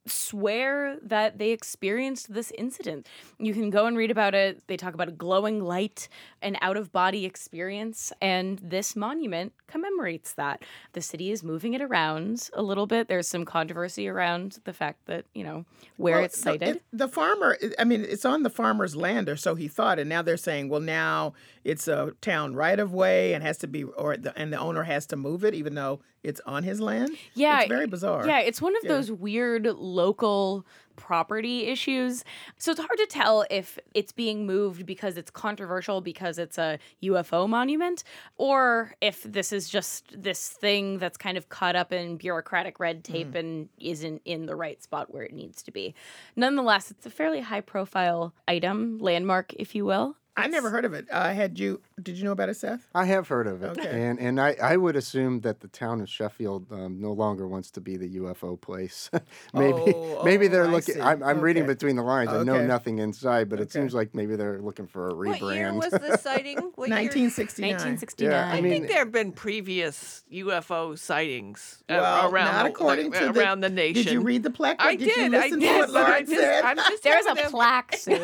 swear 0.06 0.98
that 1.04 1.38
they 1.38 1.52
experienced 1.52 2.34
this 2.34 2.52
incident. 2.58 3.08
You 3.38 3.54
can 3.54 3.70
go 3.70 3.86
and 3.86 3.96
read 3.98 4.12
about 4.12 4.34
it. 4.34 4.64
They 4.68 4.78
talk 4.78 4.94
about 4.94 5.08
a 5.08 5.12
glowing 5.12 5.64
light, 5.64 6.08
an 6.42 6.58
out 6.62 6.78
of 6.78 6.92
body 6.92 7.26
experience, 7.26 8.12
and 8.22 8.60
this 8.60 8.96
monument 8.96 9.54
commemorates 9.68 10.34
that. 10.34 10.64
The 10.94 11.02
city 11.02 11.32
is 11.32 11.44
moving 11.44 11.74
it 11.74 11.82
around 11.82 12.50
a 12.54 12.62
little 12.64 12.88
bit. 12.88 13.08
There's 13.08 13.28
some 13.28 13.46
controversy 13.46 14.08
around 14.08 14.60
the 14.64 14.74
fact 14.74 15.06
that, 15.06 15.26
you 15.34 15.44
know, 15.44 15.66
where 15.98 16.16
Well, 16.16 16.26
it's 16.26 16.40
sited. 16.40 16.78
it- 16.78 16.84
The, 16.92 17.08
farmer, 17.08 17.58
I 17.78 17.84
mean, 17.84 18.04
it's 18.08 18.26
on 18.26 18.44
the 18.44 18.50
farmer's 18.50 18.96
land, 18.96 19.30
or 19.30 19.36
so 19.36 19.56
he 19.56 19.68
thought, 19.68 20.00
and 20.00 20.10
now 20.10 20.22
they're 20.22 20.38
saying, 20.38 20.70
well, 20.70 20.82
now 20.82 21.34
it's 21.64 21.88
a 21.88 22.14
town 22.22 22.56
right 22.56 22.80
of 22.80 22.94
way 22.94 23.34
and 23.34 23.44
has 23.44 23.58
to 23.60 23.68
be, 23.68 23.84
or 23.84 24.18
the, 24.18 24.38
and 24.38 24.52
the 24.52 24.58
owner 24.60 24.84
has 24.84 25.06
to 25.08 25.16
move 25.16 25.44
it, 25.44 25.54
even 25.54 25.76
though 25.76 26.00
it's 26.24 26.42
on 26.46 26.64
his 26.64 26.82
land. 26.82 27.12
Yeah, 27.34 27.60
it's 27.62 27.70
very 27.70 27.88
bizarre. 27.88 28.28
Yeah, 28.28 28.40
it's 28.40 28.62
one 28.62 28.76
of 28.76 28.84
Yeah. 28.84 28.90
those 28.94 29.10
weird 29.12 29.66
local 29.94 30.66
property 31.00 31.66
issues. 31.68 32.26
So 32.58 32.72
it's 32.72 32.80
hard 32.80 32.98
to 32.98 33.08
tell 33.08 33.46
if 33.50 33.80
it's 33.94 34.12
being 34.12 34.46
moved 34.46 34.86
because 34.86 35.18
it's 35.18 35.32
controversial 35.32 36.02
because 36.02 36.38
it's 36.38 36.58
a 36.58 36.78
UFO 37.04 37.48
monument 37.48 38.04
or 38.38 38.94
if 39.00 39.24
this 39.24 39.54
is 39.54 39.70
just 39.70 40.22
this 40.22 40.50
thing 40.50 40.98
that's 40.98 41.18
kind 41.18 41.38
of 41.38 41.48
caught 41.48 41.78
up 41.78 41.94
in 41.94 42.18
bureaucratic 42.18 42.80
red 42.80 43.04
tape 43.04 43.32
hmm. 43.32 43.38
and 43.38 43.70
isn't 43.80 44.22
in 44.26 44.46
the 44.46 44.56
right 44.56 44.84
spot 44.84 45.14
where 45.14 45.24
it 45.24 45.34
needs 45.34 45.64
to 45.64 45.72
be. 45.72 45.96
Nonetheless, 46.36 46.92
it's 46.92 47.06
a 47.06 47.10
fairly 47.10 47.42
high 47.42 47.62
profile 47.62 48.34
item, 48.48 49.00
landmark 49.00 49.54
if 49.54 49.74
you 49.74 49.86
will. 49.86 50.18
I 50.40 50.48
never 50.48 50.70
heard 50.70 50.86
of 50.86 50.94
it. 50.94 51.08
Uh, 51.12 51.32
had 51.34 51.60
you? 51.60 51.82
Did 52.02 52.18
you 52.18 52.24
know 52.24 52.32
about 52.32 52.50
it, 52.50 52.56
Seth? 52.58 52.88
I 52.96 53.06
have 53.06 53.28
heard 53.28 53.48
of 53.48 53.62
it, 53.64 53.78
Okay. 53.78 54.04
and 54.08 54.20
and 54.20 54.40
I, 54.40 54.56
I 54.62 54.78
would 54.78 54.96
assume 54.96 55.42
that 55.42 55.60
the 55.60 55.68
town 55.68 56.02
of 56.02 56.10
Sheffield 56.10 56.72
um, 56.72 57.00
no 57.02 57.12
longer 57.12 57.48
wants 57.48 57.72
to 57.72 57.82
be 57.82 57.98
the 57.98 58.18
UFO 58.18 58.60
place. 58.60 59.10
maybe 59.54 59.74
Oh, 59.96 60.24
maybe 60.24 60.46
oh, 60.48 60.50
they're 60.50 60.66
I 60.66 60.68
looking. 60.72 60.96
see. 60.96 61.02
I'm, 61.02 61.22
I'm 61.24 61.42
reading 61.42 61.66
between 61.66 61.96
the 61.96 62.04
lines. 62.04 62.30
I 62.30 62.44
know 62.44 62.66
nothing 62.66 63.00
inside, 63.00 63.50
but 63.50 63.60
it 63.60 63.72
seems 63.72 63.94
like 63.94 64.16
maybe 64.16 64.36
they're 64.36 64.60
looking 64.62 64.88
for 64.88 65.10
a 65.10 65.14
rebrand. 65.14 65.42
What 65.42 65.56
year 65.56 65.74
was 65.74 65.92
the 65.92 66.18
sighting? 66.18 66.58
What 66.80 66.90
1969. 66.90 67.72
1969. 67.72 68.32
Yeah, 68.32 68.48
I 68.50 68.58
I 68.58 68.62
think 68.62 68.88
there 68.88 69.00
have 69.00 69.12
been 69.12 69.32
previous 69.34 70.24
UFO 70.32 70.98
sightings 70.98 71.84
uh, 71.90 71.98
Well, 72.00 72.32
around 72.32 72.46
not 72.54 72.74
the, 72.74 73.10
to 73.20 73.40
around 73.40 73.60
the 73.62 73.70
nation. 73.70 74.04
Did 74.04 74.12
you 74.14 74.22
read 74.22 74.44
the 74.44 74.50
plaque? 74.50 74.78
I 74.80 74.96
Did 74.96 75.06
did. 75.14 75.32
You 75.34 75.38
I 75.40 75.50
did. 75.50 75.60
To 75.60 75.78
what 75.80 75.94
but 75.94 76.06
I 76.10 76.22
just, 76.22 76.32
said? 76.40 76.64
I'm 76.64 76.78
just 76.78 77.04
There's 77.04 77.26
a 77.26 77.36
plaque, 77.50 77.96
Sue. 77.98 78.18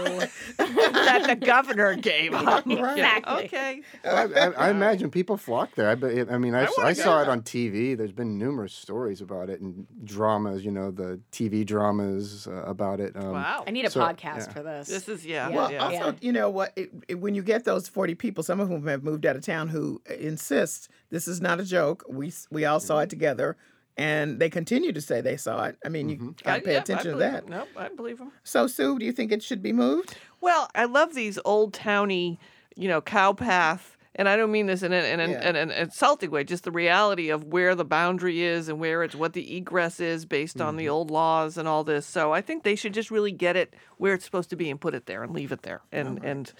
that 0.58 1.26
the 1.28 1.36
governor 1.46 1.96
gave 2.06 2.34
up. 2.34 2.66
Right. 2.66 2.98
Exactly. 2.98 3.46
Okay. 3.46 3.82
I, 4.06 4.24
I, 4.24 4.46
I 4.68 4.70
imagine 4.70 5.12
people 5.12 5.36
flock 5.38 5.76
there. 5.76 5.90
I, 5.90 6.34
I 6.34 6.38
mean, 6.38 6.56
I, 6.56 6.62
I 6.62 6.64
s- 6.64 6.74
wanna 6.78 6.90
I 6.90 6.94
saw 6.94 7.22
it 7.22 7.28
on 7.28 7.42
TV. 7.42 7.98
There's 7.98 8.12
been 8.12 8.38
numerous 8.38 8.74
stories 8.74 9.20
about 9.22 9.50
it 9.50 9.60
and 9.62 9.86
dramas. 10.04 10.64
You 10.64 10.72
know, 10.72 10.92
the 10.92 11.20
TV 11.32 11.66
dramas 11.66 12.48
uh, 12.48 12.64
about 12.64 13.00
it. 13.00 13.16
Um, 13.16 13.32
Wow. 13.34 13.64
I 13.68 13.72
need 13.72 13.86
a 13.86 13.90
So, 13.90 14.00
podcast 14.00 14.48
yeah. 14.48 14.54
for 14.54 14.64
this. 14.64 14.88
This 14.88 15.10
is 15.10 15.26
yeah. 15.26 15.50
Yeah. 15.50 15.56
Well, 15.56 15.72
yeah. 15.72 15.84
also, 15.86 16.16
you 16.22 16.32
know 16.32 16.50
what? 16.50 16.72
It, 16.76 16.92
it- 17.08 17.16
when 17.16 17.36
you 17.36 17.44
get 17.44 17.66
those 17.66 17.88
forty 17.90 18.16
people, 18.16 18.44
some 18.44 18.60
of 18.60 18.68
whom 18.68 18.88
have 18.88 19.04
moved 19.04 19.26
out 19.26 19.36
of 19.36 19.42
town, 19.44 19.70
who 19.70 20.02
insist 20.20 20.90
this 21.10 21.28
is 21.28 21.42
not 21.42 21.60
a 21.60 21.64
joke. 21.66 22.04
We 22.08 22.32
we 22.52 22.66
all 22.66 22.80
saw 22.80 23.00
it 23.00 23.10
together, 23.10 23.58
and 23.98 24.40
they 24.40 24.50
continue 24.50 24.92
to 24.92 25.02
say 25.02 25.22
they 25.22 25.38
saw 25.38 25.66
it. 25.66 25.78
I 25.86 25.90
mean, 25.90 26.10
you 26.10 26.36
got 26.44 26.44
to 26.44 26.52
I- 26.52 26.60
pay 26.62 26.74
yeah, 26.74 26.80
attention 26.80 27.12
to 27.14 27.18
that. 27.20 27.44
him. 27.44 27.50
Nope, 27.52 27.68
I 27.78 27.90
believe 27.90 28.18
them. 28.18 28.32
So, 28.44 28.68
Sue, 28.68 29.00
do 29.00 29.06
you 29.06 29.12
think 29.12 29.32
it 29.32 29.42
should 29.44 29.62
be 29.64 29.72
moved? 29.74 30.18
Well, 30.42 30.70
I 30.76 30.86
love 30.86 31.14
these 31.14 31.40
old 31.46 31.74
towny, 31.74 32.40
you 32.76 32.88
know, 32.88 33.02
cow 33.02 33.34
path. 33.34 33.92
And 34.18 34.30
I 34.30 34.38
don't 34.38 34.50
mean 34.52 34.66
this 34.68 34.82
in 34.82 34.94
an, 34.94 35.04
in, 35.04 35.20
an, 35.20 35.30
Yeah. 35.32 35.50
in 35.50 35.56
an 35.58 35.72
insulting 35.72 36.32
way, 36.32 36.46
just 36.46 36.64
the 36.64 36.72
reality 36.72 37.28
of 37.32 37.44
where 37.44 37.76
the 37.76 37.84
boundary 37.84 38.44
is 38.44 38.70
and 38.70 38.80
where 38.80 39.04
it's 39.04 39.14
what 39.14 39.34
the 39.34 39.58
egress 39.58 40.00
is 40.00 40.26
based 40.26 40.62
on 40.62 40.70
Mm-hmm. 40.70 40.78
the 40.78 40.90
old 40.90 41.12
laws 41.12 41.58
and 41.58 41.68
all 41.68 41.84
this. 41.84 42.06
So 42.06 42.32
I 42.32 42.40
think 42.40 42.64
they 42.64 42.76
should 42.78 42.94
just 42.94 43.12
really 43.12 43.34
get 43.34 43.58
it 43.58 43.74
where 43.98 44.14
it's 44.14 44.24
supposed 44.24 44.50
to 44.52 44.56
be 44.56 44.70
and 44.70 44.80
put 44.80 44.96
it 44.96 45.06
there 45.06 45.22
and 45.22 45.34
leave 45.34 45.52
it 45.52 45.64
there. 45.64 45.82
And 45.92 46.24
and 46.24 46.54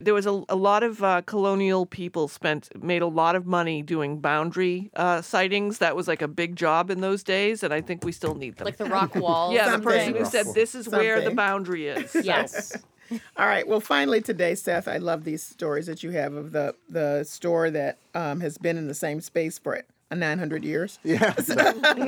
there 0.00 0.14
was 0.14 0.26
a, 0.26 0.42
a 0.48 0.56
lot 0.56 0.82
of 0.82 1.02
uh, 1.02 1.22
colonial 1.22 1.86
people 1.86 2.28
spent 2.28 2.68
made 2.82 3.02
a 3.02 3.06
lot 3.06 3.36
of 3.36 3.46
money 3.46 3.82
doing 3.82 4.20
boundary 4.20 4.90
uh, 4.96 5.22
sightings. 5.22 5.78
That 5.78 5.96
was 5.96 6.08
like 6.08 6.22
a 6.22 6.28
big 6.28 6.56
job 6.56 6.90
in 6.90 7.00
those 7.00 7.22
days, 7.22 7.62
and 7.62 7.72
I 7.72 7.80
think 7.80 8.04
we 8.04 8.12
still 8.12 8.34
need 8.34 8.56
them. 8.56 8.64
like 8.66 8.76
the 8.76 8.86
rock 8.86 9.14
wall. 9.14 9.52
yeah, 9.52 9.76
the 9.76 9.82
person 9.82 10.14
who 10.16 10.24
said 10.24 10.46
this 10.54 10.74
is 10.74 10.88
where 10.88 11.20
the 11.20 11.30
boundary 11.34 11.88
is. 11.88 12.10
So- 12.14 12.20
Yes. 12.20 12.76
All 13.36 13.46
right. 13.46 13.68
Well, 13.68 13.80
finally 13.80 14.22
today, 14.22 14.54
Seth, 14.54 14.88
I 14.88 14.96
love 14.96 15.24
these 15.24 15.42
stories 15.42 15.86
that 15.86 16.02
you 16.02 16.10
have 16.12 16.32
of 16.34 16.52
the 16.52 16.74
the 16.88 17.22
store 17.24 17.70
that 17.70 17.98
um, 18.14 18.40
has 18.40 18.56
been 18.58 18.78
in 18.78 18.88
the 18.88 18.94
same 18.94 19.20
space 19.20 19.58
for 19.58 19.74
it. 19.74 19.86
900 20.10 20.64
years. 20.64 20.98
Yeah. 21.04 21.34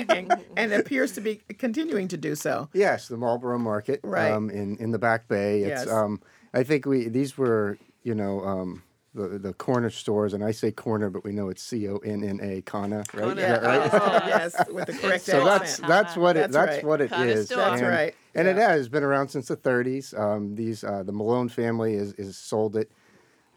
and, 0.08 0.32
and 0.56 0.72
appears 0.72 1.12
to 1.12 1.20
be 1.20 1.40
continuing 1.58 2.06
to 2.08 2.16
do 2.16 2.34
so. 2.36 2.68
Yes, 2.72 3.08
the 3.08 3.16
Marlborough 3.16 3.58
Market, 3.58 4.00
Right. 4.04 4.30
um, 4.30 4.48
in 4.48 4.76
in 4.78 4.90
the 4.92 4.98
Back 4.98 5.26
Bay. 5.28 5.62
It's 5.62 5.84
Yes. 5.86 5.88
um, 5.90 6.20
I 6.56 6.64
think 6.64 6.86
we 6.86 7.08
these 7.08 7.36
were 7.36 7.76
you 8.02 8.14
know 8.14 8.40
um, 8.40 8.82
the 9.14 9.38
the 9.38 9.52
corner 9.52 9.90
stores, 9.90 10.32
and 10.32 10.42
I 10.42 10.52
say 10.52 10.72
corner, 10.72 11.10
but 11.10 11.22
we 11.22 11.32
know 11.32 11.50
it's 11.50 11.62
C 11.62 11.86
O 11.86 11.98
N 11.98 12.24
N 12.24 12.40
A, 12.42 12.62
Kana, 12.62 13.04
right? 13.12 13.36
Yeah, 13.36 13.56
right? 13.56 13.90
oh, 13.92 14.22
yes, 14.26 14.56
with 14.72 14.86
the 14.86 14.94
correct 14.94 15.24
So 15.24 15.44
that's 15.44 15.72
accent. 15.72 15.88
that's 15.88 16.16
what 16.16 16.36
it 16.36 16.40
That's 16.40 16.54
that's 16.54 16.76
right. 16.76 16.84
what 16.84 17.00
it 17.02 17.12
is. 17.12 17.46
still 17.46 17.58
That's 17.58 17.82
and, 17.82 17.90
right, 17.90 18.14
And 18.34 18.48
it 18.48 18.56
has 18.56 18.88
been 18.88 19.02
around 19.02 19.28
since 19.28 19.48
the 19.48 19.56
30s. 19.56 20.18
Um, 20.18 20.54
these 20.54 20.82
uh, 20.82 21.02
the 21.02 21.12
Malone 21.12 21.50
family 21.50 21.94
is 21.94 22.14
is 22.14 22.38
sold 22.38 22.76
it 22.76 22.90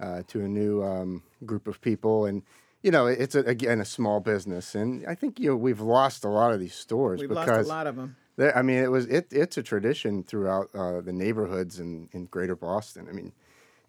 uh, 0.02 0.24
to 0.28 0.42
a 0.42 0.48
new 0.48 0.84
um, 0.84 1.24
group 1.46 1.68
of 1.70 1.80
people, 1.80 2.26
and 2.26 2.44
you 2.84 2.92
know 2.92 3.08
it's 3.08 3.36
a, 3.36 3.40
again 3.42 3.80
a 3.80 3.86
small 3.86 4.20
business, 4.20 4.76
and 4.76 5.08
I 5.08 5.16
think 5.16 5.40
you 5.40 5.52
know 5.52 5.56
we've 5.56 5.82
lost 5.82 6.26
a 6.26 6.30
lot 6.30 6.52
of 6.52 6.60
these 6.60 6.76
stores 6.76 7.22
We've 7.22 7.30
because 7.30 7.48
lost 7.48 7.66
a 7.66 7.70
lot 7.70 7.88
of 7.88 7.96
them. 7.96 8.18
There, 8.40 8.58
I 8.58 8.62
mean, 8.62 8.78
it 8.78 8.90
was 8.90 9.06
it. 9.08 9.28
It's 9.32 9.58
a 9.58 9.64
tradition 9.64 10.24
throughout 10.24 10.70
uh, 10.74 11.02
the 11.02 11.12
neighborhoods 11.12 11.78
in, 11.78 12.08
in 12.14 12.28
Greater 12.28 12.56
Boston. 12.56 13.08
I 13.10 13.12
mean, 13.12 13.34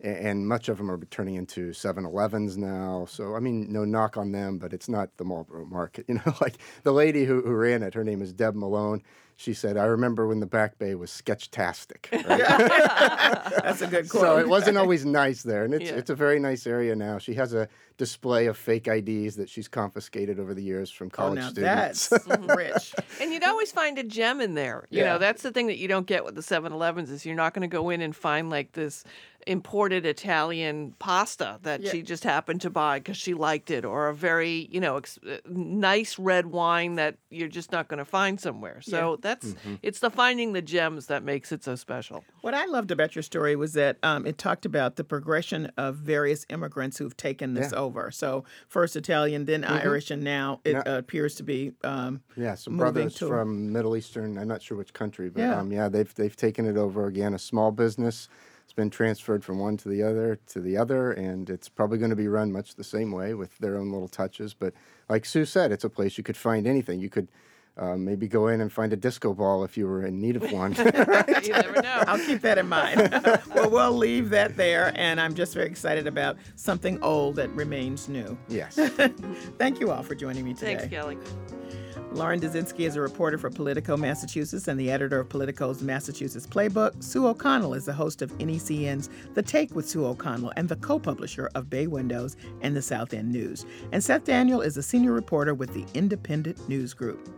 and, 0.01 0.49
much 0.49 0.69
of 0.69 0.79
them 0.79 0.91
are 0.91 0.99
turning 1.05 1.37
into 1.37 1.71
7-Elevens 1.71 2.57
now. 2.57 3.07
So 3.09 3.37
I 3.37 3.39
mean, 3.39 3.73
no 3.73 3.85
knock 3.85 4.17
on 4.17 4.33
them, 4.33 4.59
but 4.59 4.73
it's 4.73 4.89
not 4.89 5.17
the 5.19 5.25
Marlborough 5.25 5.67
Market. 5.67 6.07
You 6.09 6.15
know, 6.15 6.35
like 6.41 6.57
the 6.83 6.91
lady 6.91 7.27
who, 7.27 7.43
who 7.43 7.55
ran 7.55 7.85
it, 7.85 7.95
her 7.95 8.03
name 8.03 8.21
is 8.23 8.33
Deb 8.33 8.57
Malone. 8.57 9.05
She 9.41 9.55
said, 9.55 9.79
I 9.79 9.85
remember 9.87 10.27
when 10.27 10.39
the 10.41 10.47
Back 10.47 10.79
Bay 10.79 10.95
was 10.95 11.11
sketchtastic. 11.11 12.09
Right? 12.29 13.63
That's 13.65 13.81
a 13.81 13.87
good 13.87 14.09
quote. 14.11 14.23
so 14.23 14.37
it 14.39 14.47
wasn't 14.49 14.77
always 14.77 15.07
nice 15.07 15.43
there. 15.43 15.65
And 15.65 15.73
it's, 15.73 15.85
Yeah. 15.91 15.97
it's 15.97 16.11
a 16.11 16.15
very 16.15 16.39
nice 16.39 16.67
area 16.67 16.95
now. 16.95 17.17
She 17.17 17.33
has 17.35 17.55
a 17.55 17.67
display 17.97 18.47
of 18.47 18.57
fake 18.59 18.87
IDs 18.87 19.37
that 19.37 19.49
she's 19.49 19.67
confiscated 19.67 20.39
over 20.39 20.53
the 20.53 20.63
years 20.63 20.91
from 20.91 21.09
college 21.09 21.39
Oh, 21.39 21.43
college 21.43 21.57
now 21.59 21.93
students. 21.93 22.09
that's 22.09 22.27
rich. 22.57 22.95
And 23.21 23.33
you'd 23.33 23.45
always 23.45 23.73
find 23.73 23.99
a 23.99 24.03
gem 24.05 24.41
in 24.43 24.55
there. 24.55 24.87
You 24.91 25.01
Yeah. 25.01 25.13
know, 25.13 25.19
that's 25.19 25.43
the 25.43 25.53
thing 25.53 25.69
that 25.69 25.79
you 25.79 25.89
don't 25.89 26.07
get 26.07 26.23
with 26.25 26.35
the 26.35 26.43
7-Elevens 26.43 27.11
is 27.11 27.25
you're 27.25 27.35
not 27.35 27.55
going 27.55 27.63
to 27.63 27.75
go 27.75 27.89
in 27.89 28.03
and 28.03 28.15
find 28.15 28.51
like 28.51 28.73
this 28.73 29.05
imported 29.47 30.05
Italian 30.07 30.95
pasta 30.99 31.59
that 31.63 31.81
Yeah. 31.81 31.91
she 31.91 32.03
just 32.03 32.25
happened 32.25 32.61
to 32.63 32.71
buy 32.71 32.99
because 32.99 33.17
she 33.17 33.35
liked 33.35 33.71
it, 33.71 33.85
or 33.85 34.09
a 34.09 34.15
very 34.15 34.69
you 34.71 34.81
know 34.81 34.97
ex- 34.99 35.19
uh, 35.27 35.39
nice 35.49 36.19
red 36.19 36.47
wine 36.47 36.97
that 36.97 37.17
you're 37.31 37.49
just 37.49 37.73
not 37.73 37.89
going 37.89 37.99
to 37.99 38.05
find 38.05 38.41
somewhere. 38.41 38.81
So 38.81 39.19
that's 39.21 39.47
Mm-hmm. 39.51 39.75
it's 39.83 40.01
the 40.01 40.11
finding 40.11 40.53
the 40.53 40.63
gems 40.63 41.07
that 41.07 41.23
makes 41.23 41.53
it 41.53 41.65
so 41.65 41.75
special. 41.77 42.25
What 42.43 42.55
I 42.55 42.67
loved 42.67 42.91
about 42.91 43.15
your 43.15 43.23
story 43.23 43.57
was 43.57 43.73
that 43.75 43.97
um, 44.03 44.27
it 44.27 44.37
talked 44.39 44.65
about 44.67 44.97
the 44.97 45.05
progression 45.05 45.71
of 45.77 45.97
various 45.97 46.45
immigrants 46.51 46.99
who've 46.99 47.17
taken 47.17 47.55
this 47.55 47.73
Yeah. 47.73 47.79
over. 47.79 48.11
So 48.11 48.45
first 48.69 48.97
Italian, 48.97 49.45
then 49.47 49.65
Irish, 49.65 50.11
and 50.11 50.23
now 50.23 50.61
it 50.65 50.73
Yeah. 50.73 50.83
uh, 50.87 50.99
appears 50.99 51.35
to 51.37 51.43
be. 51.43 51.73
Um, 51.85 52.21
Yeah, 52.37 52.55
some 52.55 52.77
brothers 52.77 53.15
to- 53.17 53.29
from 53.29 53.73
Middle 53.73 53.97
Eastern. 53.97 54.39
I'm 54.39 54.49
not 54.49 54.63
sure 54.63 54.77
which 54.77 54.93
country, 54.93 55.31
but 55.31 55.41
Yeah. 55.41 55.51
yeah, 55.53 55.61
um, 55.61 55.73
yeah 55.73 55.89
they've 55.89 56.15
they've 56.15 56.37
taken 56.37 56.67
it 56.67 56.77
over 56.77 57.07
again. 57.07 57.35
A 57.35 57.39
small 57.39 57.71
business. 57.73 58.29
It's 58.81 58.85
been 58.87 58.91
transferred 58.91 59.45
from 59.45 59.59
one 59.59 59.77
to 59.77 59.91
the 59.91 60.03
other 60.03 60.39
to 60.47 60.61
the 60.61 60.79
other, 60.79 61.13
and 61.13 61.51
it's 61.51 61.69
probably 61.69 61.99
going 61.99 62.09
to 62.09 62.17
be 62.17 62.29
run 62.29 62.51
much 62.51 62.77
the 62.77 62.85
same 62.85 63.13
way 63.13 63.35
with 63.35 63.59
their 63.59 63.77
own 63.77 63.93
little 63.93 64.09
touches. 64.09 64.55
But 64.55 64.73
like 65.07 65.27
Sue 65.27 65.45
said, 65.45 65.71
it's 65.71 65.85
a 65.85 65.91
place 65.91 66.17
you 66.17 66.25
could 66.25 66.37
find 66.37 66.67
anything. 66.67 66.99
You 66.99 67.11
could 67.11 67.29
uh, 67.77 67.99
maybe 67.99 68.27
go 68.27 68.49
in 68.49 68.63
and 68.63 68.73
find 68.73 68.91
a 68.95 68.97
disco 68.97 69.35
ball 69.35 69.65
if 69.65 69.77
you 69.77 69.87
were 69.87 70.07
in 70.07 70.19
need 70.19 70.37
of 70.37 70.51
one. 70.51 70.73
you 70.79 71.53
never 71.53 71.83
know. 71.83 72.05
I'll 72.07 72.25
keep 72.25 72.41
that 72.41 72.57
in 72.57 72.71
mind. 72.71 73.11
well, 73.55 73.69
we'll 73.69 73.93
leave 73.93 74.31
that 74.31 74.57
there, 74.57 74.93
and 74.95 75.21
I'm 75.21 75.35
just 75.35 75.53
very 75.53 75.67
excited 75.67 76.07
about 76.07 76.39
something 76.57 76.99
old 77.03 77.37
that 77.37 77.51
remains 77.51 78.09
new. 78.09 78.39
yes. 78.49 78.77
Thank 79.59 79.79
you 79.79 79.91
all 79.91 80.03
for 80.03 80.15
joining 80.15 80.47
me 80.47 80.55
today. 80.55 80.77
Thanks, 80.77 80.97
Callie. 80.97 81.19
Lauren 82.13 82.41
Dezenski 82.41 82.81
is 82.81 82.97
a 82.97 83.01
reporter 83.01 83.39
for 83.39 83.51
Politico 83.51 83.97
Massachusetts 83.97 84.67
and 84.67 84.81
the 84.81 84.91
editor 84.91 85.21
of 85.21 85.29
Politico's 85.29 85.81
Massachusetts 85.81 86.45
Playbook. 86.47 87.01
Sue 87.03 87.29
O'Connell 87.29 87.73
is 87.75 87.85
the 87.85 87.93
host 87.93 88.21
of 88.21 88.37
NECN's 88.39 89.09
The 89.35 89.43
Take 89.43 89.77
with 89.77 89.89
Sue 89.89 90.05
O'Connell 90.05 90.53
and 90.57 90.69
the 90.69 90.75
co 90.75 90.99
publisher 90.99 91.49
of 91.55 91.71
Bay 91.71 91.87
Windows 91.87 92.37
and 92.63 92.75
the 92.75 92.83
South 92.83 93.15
End 93.15 93.31
News. 93.31 93.65
And 93.93 94.03
Seth 94.03 94.25
Daniel 94.25 94.61
is 94.61 94.77
a 94.77 94.83
senior 94.83 95.13
reporter 95.13 95.55
with 95.55 95.73
the 95.73 95.87
Independent 95.95 96.69
News 96.69 96.95
Group. 96.95 97.29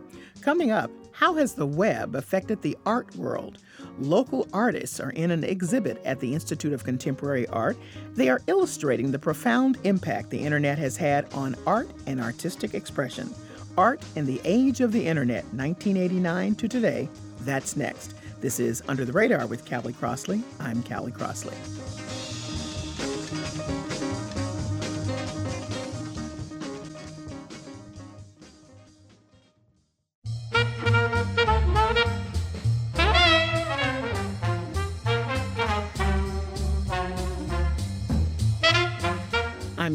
Coming 0.41 0.71
up, 0.71 0.89
how 1.11 1.35
has 1.35 1.53
the 1.53 1.67
web 1.67 2.15
affected 2.15 2.61
the 2.61 2.75
art 2.83 3.15
world? 3.15 3.59
Local 3.99 4.47
artists 4.51 4.99
are 4.99 5.11
in 5.11 5.29
an 5.29 5.43
exhibit 5.43 6.01
at 6.03 6.19
the 6.19 6.33
Institute 6.33 6.73
of 6.73 6.83
Contemporary 6.83 7.45
Art. 7.47 7.77
They 8.15 8.27
are 8.27 8.41
illustrating 8.47 9.11
the 9.11 9.19
profound 9.19 9.77
impact 9.83 10.31
the 10.31 10.39
internet 10.39 10.79
has 10.79 10.97
had 10.97 11.31
on 11.35 11.55
art 11.67 11.89
and 12.07 12.19
artistic 12.19 12.73
expression. 12.73 13.33
Art 13.77 14.01
in 14.15 14.25
the 14.25 14.39
Age 14.43 14.81
of 14.81 14.91
the 14.91 15.05
Internet, 15.05 15.43
1989 15.53 16.55
to 16.55 16.67
today. 16.67 17.09
That's 17.41 17.75
next. 17.75 18.13
This 18.39 18.59
is 18.59 18.83
Under 18.87 19.05
the 19.05 19.13
Radar 19.13 19.47
with 19.47 19.67
Callie 19.67 19.93
Crossley. 19.93 20.43
I'm 20.59 20.83
Callie 20.83 21.11
Crossley. 21.11 21.55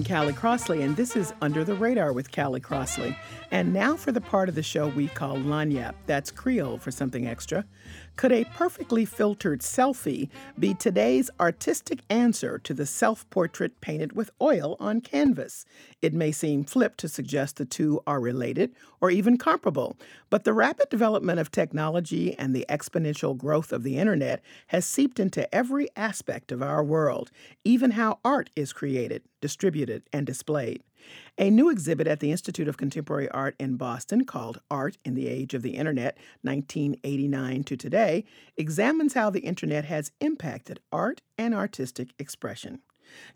Callie 0.08 0.32
Crossley, 0.32 0.80
and 0.80 0.96
this 0.96 1.16
is 1.16 1.34
Under 1.42 1.64
the 1.64 1.74
Radar 1.74 2.14
with 2.14 2.32
Callie 2.32 2.60
Crossley. 2.60 3.14
And 3.50 3.74
now 3.74 3.94
for 3.94 4.10
the 4.10 4.22
part 4.22 4.48
of 4.48 4.54
the 4.54 4.62
show 4.62 4.88
we 4.88 5.08
call 5.08 5.36
Lagniappe. 5.36 5.96
That's 6.06 6.30
Creole 6.30 6.78
for 6.78 6.90
something 6.90 7.26
extra. 7.26 7.66
Could 8.16 8.32
a 8.32 8.44
perfectly 8.44 9.04
filtered 9.04 9.60
selfie 9.60 10.30
be 10.58 10.72
today's 10.72 11.30
artistic 11.38 12.00
answer 12.08 12.58
to 12.60 12.72
the 12.72 12.86
self 12.86 13.28
portrait 13.28 13.82
painted 13.82 14.14
with 14.14 14.30
oil 14.40 14.78
on 14.80 15.02
canvas? 15.02 15.66
It 16.00 16.14
may 16.14 16.32
seem 16.32 16.64
flip 16.64 16.96
to 16.96 17.08
suggest 17.08 17.56
the 17.56 17.66
two 17.66 18.00
are 18.06 18.18
related 18.18 18.74
or 19.02 19.10
even 19.10 19.36
comparable, 19.36 19.94
but 20.30 20.44
the 20.44 20.54
rapid 20.54 20.88
development 20.88 21.38
of 21.38 21.50
technology 21.50 22.34
and 22.38 22.56
the 22.56 22.64
exponential 22.70 23.36
growth 23.36 23.72
of 23.72 23.82
the 23.82 23.98
internet 23.98 24.42
has 24.68 24.86
seeped 24.86 25.20
into 25.20 25.54
every 25.54 25.86
aspect 25.96 26.50
of 26.50 26.62
our 26.62 26.82
world, 26.82 27.30
even 27.62 27.90
how 27.90 28.20
art 28.24 28.48
is 28.56 28.72
created, 28.72 29.22
distributed, 29.40 30.02
and 30.12 30.26
displayed. 30.26 30.82
A 31.38 31.50
new 31.50 31.70
exhibit 31.70 32.06
at 32.06 32.20
the 32.20 32.30
Institute 32.30 32.68
of 32.68 32.76
Contemporary 32.76 33.28
Art 33.30 33.54
in 33.58 33.76
Boston 33.76 34.24
called 34.24 34.60
Art 34.70 34.98
in 35.04 35.14
the 35.14 35.28
Age 35.28 35.54
of 35.54 35.62
the 35.62 35.76
Internet, 35.76 36.18
1989 36.42 37.64
to 37.64 37.76
Today, 37.76 38.24
examines 38.56 39.14
how 39.14 39.30
the 39.30 39.40
internet 39.40 39.84
has 39.84 40.12
impacted 40.20 40.80
art 40.92 41.22
and 41.36 41.54
artistic 41.54 42.10
expression. 42.18 42.80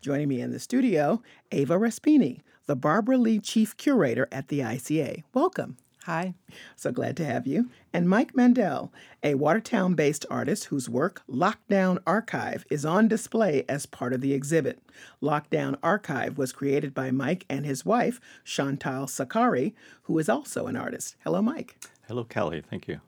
Joining 0.00 0.28
me 0.28 0.40
in 0.40 0.50
the 0.50 0.58
studio, 0.58 1.22
Ava 1.50 1.76
Respini, 1.76 2.40
the 2.66 2.76
Barbara 2.76 3.16
Lee 3.16 3.38
Chief 3.38 3.76
Curator 3.76 4.28
at 4.30 4.48
the 4.48 4.60
ICA. 4.60 5.22
Welcome. 5.32 5.76
Hi. 6.04 6.34
So 6.74 6.90
glad 6.90 7.16
to 7.18 7.24
have 7.24 7.46
you. 7.46 7.70
And 7.92 8.08
Mike 8.08 8.34
Mandel, 8.34 8.92
a 9.22 9.34
Watertown 9.34 9.94
based 9.94 10.26
artist 10.28 10.64
whose 10.64 10.88
work, 10.88 11.22
Lockdown 11.28 11.98
Archive, 12.04 12.64
is 12.70 12.84
on 12.84 13.06
display 13.06 13.64
as 13.68 13.86
part 13.86 14.12
of 14.12 14.20
the 14.20 14.32
exhibit. 14.32 14.80
Lockdown 15.22 15.76
Archive 15.80 16.36
was 16.36 16.52
created 16.52 16.92
by 16.92 17.12
Mike 17.12 17.46
and 17.48 17.64
his 17.64 17.86
wife, 17.86 18.20
Chantal 18.44 19.06
Zakari, 19.06 19.74
who 20.02 20.18
is 20.18 20.28
also 20.28 20.66
an 20.66 20.76
artist. 20.76 21.14
Hello, 21.22 21.40
Mike. 21.40 21.76
Hello, 22.08 22.24
Callie. 22.24 22.62
Thank 22.68 22.88
you. 22.88 23.00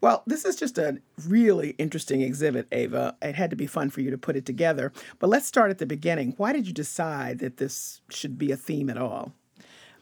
Well, 0.00 0.22
this 0.24 0.44
is 0.44 0.54
just 0.54 0.78
a 0.78 0.98
really 1.26 1.70
interesting 1.78 2.20
exhibit, 2.20 2.68
Ava. 2.70 3.16
It 3.20 3.34
had 3.34 3.50
to 3.50 3.56
be 3.56 3.66
fun 3.66 3.90
for 3.90 4.02
you 4.02 4.10
to 4.12 4.18
put 4.18 4.36
it 4.36 4.46
together. 4.46 4.92
But 5.18 5.30
let's 5.30 5.46
start 5.46 5.70
at 5.72 5.78
the 5.78 5.86
beginning. 5.86 6.34
Why 6.36 6.52
did 6.52 6.68
you 6.68 6.72
decide 6.72 7.40
that 7.40 7.56
this 7.56 8.02
should 8.08 8.38
be 8.38 8.52
a 8.52 8.56
theme 8.56 8.88
at 8.88 8.98
all? 8.98 9.32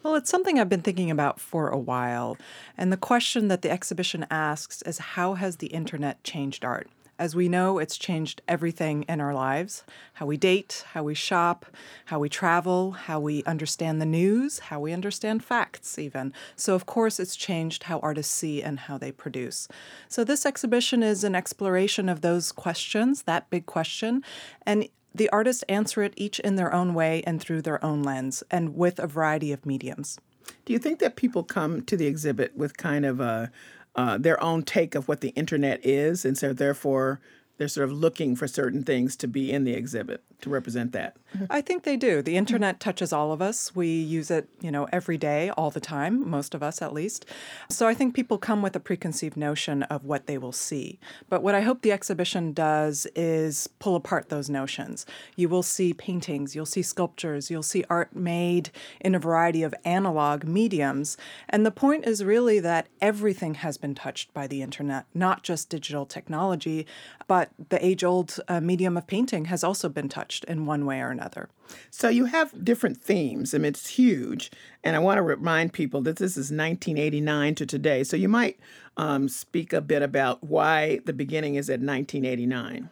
Well, 0.05 0.17
it's 0.17 0.29
something 0.29 0.61
I've 0.61 0.69
been 0.69 0.83
thinking 0.83 1.11
about 1.11 1.41
for 1.41 1.71
a 1.71 1.79
while. 1.79 2.37
And 2.77 2.93
the 2.93 2.99
question 2.99 3.49
that 3.49 3.63
the 3.63 3.71
exhibition 3.71 4.27
asks 4.31 4.83
is 4.83 4.99
how 4.99 5.33
has 5.33 5.57
the 5.57 5.69
internet 5.69 6.23
changed 6.23 6.63
art? 6.63 6.91
As 7.19 7.35
we 7.35 7.49
know, 7.49 7.79
it's 7.79 7.97
changed 7.97 8.43
everything 8.47 9.05
in 9.09 9.21
our 9.21 9.33
lives 9.33 9.83
how 10.15 10.27
we 10.27 10.37
date, 10.37 10.85
how 10.93 11.05
we 11.05 11.15
shop, 11.15 11.65
how 12.07 12.19
we 12.19 12.29
travel, 12.29 12.91
how 12.91 13.19
we 13.19 13.43
understand 13.45 13.99
the 13.99 14.07
news, 14.07 14.59
how 14.59 14.79
we 14.79 14.93
understand 14.93 15.43
facts, 15.43 15.99
even. 15.99 16.35
So, 16.55 16.75
of 16.75 16.85
course, 16.85 17.19
it's 17.19 17.35
changed 17.35 17.85
how 17.85 17.99
artists 18.01 18.35
see 18.35 18.63
and 18.63 18.81
how 18.81 18.99
they 18.99 19.11
produce. 19.11 19.69
So, 20.09 20.23
this 20.23 20.45
exhibition 20.45 21.03
is 21.03 21.25
an 21.25 21.35
exploration 21.35 22.11
of 22.11 22.21
those 22.21 22.53
questions, 22.53 23.23
that 23.23 23.49
big 23.49 23.65
question. 23.65 24.23
And 24.67 24.89
the 25.15 25.31
artists 25.31 25.63
answer 25.69 26.03
it 26.03 26.15
each 26.17 26.41
in 26.41 26.57
their 26.57 26.73
own 26.73 26.93
way 26.93 27.23
and 27.27 27.41
through 27.41 27.63
their 27.63 27.83
own 27.85 28.03
lens 28.03 28.43
and 28.51 28.75
with 28.75 28.99
a 28.99 29.07
variety 29.07 29.53
of 29.53 29.65
mediums. 29.65 30.19
Do 30.65 30.73
you 30.73 30.79
think 30.79 30.99
that 30.99 31.17
people 31.17 31.45
come 31.45 31.83
to 31.83 31.97
the 31.97 32.07
exhibit 32.07 32.57
with 32.57 32.77
kind 32.77 33.07
of 33.07 33.21
a, 33.21 33.51
uh, 33.95 34.19
their 34.19 34.43
own 34.43 34.63
take 34.63 34.95
of 34.95 35.09
what 35.09 35.21
the 35.21 35.31
internet 35.31 35.85
is, 35.85 36.25
and 36.25 36.37
so 36.37 36.53
therefore 36.53 37.21
they're 37.57 37.69
sort 37.69 37.89
of 37.89 37.93
looking 37.93 38.35
for 38.35 38.49
certain 38.49 38.83
things 38.83 39.17
to 39.17 39.29
be 39.29 39.53
in 39.53 39.65
the 39.65 39.75
exhibit 39.75 40.23
to 40.41 40.51
represent 40.51 40.93
that? 40.93 41.17
I 41.49 41.61
think 41.61 41.85
they 41.85 41.97
do. 41.97 42.21
The 42.23 42.37
internet 42.37 42.81
touches 42.81 43.13
all 43.13 43.33
of 43.33 43.41
us. 43.41 43.75
We 43.75 43.89
use 43.89 44.31
it, 44.31 44.49
you 44.61 44.71
know, 44.71 44.89
every 44.93 45.17
day, 45.17 45.51
all 45.51 45.71
the 45.71 45.81
time, 45.81 46.29
most 46.29 46.55
of 46.55 46.63
us 46.63 46.83
at 46.83 46.93
least. 46.93 47.27
So 47.69 47.87
I 47.87 47.95
think 47.95 48.15
people 48.15 48.39
come 48.39 48.63
with 48.63 48.77
a 48.77 48.81
preconceived 48.81 49.37
notion 49.37 49.85
of 49.85 50.05
what 50.05 50.27
they 50.27 50.39
will 50.39 50.53
see. 50.53 50.99
But 51.29 51.43
what 51.43 51.55
I 51.55 51.61
hope 51.61 51.83
the 51.83 51.93
exhibition 51.93 52.53
does 52.53 53.07
is 53.15 53.69
pull 53.79 53.97
apart 53.97 54.29
those 54.29 54.51
notions. 54.51 55.07
You 55.37 55.49
will 55.49 55.63
see 55.63 55.95
paintings, 55.95 56.55
you'll 56.55 56.67
see 56.67 56.83
sculptures, 56.83 57.51
you'll 57.51 57.63
see 57.63 57.85
art 57.89 58.15
made 58.15 58.71
in 59.01 59.15
a 59.15 59.19
variety 59.19 59.63
of 59.63 59.75
analog 59.85 60.45
mediums. 60.45 61.17
And 61.49 61.65
the 61.65 61.71
point 61.71 62.07
is 62.07 62.25
really 62.25 62.61
that 62.61 62.89
everything 63.01 63.55
has 63.55 63.77
been 63.77 63.95
touched 63.95 64.35
by 64.35 64.47
the 64.47 64.63
internet, 64.63 65.07
not 65.15 65.43
just 65.43 65.71
digital 65.71 66.07
technology, 66.07 66.87
but 67.27 67.44
the 67.71 67.85
age 67.85 68.05
old 68.05 68.39
uh, 68.49 68.61
medium 68.61 68.97
of 68.97 69.07
painting 69.07 69.47
has 69.47 69.65
also 69.65 69.89
been 69.89 70.09
touched 70.09 70.45
in 70.45 70.67
one 70.67 70.87
way 70.87 71.01
or 71.01 71.11
another. 71.11 71.49
So 71.91 72.09
you 72.09 72.27
have 72.27 72.65
different 72.65 73.03
themes. 73.03 73.53
Mean, 73.53 73.65
it's 73.65 73.89
huge. 73.89 74.51
And 74.83 74.95
I 74.97 74.99
want 74.99 75.19
to 75.19 75.23
remind 75.23 75.73
people 75.73 76.01
that 76.03 76.17
this 76.17 76.33
is 76.33 76.51
1989 76.51 77.55
to 77.57 77.67
today. 77.67 78.05
So 78.05 78.17
you 78.17 78.29
might 78.29 78.59
um, 78.97 79.29
speak 79.29 79.73
a 79.73 79.81
bit 79.81 80.03
about 80.03 80.45
why 80.45 81.01
the 81.05 81.13
beginning 81.13 81.55
is 81.55 81.69
at 81.69 81.81
1989. 81.81 82.91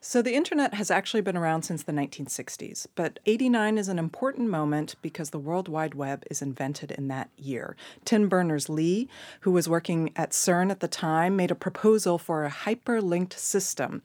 So 0.00 0.22
the 0.22 0.34
internet 0.34 0.74
has 0.74 0.92
actually 0.92 1.22
been 1.22 1.36
around 1.36 1.62
since 1.62 1.82
the 1.82 1.92
1960s, 1.92 2.86
but 2.94 3.18
89 3.26 3.78
is 3.78 3.88
an 3.88 3.98
important 3.98 4.48
moment 4.48 4.94
because 5.02 5.30
the 5.30 5.40
World 5.40 5.68
Wide 5.68 5.94
Web 5.94 6.24
is 6.30 6.40
invented 6.40 6.92
in 6.92 7.08
that 7.08 7.30
year. 7.36 7.76
Tim 8.04 8.28
Berners-Lee, 8.28 9.08
who 9.40 9.50
was 9.50 9.68
working 9.68 10.12
at 10.14 10.30
CERN 10.30 10.70
at 10.70 10.78
the 10.78 10.88
time, 10.88 11.34
made 11.34 11.50
a 11.50 11.56
proposal 11.56 12.16
for 12.16 12.44
a 12.44 12.50
hyperlinked 12.50 13.32
system 13.32 14.02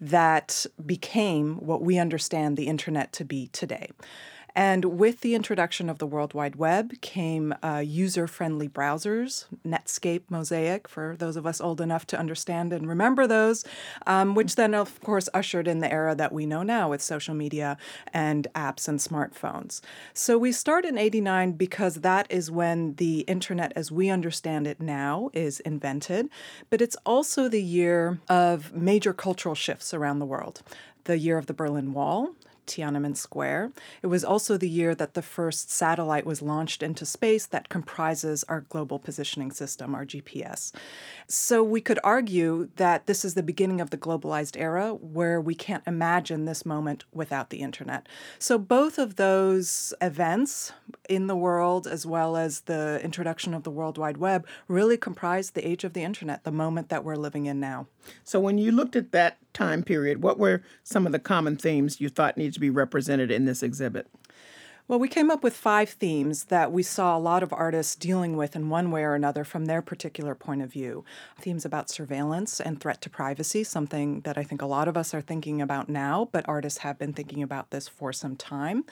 that 0.00 0.64
became 0.84 1.56
what 1.56 1.82
we 1.82 1.98
understand 1.98 2.56
the 2.56 2.66
internet 2.66 3.12
to 3.12 3.24
be 3.24 3.48
today. 3.48 3.90
And 4.56 4.84
with 4.84 5.20
the 5.20 5.34
introduction 5.34 5.90
of 5.90 5.98
the 5.98 6.06
World 6.06 6.32
Wide 6.32 6.54
Web 6.56 7.00
came 7.00 7.54
uh, 7.62 7.82
user 7.84 8.28
friendly 8.28 8.68
browsers, 8.68 9.46
Netscape, 9.66 10.22
Mosaic, 10.28 10.86
for 10.86 11.16
those 11.18 11.36
of 11.36 11.44
us 11.44 11.60
old 11.60 11.80
enough 11.80 12.06
to 12.08 12.18
understand 12.18 12.72
and 12.72 12.88
remember 12.88 13.26
those, 13.26 13.64
um, 14.06 14.36
which 14.36 14.54
then, 14.54 14.72
of 14.72 15.00
course, 15.00 15.28
ushered 15.34 15.66
in 15.66 15.80
the 15.80 15.92
era 15.92 16.14
that 16.14 16.32
we 16.32 16.46
know 16.46 16.62
now 16.62 16.90
with 16.90 17.02
social 17.02 17.34
media 17.34 17.76
and 18.12 18.46
apps 18.54 18.86
and 18.86 19.00
smartphones. 19.00 19.80
So 20.12 20.38
we 20.38 20.52
start 20.52 20.84
in 20.84 20.98
89 20.98 21.52
because 21.52 21.96
that 21.96 22.26
is 22.30 22.48
when 22.48 22.94
the 22.94 23.20
internet 23.20 23.72
as 23.74 23.90
we 23.90 24.08
understand 24.08 24.68
it 24.68 24.80
now 24.80 25.30
is 25.32 25.58
invented, 25.60 26.28
but 26.70 26.80
it's 26.80 26.96
also 27.04 27.48
the 27.48 27.62
year 27.62 28.20
of 28.28 28.72
major 28.72 29.12
cultural 29.12 29.56
shifts 29.56 29.92
around 29.92 30.20
the 30.20 30.26
world 30.26 30.62
the 31.04 31.18
year 31.18 31.36
of 31.38 31.46
the 31.46 31.52
Berlin 31.52 31.92
Wall, 31.92 32.34
Tiananmen 32.66 33.16
Square. 33.16 33.72
It 34.02 34.08
was 34.08 34.24
also 34.24 34.56
the 34.56 34.68
year 34.68 34.94
that 34.94 35.14
the 35.14 35.22
first 35.22 35.70
satellite 35.70 36.26
was 36.26 36.42
launched 36.42 36.82
into 36.82 37.06
space 37.06 37.46
that 37.46 37.68
comprises 37.68 38.44
our 38.48 38.62
global 38.62 38.98
positioning 38.98 39.50
system, 39.50 39.94
our 39.94 40.04
GPS. 40.04 40.72
So 41.26 41.62
we 41.62 41.80
could 41.80 41.98
argue 42.04 42.68
that 42.76 43.06
this 43.06 43.24
is 43.24 43.34
the 43.34 43.42
beginning 43.42 43.80
of 43.80 43.90
the 43.90 43.98
globalized 43.98 44.58
era 44.58 44.94
where 44.94 45.40
we 45.40 45.54
can't 45.54 45.82
imagine 45.86 46.44
this 46.44 46.66
moment 46.66 47.04
without 47.12 47.50
the 47.50 47.60
internet. 47.60 48.08
So 48.38 48.58
both 48.58 48.98
of 48.98 49.16
those 49.16 49.94
events 50.00 50.72
in 51.08 51.26
the 51.26 51.36
world, 51.36 51.86
as 51.86 52.06
well 52.06 52.36
as 52.36 52.62
the 52.62 53.00
introduction 53.02 53.54
of 53.54 53.62
the 53.62 53.70
World 53.70 53.98
Wide 53.98 54.18
Web, 54.18 54.46
really 54.68 54.96
comprise 54.96 55.50
the 55.50 55.66
age 55.66 55.84
of 55.84 55.92
the 55.92 56.02
internet, 56.02 56.44
the 56.44 56.52
moment 56.52 56.88
that 56.88 57.04
we're 57.04 57.16
living 57.16 57.46
in 57.46 57.60
now. 57.60 57.86
So 58.22 58.40
when 58.40 58.58
you 58.58 58.72
looked 58.72 58.96
at 58.96 59.12
that 59.12 59.38
time 59.54 59.82
period, 59.82 60.22
what 60.22 60.38
were 60.38 60.62
some 60.82 61.06
of 61.06 61.12
the 61.12 61.18
common 61.18 61.56
themes 61.56 62.00
you 62.00 62.08
thought 62.08 62.36
needed 62.36 62.54
to 62.54 62.60
be 62.60 62.70
represented 62.70 63.30
in 63.30 63.46
this 63.46 63.62
exhibit? 63.62 64.08
Well, 64.86 64.98
we 64.98 65.08
came 65.08 65.30
up 65.30 65.42
with 65.42 65.56
five 65.56 65.88
themes 65.88 66.44
that 66.44 66.70
we 66.70 66.82
saw 66.82 67.16
a 67.16 67.18
lot 67.18 67.42
of 67.42 67.54
artists 67.54 67.96
dealing 67.96 68.36
with 68.36 68.54
in 68.54 68.68
one 68.68 68.90
way 68.90 69.02
or 69.02 69.14
another 69.14 69.42
from 69.42 69.64
their 69.64 69.80
particular 69.80 70.34
point 70.34 70.60
of 70.60 70.70
view. 70.70 71.06
Themes 71.40 71.64
about 71.64 71.88
surveillance 71.88 72.60
and 72.60 72.78
threat 72.78 73.00
to 73.00 73.08
privacy, 73.08 73.64
something 73.64 74.20
that 74.20 74.36
I 74.36 74.42
think 74.42 74.60
a 74.60 74.66
lot 74.66 74.86
of 74.86 74.98
us 74.98 75.14
are 75.14 75.22
thinking 75.22 75.62
about 75.62 75.88
now, 75.88 76.28
but 76.32 76.46
artists 76.46 76.80
have 76.80 76.98
been 76.98 77.14
thinking 77.14 77.42
about 77.42 77.70
this 77.70 77.88
for 77.88 78.12
some 78.12 78.36
time. 78.36 78.84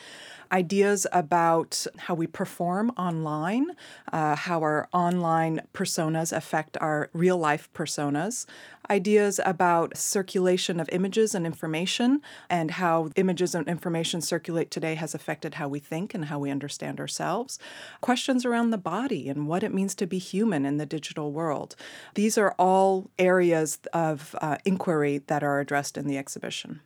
Ideas 0.53 1.07
about 1.13 1.87
how 1.97 2.15
we 2.15 2.27
perform 2.27 2.91
online, 2.99 3.71
uh, 4.13 4.37
how 4.37 4.61
our 4.61 4.87
online 4.93 5.63
personas 5.73 6.31
affect 6.31 6.77
our 6.79 7.09
real 7.15 7.39
life 7.39 7.71
personas, 7.73 8.45
ideas 8.91 9.41
about 9.47 9.97
circulation 9.97 10.79
of 10.79 10.89
images 10.93 11.35
and 11.35 11.47
information 11.47 12.21
and 12.51 12.73
how 12.73 13.09
images 13.17 13.55
and 13.55 13.67
information 13.67 14.21
circulate 14.21 14.71
today 14.71 14.95
has 14.95 15.15
affected 15.15 15.55
how 15.55 15.69
we 15.69 15.79
think 15.79 16.13
and 16.13 16.27
how 16.27 16.39
we 16.39 16.51
understand 16.51 17.01
ourselves. 17.01 17.59
Questions 18.03 18.45
around 18.45 18.71
the 18.71 18.79
body 18.79 19.31
and 19.31 19.49
what 19.49 19.63
it 19.63 19.73
means 19.73 19.95
to 19.95 20.07
be 20.07 20.19
human 20.19 20.67
in 20.67 20.77
the 20.77 20.85
digital 20.85 21.33
world. 21.33 21.77
These 22.15 22.37
are 22.37 22.55
all 22.59 23.11
areas 23.19 23.79
of 23.95 24.37
uh, 24.43 24.59
inquiry 24.67 25.19
that 25.29 25.43
are 25.43 25.61
addressed 25.61 25.97
in 25.97 26.07
the 26.07 26.19
exhibition. 26.19 26.81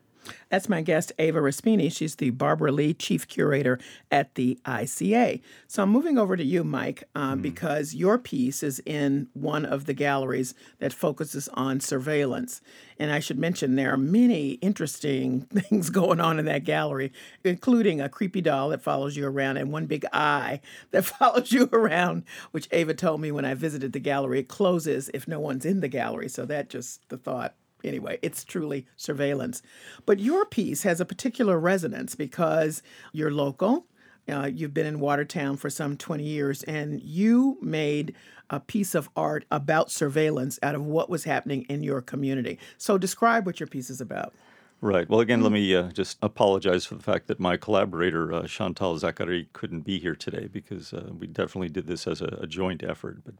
That's 0.48 0.68
my 0.68 0.82
guest, 0.82 1.12
Ava 1.18 1.40
Respini. 1.40 1.90
She's 1.92 2.16
the 2.16 2.30
Barbara 2.30 2.72
Lee 2.72 2.94
Chief 2.94 3.26
Curator 3.26 3.78
at 4.10 4.34
the 4.34 4.58
ICA. 4.64 5.40
So 5.66 5.82
I'm 5.82 5.90
moving 5.90 6.18
over 6.18 6.36
to 6.36 6.44
you, 6.44 6.64
Mike, 6.64 7.04
uh, 7.14 7.34
mm. 7.34 7.42
because 7.42 7.94
your 7.94 8.18
piece 8.18 8.62
is 8.62 8.80
in 8.86 9.28
one 9.32 9.64
of 9.64 9.86
the 9.86 9.94
galleries 9.94 10.54
that 10.78 10.92
focuses 10.92 11.48
on 11.54 11.80
surveillance. 11.80 12.60
And 12.98 13.12
I 13.12 13.20
should 13.20 13.38
mention 13.38 13.74
there 13.74 13.92
are 13.92 13.98
many 13.98 14.52
interesting 14.52 15.40
things 15.52 15.90
going 15.90 16.20
on 16.20 16.38
in 16.38 16.44
that 16.46 16.64
gallery, 16.64 17.12
including 17.44 18.00
a 18.00 18.08
creepy 18.08 18.40
doll 18.40 18.70
that 18.70 18.82
follows 18.82 19.16
you 19.16 19.26
around 19.26 19.56
and 19.56 19.72
one 19.72 19.86
big 19.86 20.04
eye 20.12 20.60
that 20.90 21.04
follows 21.04 21.52
you 21.52 21.68
around, 21.72 22.24
which 22.52 22.68
Ava 22.72 22.94
told 22.94 23.20
me 23.20 23.32
when 23.32 23.44
I 23.44 23.54
visited 23.54 23.92
the 23.92 24.00
gallery. 24.00 24.40
It 24.40 24.48
closes 24.48 25.10
if 25.12 25.26
no 25.28 25.40
one's 25.40 25.64
in 25.64 25.80
the 25.80 25.88
gallery. 25.88 26.28
So 26.28 26.46
that 26.46 26.68
just 26.68 27.08
the 27.08 27.18
thought 27.18 27.54
anyway, 27.84 28.18
it's 28.22 28.44
truly 28.44 28.86
surveillance. 28.96 29.62
But 30.04 30.18
your 30.18 30.44
piece 30.44 30.82
has 30.82 31.00
a 31.00 31.04
particular 31.04 31.58
resonance 31.58 32.14
because 32.14 32.82
you're 33.12 33.30
local. 33.30 33.86
Uh, 34.28 34.50
you've 34.52 34.74
been 34.74 34.86
in 34.86 34.98
Watertown 34.98 35.56
for 35.56 35.70
some 35.70 35.96
20 35.96 36.24
years, 36.24 36.62
and 36.64 37.00
you 37.00 37.58
made 37.62 38.14
a 38.50 38.58
piece 38.58 38.94
of 38.94 39.08
art 39.16 39.44
about 39.50 39.90
surveillance 39.90 40.58
out 40.62 40.74
of 40.74 40.84
what 40.84 41.08
was 41.08 41.24
happening 41.24 41.62
in 41.68 41.82
your 41.82 42.00
community. 42.00 42.58
So, 42.76 42.98
describe 42.98 43.46
what 43.46 43.60
your 43.60 43.66
piece 43.68 43.90
is 43.90 44.00
about. 44.00 44.34
Right. 44.80 45.08
Well, 45.08 45.20
again, 45.20 45.42
let 45.42 45.52
me 45.52 45.74
uh, 45.74 45.90
just 45.90 46.18
apologize 46.22 46.84
for 46.84 46.96
the 46.96 47.02
fact 47.02 47.28
that 47.28 47.40
my 47.40 47.56
collaborator, 47.56 48.32
uh, 48.32 48.46
Chantal 48.46 48.98
Zakari, 48.98 49.46
couldn't 49.54 49.80
be 49.80 49.98
here 49.98 50.14
today 50.14 50.48
because 50.52 50.92
uh, 50.92 51.10
we 51.18 51.26
definitely 51.26 51.70
did 51.70 51.86
this 51.86 52.06
as 52.06 52.20
a, 52.20 52.38
a 52.40 52.46
joint 52.46 52.82
effort. 52.82 53.22
But 53.24 53.34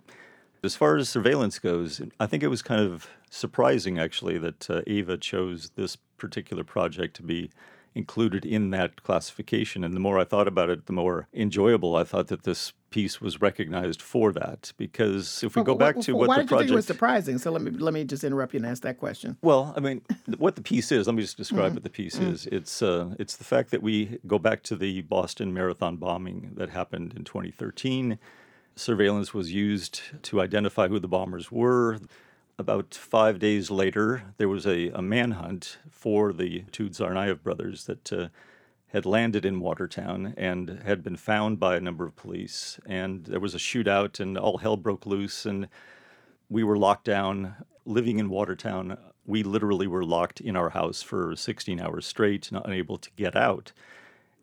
as 0.66 0.76
far 0.76 0.96
as 0.96 1.08
surveillance 1.08 1.58
goes, 1.58 2.02
I 2.20 2.26
think 2.26 2.42
it 2.42 2.48
was 2.48 2.60
kind 2.62 2.80
of 2.82 3.08
surprising 3.30 3.98
actually 3.98 4.36
that 4.38 4.68
uh, 4.70 4.82
Ava 4.86 5.16
chose 5.16 5.70
this 5.76 5.96
particular 6.18 6.64
project 6.64 7.16
to 7.16 7.22
be 7.22 7.50
included 7.94 8.44
in 8.44 8.70
that 8.70 9.02
classification. 9.02 9.82
And 9.82 9.94
the 9.94 10.00
more 10.00 10.18
I 10.18 10.24
thought 10.24 10.46
about 10.46 10.68
it, 10.68 10.84
the 10.84 10.92
more 10.92 11.28
enjoyable 11.32 11.96
I 11.96 12.04
thought 12.04 12.28
that 12.28 12.42
this 12.42 12.74
piece 12.90 13.22
was 13.22 13.40
recognized 13.40 14.02
for 14.02 14.32
that. 14.32 14.72
Because 14.76 15.42
if 15.42 15.56
we 15.56 15.62
go 15.62 15.74
back 15.74 15.98
to 16.00 16.14
what 16.14 16.28
why 16.28 16.36
the 16.36 16.42
did 16.42 16.48
project 16.48 16.50
you 16.50 16.58
think 16.68 16.72
it 16.72 16.76
was 16.76 16.86
surprising? 16.86 17.38
So 17.38 17.50
let 17.50 17.62
me 17.62 17.70
let 17.70 17.94
me 17.94 18.04
just 18.04 18.22
interrupt 18.22 18.52
you 18.52 18.58
and 18.58 18.66
ask 18.66 18.82
that 18.82 18.98
question. 18.98 19.38
Well, 19.40 19.72
I 19.76 19.80
mean, 19.80 20.02
what 20.36 20.56
the 20.56 20.62
piece 20.62 20.92
is. 20.92 21.06
Let 21.06 21.14
me 21.16 21.22
just 21.22 21.38
describe 21.38 21.66
Mm-hmm. 21.68 21.74
what 21.74 21.82
the 21.84 21.90
piece 21.90 22.18
Mm. 22.18 22.32
is. 22.32 22.46
It's 22.46 22.82
uh, 22.82 23.14
it's 23.18 23.36
the 23.36 23.44
fact 23.44 23.70
that 23.70 23.82
we 23.82 24.18
go 24.26 24.38
back 24.38 24.62
to 24.64 24.76
the 24.76 25.00
Boston 25.02 25.54
Marathon 25.54 25.96
bombing 25.96 26.52
that 26.56 26.68
happened 26.70 27.14
in 27.16 27.24
2013 27.24 28.18
surveillance 28.77 29.33
was 29.33 29.53
used 29.53 30.03
to 30.22 30.41
identify 30.41 30.89
who 30.89 31.01
the 31.01 31.09
bombers 31.09 31.51
were. 31.51 31.99
About 32.59 32.95
five 32.95 33.39
days 33.39 33.70
later, 33.70 34.22
there 34.37 34.49
was 34.49 34.66
a, 34.66 34.89
a 34.91 35.03
manhunt 35.03 35.79
for 35.91 36.33
the 36.33 36.64
two 36.72 36.89
Tsarnaev 36.89 37.43
brothers 37.43 37.87
that 37.87 38.12
uh, 38.12 38.29
had 38.89 39.05
landed 39.05 39.45
in 39.45 39.61
Watertown 39.61 40.35
and 40.37 40.83
had 40.85 41.03
been 41.03 41.16
found 41.16 41.59
by 41.59 41.77
a 41.77 41.81
number 41.81 42.07
of 42.07 42.16
police. 42.16 42.79
And 42.87 43.24
there 43.24 43.41
was 43.41 43.55
a 43.55 43.59
shootout, 43.59 44.20
and 44.20 44.39
all 44.39 44.59
hell 44.59 44.77
broke 44.77 45.07
loose. 45.07 45.45
And 45.45 45.68
we 46.49 46.62
were 46.62 46.79
locked 46.79 47.05
down, 47.05 47.57
living 47.85 48.18
in 48.18 48.29
Watertown. 48.29 48.97
We 49.27 49.43
literally 49.43 49.87
were 49.87 50.05
locked 50.05 50.41
in 50.41 50.57
our 50.57 50.70
house 50.70 51.03
for 51.03 51.35
16 51.35 51.81
hours 51.81 52.07
straight, 52.07 52.53
not 52.53 52.66
unable 52.66 52.97
to 52.99 53.11
get 53.16 53.37
out. 53.37 53.72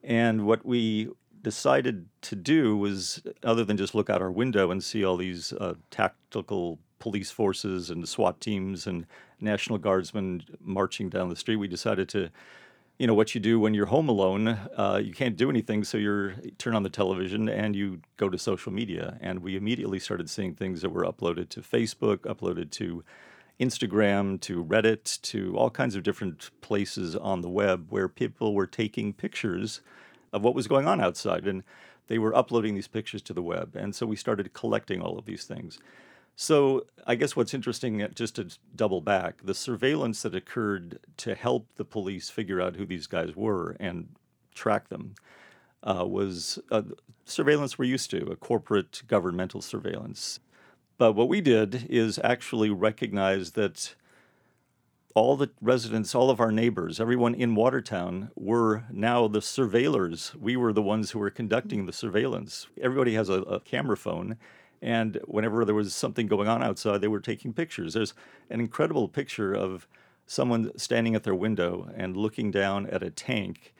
And 0.03 0.45
what 0.45 0.65
we 0.65 1.09
decided 1.43 2.07
to 2.21 2.35
do 2.35 2.75
was, 2.75 3.21
other 3.43 3.63
than 3.63 3.77
just 3.77 3.93
look 3.93 4.09
out 4.09 4.21
our 4.21 4.31
window 4.31 4.71
and 4.71 4.83
see 4.83 5.03
all 5.03 5.17
these 5.17 5.53
uh, 5.53 5.75
tactical 5.91 6.79
police 6.99 7.31
forces 7.31 7.89
and 7.89 8.07
SWAT 8.07 8.39
teams 8.39 8.87
and 8.87 9.05
National 9.41 9.77
Guardsmen 9.77 10.43
marching 10.61 11.09
down 11.09 11.29
the 11.29 11.35
street, 11.35 11.57
we 11.57 11.67
decided 11.67 12.07
to, 12.09 12.29
you 12.97 13.05
know, 13.05 13.13
what 13.13 13.35
you 13.35 13.41
do 13.41 13.59
when 13.59 13.73
you're 13.73 13.87
home 13.87 14.07
alone, 14.07 14.47
uh, 14.47 15.01
you 15.03 15.13
can't 15.13 15.35
do 15.35 15.49
anything, 15.49 15.83
so 15.83 15.97
you 15.97 16.31
turn 16.57 16.75
on 16.75 16.83
the 16.83 16.89
television 16.89 17.49
and 17.49 17.75
you 17.75 17.99
go 18.15 18.29
to 18.29 18.37
social 18.37 18.71
media. 18.71 19.17
And 19.19 19.39
we 19.39 19.57
immediately 19.57 19.99
started 19.99 20.29
seeing 20.29 20.55
things 20.55 20.81
that 20.81 20.91
were 20.91 21.03
uploaded 21.03 21.49
to 21.49 21.61
Facebook, 21.61 22.19
uploaded 22.19 22.71
to 22.71 23.03
Instagram, 23.59 24.39
to 24.41 24.63
Reddit, 24.63 25.21
to 25.23 25.57
all 25.57 25.69
kinds 25.69 25.95
of 25.95 26.03
different 26.03 26.51
places 26.61 27.17
on 27.17 27.41
the 27.41 27.49
web 27.49 27.87
where 27.89 28.07
people 28.07 28.53
were 28.53 28.67
taking 28.67 29.11
pictures 29.11 29.81
of 30.33 30.43
what 30.43 30.55
was 30.55 30.67
going 30.67 30.87
on 30.87 30.99
outside. 30.99 31.47
And 31.47 31.63
they 32.07 32.17
were 32.17 32.35
uploading 32.35 32.75
these 32.75 32.87
pictures 32.87 33.21
to 33.23 33.33
the 33.33 33.41
web. 33.41 33.75
And 33.75 33.95
so 33.95 34.05
we 34.05 34.17
started 34.17 34.53
collecting 34.53 35.01
all 35.01 35.17
of 35.17 35.25
these 35.25 35.45
things. 35.45 35.79
So 36.35 36.85
I 37.05 37.15
guess 37.15 37.35
what's 37.35 37.53
interesting, 37.53 38.01
uh, 38.01 38.07
just 38.09 38.35
to 38.35 38.47
double 38.75 39.01
back, 39.01 39.43
the 39.43 39.53
surveillance 39.53 40.23
that 40.23 40.35
occurred 40.35 40.99
to 41.17 41.35
help 41.35 41.67
the 41.75 41.85
police 41.85 42.29
figure 42.29 42.59
out 42.59 42.75
who 42.75 42.85
these 42.85 43.07
guys 43.07 43.35
were 43.35 43.77
and 43.79 44.09
track 44.55 44.89
them 44.89 45.15
uh, 45.83 46.05
was 46.07 46.59
uh, 46.71 46.81
surveillance 47.25 47.77
we're 47.77 47.85
used 47.85 48.09
to, 48.11 48.25
a 48.31 48.35
corporate 48.35 49.03
governmental 49.07 49.61
surveillance. 49.61 50.39
But 50.97 51.13
what 51.13 51.29
we 51.29 51.41
did 51.41 51.87
is 51.89 52.19
actually 52.23 52.69
recognize 52.69 53.51
that 53.51 53.95
all 55.15 55.35
the 55.35 55.51
residents, 55.61 56.15
all 56.15 56.29
of 56.29 56.39
our 56.39 56.51
neighbors, 56.51 56.99
everyone 56.99 57.35
in 57.35 57.53
Watertown 57.53 58.31
were 58.35 58.83
now 58.91 59.27
the 59.27 59.39
surveillors. 59.39 60.35
We 60.35 60.55
were 60.55 60.73
the 60.73 60.81
ones 60.81 61.11
who 61.11 61.19
were 61.19 61.29
conducting 61.29 61.85
the 61.85 61.93
surveillance. 61.93 62.67
Everybody 62.81 63.13
has 63.13 63.29
a, 63.29 63.41
a, 63.43 63.59
camera 63.59 63.95
phone, 63.95 64.37
and 64.81 65.19
whenever 65.25 65.65
there 65.65 65.75
was 65.75 65.93
something 65.93 66.25
going 66.25 66.47
on 66.47 66.63
outside, 66.63 67.01
they 67.01 67.07
were 67.07 67.19
taking 67.19 67.53
pictures. 67.53 67.93
There's 67.93 68.15
an 68.49 68.59
incredible 68.59 69.07
picture 69.07 69.53
of 69.53 69.87
someone 70.25 70.71
standing 70.77 71.15
at 71.15 71.23
their 71.23 71.35
window 71.35 71.89
and 71.95 72.17
looking 72.17 72.49
down 72.49 72.87
at 72.87 73.03
a 73.03 73.09
tank 73.11 73.73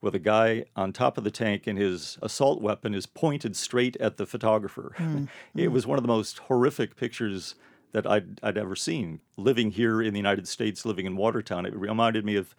with 0.00 0.14
a 0.14 0.18
guy 0.18 0.64
on 0.74 0.92
top 0.92 1.18
of 1.18 1.24
the 1.24 1.30
tank 1.30 1.66
and 1.66 1.78
his 1.78 2.18
assault 2.22 2.60
weapon 2.60 2.94
is 2.94 3.06
pointed 3.06 3.54
straight 3.54 3.96
at 3.98 4.16
the 4.16 4.26
photographer. 4.26 4.94
Mm. 4.96 5.28
it 5.54 5.68
was 5.68 5.86
one 5.86 5.98
of 5.98 6.02
the 6.02 6.08
most 6.08 6.38
horrific 6.38 6.96
pictures 6.96 7.54
that 7.92 8.06
I'd, 8.06 8.40
I'd 8.42 8.58
ever 8.58 8.76
seen. 8.76 9.20
Living 9.36 9.70
here 9.70 10.00
in 10.00 10.12
the 10.12 10.18
United 10.18 10.48
States, 10.48 10.84
living 10.84 11.06
in 11.06 11.16
Watertown, 11.16 11.66
it 11.66 11.74
reminded 11.74 12.24
me 12.24 12.36
of 12.36 12.54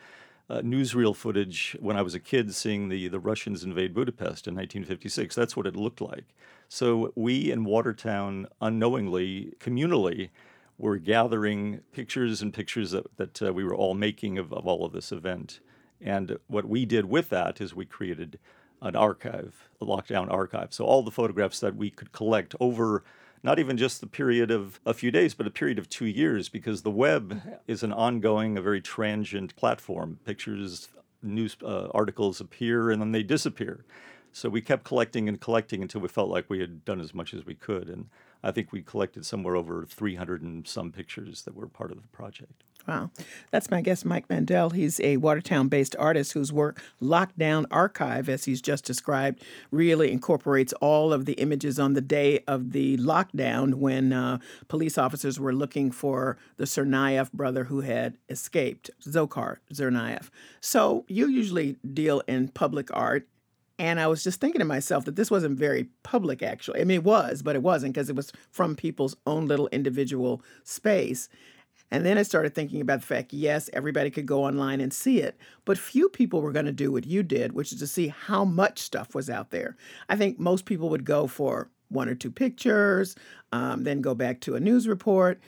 uh, 0.49 0.59
newsreel 0.61 1.15
footage 1.15 1.77
when 1.79 1.95
I 1.95 2.01
was 2.01 2.13
a 2.13 2.19
kid 2.19 2.53
seeing 2.53 2.89
the, 2.89 3.07
the 3.07 3.19
Russians 3.19 3.63
invade 3.63 3.93
Budapest 3.93 4.47
in 4.47 4.55
1956. 4.55 5.33
That's 5.33 5.55
what 5.55 5.65
it 5.65 5.75
looked 5.75 6.01
like. 6.01 6.25
So 6.67 7.13
we 7.15 7.51
in 7.51 7.63
Watertown, 7.63 8.47
unknowingly, 8.59 9.53
communally, 9.59 10.29
were 10.77 10.97
gathering 10.97 11.81
pictures 11.93 12.41
and 12.41 12.53
pictures 12.53 12.91
that, 12.91 13.05
that 13.17 13.41
uh, 13.41 13.53
we 13.53 13.63
were 13.63 13.75
all 13.75 13.93
making 13.93 14.37
of, 14.37 14.51
of 14.51 14.67
all 14.67 14.83
of 14.83 14.91
this 14.91 15.11
event. 15.11 15.59
And 16.01 16.37
what 16.47 16.67
we 16.67 16.85
did 16.85 17.05
with 17.05 17.29
that 17.29 17.61
is 17.61 17.75
we 17.75 17.85
created 17.85 18.39
an 18.81 18.95
archive, 18.95 19.69
a 19.79 19.85
lockdown 19.85 20.29
archive. 20.31 20.73
So 20.73 20.83
all 20.83 21.03
the 21.03 21.11
photographs 21.11 21.59
that 21.59 21.75
we 21.75 21.91
could 21.91 22.11
collect 22.11 22.55
over 22.59 23.03
not 23.43 23.59
even 23.59 23.77
just 23.77 24.01
the 24.01 24.07
period 24.07 24.51
of 24.51 24.79
a 24.85 24.93
few 24.93 25.11
days, 25.11 25.33
but 25.33 25.47
a 25.47 25.51
period 25.51 25.79
of 25.79 25.89
two 25.89 26.05
years, 26.05 26.49
because 26.49 26.81
the 26.81 26.91
web 26.91 27.41
is 27.67 27.83
an 27.83 27.91
ongoing, 27.91 28.57
a 28.57 28.61
very 28.61 28.81
transient 28.81 29.55
platform. 29.55 30.19
Pictures, 30.25 30.89
news 31.23 31.55
uh, 31.63 31.87
articles 31.93 32.41
appear 32.41 32.91
and 32.91 33.01
then 33.01 33.11
they 33.11 33.23
disappear. 33.23 33.85
So 34.33 34.49
we 34.49 34.61
kept 34.61 34.85
collecting 34.85 35.27
and 35.27 35.39
collecting 35.39 35.81
until 35.81 36.01
we 36.01 36.07
felt 36.07 36.29
like 36.29 36.49
we 36.49 36.59
had 36.59 36.85
done 36.85 37.01
as 37.01 37.13
much 37.13 37.33
as 37.33 37.45
we 37.45 37.53
could. 37.53 37.89
And 37.89 38.07
I 38.43 38.51
think 38.51 38.71
we 38.71 38.81
collected 38.81 39.25
somewhere 39.25 39.55
over 39.55 39.85
300 39.85 40.41
and 40.41 40.67
some 40.67 40.91
pictures 40.91 41.41
that 41.43 41.55
were 41.55 41.67
part 41.67 41.91
of 41.91 42.01
the 42.01 42.07
project. 42.07 42.63
Wow. 42.87 43.11
That's 43.51 43.69
my 43.69 43.81
guest, 43.81 44.05
Mike 44.05 44.29
Mandel. 44.29 44.71
He's 44.71 44.99
a 45.01 45.17
Watertown 45.17 45.67
based 45.67 45.95
artist 45.99 46.33
whose 46.33 46.51
work, 46.51 46.81
Lockdown 47.01 47.65
Archive, 47.69 48.27
as 48.27 48.45
he's 48.45 48.61
just 48.61 48.85
described, 48.85 49.43
really 49.69 50.11
incorporates 50.11 50.73
all 50.73 51.13
of 51.13 51.25
the 51.25 51.33
images 51.33 51.79
on 51.79 51.93
the 51.93 52.01
day 52.01 52.39
of 52.47 52.71
the 52.71 52.97
lockdown 52.97 53.75
when 53.75 54.13
uh, 54.13 54.39
police 54.67 54.97
officers 54.97 55.39
were 55.39 55.53
looking 55.53 55.91
for 55.91 56.37
the 56.57 56.65
Tsarnaev 56.65 57.31
brother 57.31 57.65
who 57.65 57.81
had 57.81 58.17
escaped, 58.29 58.89
Dzhokhar 59.05 59.57
Tsarnaev. 59.71 60.29
So 60.59 61.05
you 61.07 61.27
usually 61.27 61.77
deal 61.93 62.21
in 62.27 62.49
public 62.49 62.89
art. 62.93 63.27
And 63.79 63.99
I 63.99 64.05
was 64.05 64.23
just 64.23 64.39
thinking 64.39 64.59
to 64.59 64.65
myself 64.65 65.05
that 65.05 65.15
this 65.15 65.31
wasn't 65.31 65.57
very 65.57 65.87
public, 66.03 66.43
actually. 66.43 66.81
I 66.81 66.83
mean, 66.83 66.97
it 66.97 67.03
was, 67.03 67.41
but 67.41 67.55
it 67.55 67.63
wasn't 67.63 67.95
because 67.95 68.11
it 68.11 68.15
was 68.15 68.31
from 68.51 68.75
people's 68.75 69.15
own 69.25 69.47
little 69.47 69.69
individual 69.69 70.43
space. 70.63 71.29
And 71.91 72.05
then 72.05 72.17
I 72.17 72.23
started 72.23 72.55
thinking 72.55 72.79
about 72.79 73.01
the 73.01 73.07
fact, 73.07 73.33
yes, 73.33 73.69
everybody 73.73 74.09
could 74.09 74.25
go 74.25 74.45
online 74.45 74.79
and 74.79 74.93
see 74.93 75.19
it, 75.19 75.37
but 75.65 75.77
few 75.77 76.07
people 76.07 76.41
were 76.41 76.53
going 76.53 76.65
to 76.65 76.71
do 76.71 76.91
what 76.91 77.05
you 77.05 77.21
did, 77.21 77.51
which 77.51 77.73
is 77.73 77.79
to 77.79 77.87
see 77.87 78.07
how 78.07 78.45
much 78.45 78.79
stuff 78.79 79.13
was 79.13 79.29
out 79.29 79.51
there. 79.51 79.75
I 80.07 80.15
think 80.15 80.39
most 80.39 80.65
people 80.65 80.89
would 80.89 81.03
go 81.03 81.27
for 81.27 81.69
one 81.89 82.07
or 82.07 82.15
two 82.15 82.31
pictures, 82.31 83.15
um, 83.51 83.83
then 83.83 83.99
go 83.99 84.15
back 84.15 84.39
to 84.41 84.55
a 84.55 84.59
news 84.61 84.87
report. 84.87 85.41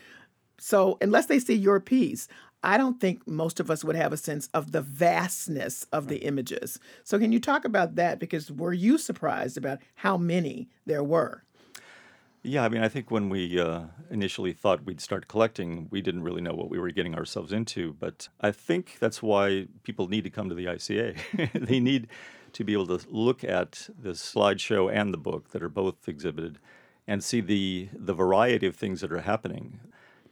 So 0.59 0.97
unless 1.01 1.27
they 1.27 1.39
see 1.39 1.55
your 1.55 1.79
piece, 1.79 2.27
I 2.63 2.77
don't 2.77 2.99
think 2.99 3.27
most 3.27 3.59
of 3.59 3.69
us 3.71 3.83
would 3.83 3.95
have 3.95 4.13
a 4.13 4.17
sense 4.17 4.47
of 4.53 4.71
the 4.71 4.81
vastness 4.81 5.85
of 5.91 6.07
the 6.07 6.17
images. 6.19 6.79
So 7.03 7.19
can 7.19 7.31
you 7.31 7.39
talk 7.39 7.65
about 7.65 7.95
that? 7.95 8.19
Because 8.19 8.51
were 8.51 8.73
you 8.73 8.97
surprised 8.97 9.57
about 9.57 9.79
how 9.95 10.17
many 10.17 10.69
there 10.85 11.03
were? 11.03 11.43
Yeah, 12.45 12.65
I 12.65 12.69
mean, 12.69 12.83
I 12.83 12.89
think 12.89 13.09
when 13.09 13.29
we 13.29 13.57
uh, 13.57 13.83
initially 14.11 14.51
thought 14.51 14.83
we'd 14.83 14.99
start 14.99 15.29
collecting, 15.29 15.87
we 15.91 16.01
didn't 16.01 16.23
really 16.23 16.41
know 16.41 16.53
what 16.53 16.69
we 16.69 16.77
were 16.77 16.91
getting 16.91 17.15
ourselves 17.15 17.53
into. 17.53 17.93
But 17.93 18.27
I 18.41 18.51
think 18.51 18.97
that's 18.99 19.23
why 19.23 19.67
people 19.83 20.09
need 20.09 20.25
to 20.25 20.29
come 20.29 20.49
to 20.49 20.55
the 20.55 20.65
ICA. 20.65 21.17
they 21.67 21.79
need 21.79 22.09
to 22.51 22.65
be 22.65 22.73
able 22.73 22.97
to 22.97 22.99
look 23.09 23.45
at 23.45 23.87
the 23.97 24.09
slideshow 24.09 24.93
and 24.93 25.13
the 25.13 25.17
book 25.17 25.51
that 25.51 25.63
are 25.63 25.69
both 25.69 26.09
exhibited 26.09 26.59
and 27.07 27.23
see 27.23 27.39
the, 27.39 27.87
the 27.93 28.13
variety 28.13 28.67
of 28.67 28.75
things 28.75 28.99
that 28.99 29.13
are 29.13 29.21
happening. 29.21 29.79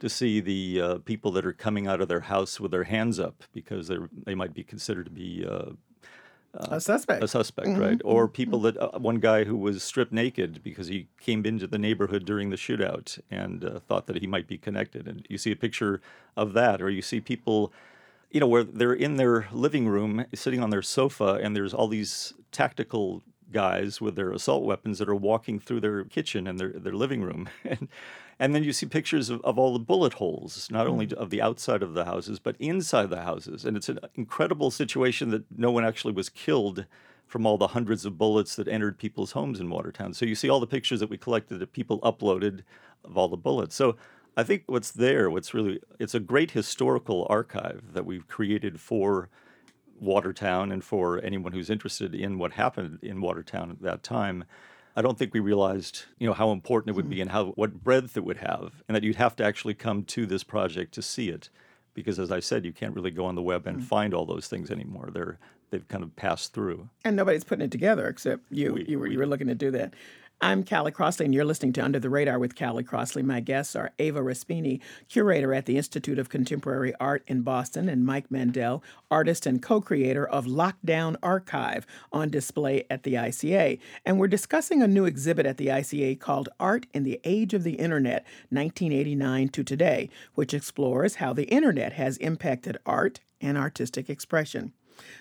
To 0.00 0.08
see 0.08 0.40
the 0.40 0.80
uh, 0.80 0.98
people 0.98 1.30
that 1.30 1.46
are 1.46 1.52
coming 1.52 1.86
out 1.86 2.00
of 2.00 2.08
their 2.08 2.22
house 2.22 2.58
with 2.58 2.72
their 2.72 2.84
hands 2.84 3.20
up 3.20 3.44
because 3.52 3.88
they 4.26 4.34
might 4.34 4.52
be 4.52 4.64
considered 4.64 5.04
to 5.04 5.12
be 5.12 5.46
uh, 5.48 5.70
a 6.54 6.80
suspect. 6.80 7.22
A 7.22 7.28
suspect, 7.28 7.68
Mhm, 7.68 7.80
right? 7.80 8.00
Or 8.04 8.28
mhm, 8.28 8.32
people 8.32 8.60
that 8.62 8.76
uh, 8.76 8.98
one 8.98 9.16
guy 9.20 9.44
who 9.44 9.56
was 9.56 9.82
stripped 9.82 10.12
naked 10.12 10.62
because 10.62 10.88
he 10.88 11.08
came 11.20 11.44
into 11.46 11.66
the 11.66 11.78
neighborhood 11.78 12.24
during 12.24 12.50
the 12.50 12.56
shootout 12.56 13.18
and 13.30 13.64
uh, 13.64 13.80
thought 13.80 14.06
that 14.06 14.16
he 14.20 14.26
might 14.26 14.46
be 14.46 14.58
connected. 14.58 15.08
And 15.08 15.26
you 15.28 15.38
see 15.38 15.50
a 15.52 15.56
picture 15.56 16.00
of 16.36 16.52
that, 16.52 16.82
or 16.82 16.90
you 16.90 17.02
see 17.02 17.20
people, 17.20 17.72
you 18.30 18.40
know, 18.40 18.46
where 18.46 18.64
they're 18.64 18.92
in 18.92 19.16
their 19.16 19.48
living 19.52 19.88
room 19.88 20.26
sitting 20.34 20.62
on 20.62 20.70
their 20.70 20.82
sofa, 20.82 21.40
and 21.42 21.56
there's 21.56 21.74
all 21.74 21.88
these 21.88 22.34
tactical 22.50 23.22
guys 23.50 24.00
with 24.00 24.16
their 24.16 24.30
assault 24.32 24.64
weapons 24.64 24.98
that 24.98 25.08
are 25.08 25.14
walking 25.14 25.58
through 25.58 25.80
their 25.80 26.04
kitchen 26.04 26.46
and 26.46 26.58
their, 26.58 26.70
their 26.70 26.94
living 26.94 27.22
room. 27.22 27.48
and, 27.64 27.88
and 28.38 28.54
then 28.54 28.64
you 28.64 28.72
see 28.72 28.86
pictures 28.86 29.30
of, 29.30 29.40
of 29.42 29.58
all 29.58 29.72
the 29.72 29.78
bullet 29.78 30.14
holes, 30.14 30.68
not 30.70 30.86
only 30.86 31.06
mm. 31.06 31.12
of 31.14 31.30
the 31.30 31.42
outside 31.42 31.82
of 31.82 31.94
the 31.94 32.04
houses, 32.04 32.38
but 32.38 32.56
inside 32.58 33.10
the 33.10 33.22
houses. 33.22 33.64
And 33.64 33.76
it's 33.76 33.88
an 33.88 34.00
incredible 34.14 34.70
situation 34.70 35.30
that 35.30 35.44
no 35.56 35.70
one 35.70 35.84
actually 35.84 36.12
was 36.12 36.28
killed 36.28 36.86
from 37.26 37.46
all 37.46 37.56
the 37.56 37.68
hundreds 37.68 38.04
of 38.04 38.18
bullets 38.18 38.56
that 38.56 38.68
entered 38.68 38.98
people's 38.98 39.32
homes 39.32 39.58
in 39.58 39.70
Watertown. 39.70 40.12
So 40.12 40.26
you 40.26 40.34
see 40.34 40.50
all 40.50 40.60
the 40.60 40.66
pictures 40.66 41.00
that 41.00 41.08
we 41.08 41.16
collected 41.16 41.58
that 41.58 41.72
people 41.72 41.98
uploaded 42.00 42.60
of 43.04 43.16
all 43.16 43.28
the 43.28 43.36
bullets. 43.36 43.74
So 43.74 43.96
I 44.36 44.42
think 44.42 44.64
what's 44.66 44.90
there, 44.90 45.30
what's 45.30 45.54
really, 45.54 45.80
it's 45.98 46.14
a 46.14 46.20
great 46.20 46.50
historical 46.50 47.26
archive 47.30 47.92
that 47.92 48.04
we've 48.04 48.28
created 48.28 48.80
for 48.80 49.28
Watertown 50.00 50.72
and 50.72 50.82
for 50.82 51.22
anyone 51.22 51.52
who's 51.52 51.70
interested 51.70 52.14
in 52.14 52.38
what 52.38 52.52
happened 52.52 52.98
in 53.02 53.20
Watertown 53.20 53.70
at 53.70 53.82
that 53.82 54.02
time. 54.02 54.44
I 54.94 55.02
don't 55.02 55.18
think 55.18 55.32
we 55.32 55.40
realized, 55.40 56.04
you 56.18 56.26
know, 56.26 56.34
how 56.34 56.50
important 56.50 56.90
it 56.90 56.96
would 56.96 57.08
be 57.08 57.16
hmm. 57.16 57.22
and 57.22 57.30
how 57.30 57.46
what 57.52 57.82
breadth 57.82 58.16
it 58.16 58.24
would 58.24 58.38
have, 58.38 58.82
and 58.88 58.94
that 58.94 59.02
you'd 59.02 59.16
have 59.16 59.36
to 59.36 59.44
actually 59.44 59.74
come 59.74 60.04
to 60.04 60.26
this 60.26 60.44
project 60.44 60.92
to 60.94 61.02
see 61.02 61.28
it, 61.28 61.48
because 61.94 62.18
as 62.18 62.30
I 62.30 62.40
said, 62.40 62.64
you 62.64 62.72
can't 62.72 62.94
really 62.94 63.10
go 63.10 63.24
on 63.24 63.34
the 63.34 63.42
web 63.42 63.66
and 63.66 63.78
hmm. 63.78 63.82
find 63.84 64.14
all 64.14 64.26
those 64.26 64.48
things 64.48 64.70
anymore. 64.70 65.10
They're 65.12 65.38
they've 65.70 65.88
kind 65.88 66.04
of 66.04 66.14
passed 66.14 66.52
through. 66.52 66.88
And 67.04 67.16
nobody's 67.16 67.44
putting 67.44 67.64
it 67.64 67.70
together 67.70 68.06
except 68.06 68.44
you. 68.50 68.76
you 68.86 68.98
were 68.98 69.08
you 69.08 69.18
were 69.18 69.26
looking 69.26 69.48
to 69.48 69.54
do 69.54 69.70
that. 69.72 69.94
I'm 70.44 70.64
Callie 70.64 70.90
Crossley, 70.90 71.26
and 71.26 71.32
you're 71.32 71.44
listening 71.44 71.72
to 71.74 71.84
Under 71.84 72.00
the 72.00 72.10
Radar 72.10 72.36
with 72.36 72.58
Callie 72.58 72.82
Crossley. 72.82 73.22
My 73.22 73.38
guests 73.38 73.76
are 73.76 73.92
Ava 74.00 74.18
Respini, 74.18 74.80
curator 75.08 75.54
at 75.54 75.66
the 75.66 75.76
Institute 75.76 76.18
of 76.18 76.30
Contemporary 76.30 76.92
Art 76.98 77.22
in 77.28 77.42
Boston, 77.42 77.88
and 77.88 78.04
Mike 78.04 78.28
Mandel, 78.28 78.82
artist 79.08 79.46
and 79.46 79.62
co 79.62 79.80
creator 79.80 80.26
of 80.26 80.46
Lockdown 80.46 81.14
Archive, 81.22 81.86
on 82.12 82.28
display 82.28 82.84
at 82.90 83.04
the 83.04 83.14
ICA. 83.14 83.78
And 84.04 84.18
we're 84.18 84.26
discussing 84.26 84.82
a 84.82 84.88
new 84.88 85.04
exhibit 85.04 85.46
at 85.46 85.58
the 85.58 85.68
ICA 85.68 86.18
called 86.18 86.48
Art 86.58 86.86
in 86.92 87.04
the 87.04 87.20
Age 87.22 87.54
of 87.54 87.62
the 87.62 87.74
Internet, 87.74 88.26
1989 88.50 89.48
to 89.50 89.62
Today, 89.62 90.10
which 90.34 90.52
explores 90.52 91.14
how 91.14 91.32
the 91.32 91.46
Internet 91.50 91.92
has 91.92 92.16
impacted 92.16 92.78
art 92.84 93.20
and 93.40 93.56
artistic 93.56 94.10
expression. 94.10 94.72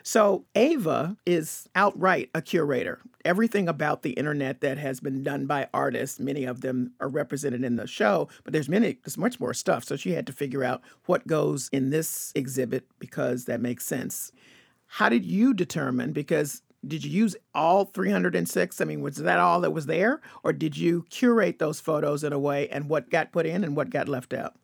So, 0.03 0.45
Ava 0.55 1.17
is 1.25 1.67
outright 1.75 2.29
a 2.33 2.41
curator. 2.41 3.01
Everything 3.23 3.67
about 3.67 4.01
the 4.01 4.11
internet 4.11 4.61
that 4.61 4.77
has 4.77 4.99
been 4.99 5.23
done 5.23 5.45
by 5.45 5.67
artists, 5.73 6.19
many 6.19 6.45
of 6.45 6.61
them 6.61 6.93
are 6.99 7.07
represented 7.07 7.63
in 7.63 7.75
the 7.75 7.87
show, 7.87 8.27
but 8.43 8.53
there's 8.53 8.69
many, 8.69 8.97
there's 9.03 9.17
much 9.17 9.39
more 9.39 9.53
stuff. 9.53 9.83
So, 9.83 9.95
she 9.95 10.11
had 10.11 10.27
to 10.27 10.33
figure 10.33 10.63
out 10.63 10.81
what 11.05 11.27
goes 11.27 11.69
in 11.71 11.89
this 11.89 12.31
exhibit 12.35 12.87
because 12.99 13.45
that 13.45 13.61
makes 13.61 13.85
sense. 13.85 14.31
How 14.87 15.09
did 15.09 15.25
you 15.25 15.53
determine? 15.53 16.11
Because 16.11 16.63
did 16.85 17.05
you 17.05 17.11
use 17.11 17.35
all 17.53 17.85
306? 17.85 18.81
I 18.81 18.85
mean, 18.85 19.01
was 19.01 19.17
that 19.17 19.39
all 19.39 19.61
that 19.61 19.71
was 19.71 19.85
there? 19.85 20.19
Or 20.43 20.51
did 20.51 20.75
you 20.77 21.05
curate 21.09 21.59
those 21.59 21.79
photos 21.79 22.23
in 22.23 22.33
a 22.33 22.39
way 22.39 22.67
and 22.69 22.89
what 22.89 23.09
got 23.09 23.31
put 23.31 23.45
in 23.45 23.63
and 23.63 23.75
what 23.75 23.89
got 23.89 24.09
left 24.09 24.33
out? 24.33 24.55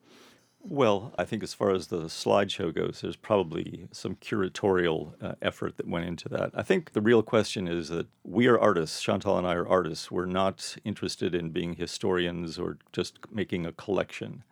Well, 0.60 1.14
I 1.18 1.24
think 1.24 1.44
as 1.44 1.54
far 1.54 1.72
as 1.72 1.88
the 1.88 2.04
slideshow 2.04 2.74
goes, 2.74 3.00
there's 3.02 3.16
probably 3.16 3.88
some 3.92 4.16
curatorial 4.16 5.14
uh, 5.24 5.36
effort 5.42 5.78
that 5.78 5.88
went 5.88 6.06
into 6.06 6.28
that. 6.30 6.52
I 6.54 6.62
think 6.64 6.92
the 6.92 7.02
real 7.02 7.24
question 7.24 7.68
is 7.68 7.90
that 7.90 8.08
we 8.24 8.48
are 8.48 8.60
artists. 8.60 9.02
Chantal 9.02 9.38
and 9.38 9.48
I 9.48 9.54
are 9.54 9.68
artists. 9.68 10.12
We're 10.12 10.26
not 10.26 10.76
interested 10.84 11.34
in 11.34 11.52
being 11.52 11.76
historians 11.76 12.60
or 12.60 12.78
just 12.92 13.20
making 13.32 13.66
a 13.66 13.72
collection. 13.72 14.44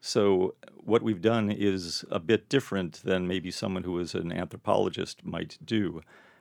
So, 0.00 0.54
what 0.76 1.02
we've 1.02 1.20
done 1.20 1.50
is 1.50 2.04
a 2.10 2.18
bit 2.18 2.48
different 2.48 3.02
than 3.04 3.28
maybe 3.28 3.50
someone 3.50 3.84
who 3.84 3.98
is 3.98 4.14
an 4.14 4.32
anthropologist 4.32 5.24
might 5.24 5.58
do, 5.64 6.00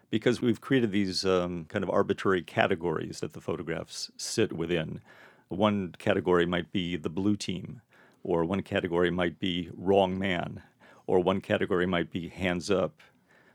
because 0.09 0.41
we've 0.41 0.61
created 0.61 0.91
these 0.91 1.25
um, 1.25 1.65
kind 1.65 1.83
of 1.83 1.89
arbitrary 1.89 2.41
categories 2.41 3.19
that 3.19 3.33
the 3.33 3.41
photographs 3.41 4.11
sit 4.17 4.53
within. 4.53 5.01
One 5.49 5.93
category 5.99 6.45
might 6.45 6.71
be 6.71 6.95
the 6.95 7.09
blue 7.09 7.35
team 7.35 7.81
or 8.23 8.45
one 8.45 8.61
category 8.61 9.11
might 9.11 9.39
be 9.39 9.69
wrong 9.75 10.17
man, 10.17 10.61
or 11.07 11.19
one 11.19 11.41
category 11.41 11.85
might 11.85 12.11
be 12.11 12.29
hands 12.29 12.69
up. 12.69 13.01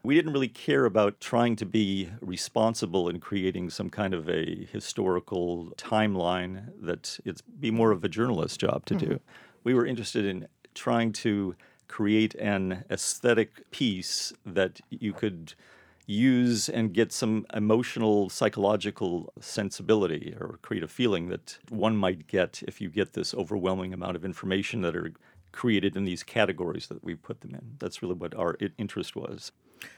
We 0.03 0.15
didn't 0.15 0.33
really 0.33 0.49
care 0.49 0.85
about 0.85 1.21
trying 1.21 1.57
to 1.57 1.65
be 1.65 2.11
responsible 2.21 3.09
in 3.09 3.21
creating 3.21 3.71
some 3.71 3.89
kind 3.89 4.13
of 4.13 4.29
a 4.29 4.67
historical 4.71 5.73
timeline 5.77 6.69
that 6.83 7.19
it'd 7.25 7.41
be 7.59 7.71
more 7.71 7.91
of 7.91 8.05
a 8.05 8.09
journalist's 8.09 8.59
job 8.59 8.85
to 8.87 8.95
do. 8.95 9.07
Mm-hmm. 9.07 9.17
We 9.65 9.73
were 9.73 9.87
interested 9.87 10.27
in 10.27 10.47
trying 10.75 11.13
to 11.13 11.57
create 11.89 12.35
an 12.35 12.85
aesthetic 12.91 13.71
piece 13.71 14.33
that 14.45 14.81
you 14.91 15.13
could 15.13 15.55
use 16.07 16.69
and 16.69 16.93
get 16.93 17.13
some 17.13 17.47
emotional, 17.55 18.29
psychological 18.29 19.33
sensibility 19.41 20.35
or 20.39 20.59
create 20.63 20.83
a 20.83 20.89
feeling 20.89 21.29
that 21.29 21.59
one 21.71 21.97
might 21.97 22.27
get 22.27 22.63
if 22.67 22.81
you 22.81 22.91
get 22.91 23.15
this 23.15 23.35
overwhelming 23.35 23.93
amount 23.93 24.17
of 24.17 24.25
information 24.25 24.83
that 24.83 24.95
are 24.95 25.13
created 25.53 25.97
in 25.97 26.05
these 26.05 26.23
categories 26.23 26.89
that 26.89 27.03
we 27.05 27.15
put 27.15 27.41
them 27.41 27.55
in. 27.55 27.77
That's 27.79 28.03
really 28.03 28.15
what 28.15 28.35
our 28.35 28.57
interest 28.77 29.17
was. 29.17 29.53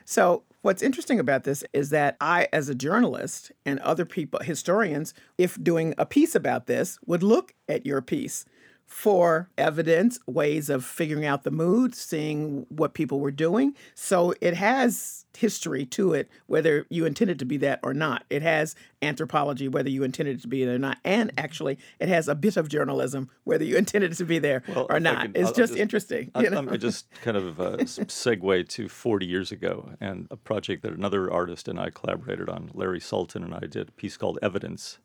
So, 0.05 0.43
what's 0.63 0.83
interesting 0.83 1.21
about 1.21 1.45
this 1.45 1.63
is 1.73 1.91
that 1.91 2.17
I, 2.21 2.49
as 2.53 2.69
a 2.69 2.75
journalist, 2.75 3.53
and 3.65 3.79
other 3.81 4.05
people, 4.05 4.41
historians, 4.41 5.15
if 5.39 5.63
doing 5.63 5.95
a 5.97 6.05
piece 6.05 6.35
about 6.35 6.67
this, 6.67 6.99
would 7.07 7.23
look 7.23 7.55
at 7.69 7.87
your 7.87 8.03
piece 8.03 8.45
for 8.87 9.51
evidence, 9.59 10.19
ways 10.27 10.71
of 10.71 10.85
figuring 10.85 11.27
out 11.27 11.43
the 11.43 11.51
mood, 11.51 11.95
seeing 11.95 12.67
what 12.69 12.95
people 12.95 13.21
were 13.21 13.33
doing. 13.33 13.75
So 13.95 14.33
it 14.41 14.55
has 14.55 15.27
history 15.37 15.85
to 15.85 16.15
it, 16.15 16.31
whether 16.47 16.87
you 16.89 17.05
intended 17.05 17.39
to 17.41 17.45
be 17.45 17.57
that 17.59 17.81
or 17.83 17.93
not. 17.93 18.25
It 18.31 18.43
has 18.43 18.75
anthropology, 19.03 19.69
whether 19.69 19.91
you 19.91 20.03
intended 20.03 20.39
it 20.39 20.43
to 20.43 20.49
be 20.49 20.65
there 20.65 20.77
or 20.77 20.79
not. 20.79 20.99
And 21.05 21.33
actually, 21.37 21.79
it 21.99 22.09
has 22.09 22.29
a 22.29 22.35
bit 22.35 22.57
of 22.57 22.69
journalism, 22.69 23.29
whether 23.45 23.65
you 23.65 23.77
intended 23.77 24.13
it 24.13 24.17
to 24.17 24.25
be 24.25 24.39
there 24.39 24.63
well, 24.69 24.87
or 24.89 25.01
not. 25.01 25.23
Can, 25.23 25.33
it's 25.35 25.51
just, 25.51 25.73
just, 25.73 25.77
interesting. 25.77 26.31
I, 26.35 26.43
you 26.43 26.51
know? 26.51 26.67
I 26.71 26.77
just 26.77 27.11
kind 27.23 27.37
of 27.37 27.61
uh, 27.61 27.77
segue 27.79 28.69
to 28.69 28.89
40 28.89 29.27
years 29.27 29.53
ago 29.53 29.91
and 30.01 30.29
a 30.31 30.37
project 30.37 30.83
that 30.83 30.93
another 30.93 31.31
artist 31.31 31.69
and 31.69 31.79
I 31.79 31.91
collaborated 31.91 32.49
on. 32.49 32.71
Larry 32.73 33.01
Sultan 33.01 33.43
and 33.43 33.55
I 33.55 33.67
did 33.67 33.89
a 33.89 33.93
piece 33.93 34.17
called 34.17 34.39
Evidence 34.43 34.99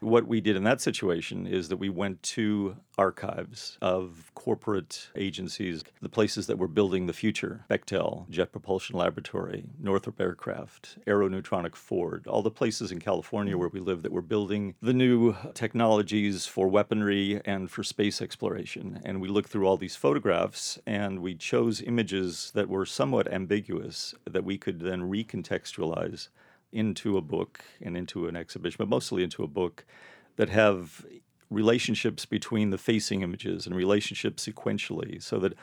what 0.00 0.26
we 0.26 0.40
did 0.40 0.56
in 0.56 0.64
that 0.64 0.80
situation 0.80 1.46
is 1.46 1.68
that 1.68 1.76
we 1.76 1.88
went 1.88 2.22
to 2.22 2.76
archives 2.96 3.78
of 3.80 4.30
corporate 4.34 5.08
agencies, 5.16 5.84
the 6.00 6.08
places 6.08 6.46
that 6.46 6.58
were 6.58 6.68
building 6.68 7.06
the 7.06 7.12
future 7.12 7.64
Bechtel, 7.70 8.28
Jet 8.30 8.52
Propulsion 8.52 8.96
Laboratory, 8.96 9.64
Northrop 9.80 10.20
Aircraft, 10.20 10.98
Aeronutronic 11.06 11.74
Ford, 11.74 12.26
all 12.26 12.42
the 12.42 12.50
places 12.50 12.92
in 12.92 12.98
California 12.98 13.56
where 13.56 13.68
we 13.68 13.80
live 13.80 14.02
that 14.02 14.12
were 14.12 14.22
building 14.22 14.74
the 14.80 14.92
new 14.92 15.36
technologies 15.54 16.46
for 16.46 16.68
weaponry 16.68 17.40
and 17.44 17.70
for 17.70 17.82
space 17.82 18.20
exploration. 18.20 19.00
And 19.04 19.20
we 19.20 19.28
looked 19.28 19.50
through 19.50 19.66
all 19.66 19.76
these 19.76 19.96
photographs 19.96 20.78
and 20.86 21.20
we 21.20 21.34
chose 21.34 21.82
images 21.82 22.52
that 22.54 22.68
were 22.68 22.86
somewhat 22.86 23.32
ambiguous 23.32 24.14
that 24.24 24.44
we 24.44 24.58
could 24.58 24.80
then 24.80 25.02
recontextualize 25.10 26.28
into 26.72 27.16
a 27.16 27.20
book 27.20 27.60
and 27.80 27.96
into 27.96 28.28
an 28.28 28.36
exhibition, 28.36 28.76
but 28.78 28.88
mostly 28.88 29.22
into 29.22 29.42
a 29.42 29.48
book 29.48 29.84
that 30.36 30.48
have 30.50 31.04
relationships 31.50 32.26
between 32.26 32.70
the 32.70 32.78
facing 32.78 33.22
images 33.22 33.66
and 33.66 33.74
relationships 33.74 34.46
sequentially 34.46 35.22
so 35.22 35.38
that 35.38 35.54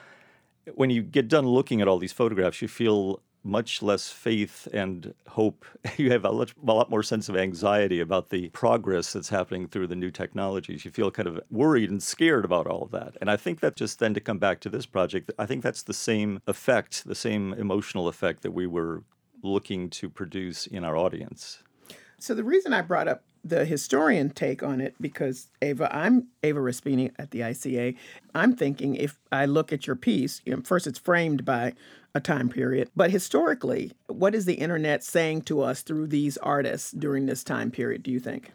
when 0.74 0.90
you 0.90 1.04
get 1.04 1.28
done 1.28 1.46
looking 1.46 1.80
at 1.82 1.88
all 1.88 2.00
these 2.00 2.12
photographs, 2.12 2.62
you 2.62 2.68
feel 2.68 3.22
much 3.44 3.84
less 3.84 4.10
faith 4.10 4.68
and 4.74 5.14
hope. 5.30 5.66
You 5.98 6.12
have 6.12 6.26
a 6.26 6.32
lot, 6.32 6.52
a 6.68 6.74
lot, 6.74 6.90
more 6.90 7.04
sense 7.04 7.30
of 7.30 7.38
anxiety 7.38 8.00
about 8.00 8.30
the 8.32 8.50
progress 8.50 9.14
that's 9.14 9.30
happening 9.30 9.68
through 9.68 9.88
the 9.88 9.96
new 9.96 10.12
technologies. 10.12 10.84
You 10.84 10.92
feel 10.92 11.12
kind 11.12 11.28
of 11.28 11.40
worried 11.52 11.92
and 11.92 12.02
scared 12.02 12.44
about 12.44 12.68
all 12.68 12.82
of 12.82 12.92
that. 12.92 13.16
And 13.22 13.30
I 13.30 13.38
think 13.38 13.60
that 13.60 13.76
just 13.76 14.00
then 14.00 14.16
to 14.16 14.20
come 14.20 14.40
back 14.40 14.60
to 14.62 14.70
this 14.70 14.88
project, 14.88 15.32
I 15.38 15.46
think 15.46 15.64
that's 15.64 15.84
the 15.84 15.94
same 15.94 16.42
effect, 16.48 17.06
the 17.06 17.16
same 17.16 17.54
emotional 17.54 18.08
effect 18.08 18.42
that 18.42 18.52
we 18.52 18.66
were 18.66 19.04
looking 19.46 19.90
to 19.92 20.10
produce 20.10 20.68
in 20.68 20.84
our 20.84 20.98
audience. 20.98 21.60
So 22.20 22.34
the 22.34 22.44
reason 22.44 22.74
I 22.74 22.82
brought 22.82 23.08
up 23.08 23.24
the 23.44 23.64
historian 23.64 24.32
take 24.32 24.64
on 24.64 24.82
it 24.82 24.96
because 25.00 25.52
Ava, 25.62 25.96
I'm 25.96 26.28
Ava 26.42 26.60
Respini 26.60 27.12
at 27.20 27.30
the 27.30 27.42
ICA. 27.42 27.96
I'm 28.34 28.56
thinking 28.56 28.96
if 28.96 29.20
I 29.32 29.46
look 29.46 29.72
at 29.72 29.86
your 29.86 29.96
piece, 29.96 30.42
you 30.46 30.56
know, 30.56 30.62
first 30.64 30.88
it's 30.88 30.98
framed 30.98 31.46
by 31.46 31.74
a 32.16 32.20
time 32.20 32.50
period, 32.50 32.90
but 32.96 33.12
historically, 33.12 33.92
what 34.08 34.34
is 34.34 34.46
the 34.46 34.56
internet 34.56 35.04
saying 35.04 35.44
to 35.44 35.62
us 35.62 35.82
through 35.82 36.08
these 36.08 36.38
artists 36.38 36.92
during 36.92 37.28
this 37.28 37.44
time 37.44 37.70
period? 37.70 38.02
Do 38.02 38.10
you 38.10 38.20
think? 38.20 38.52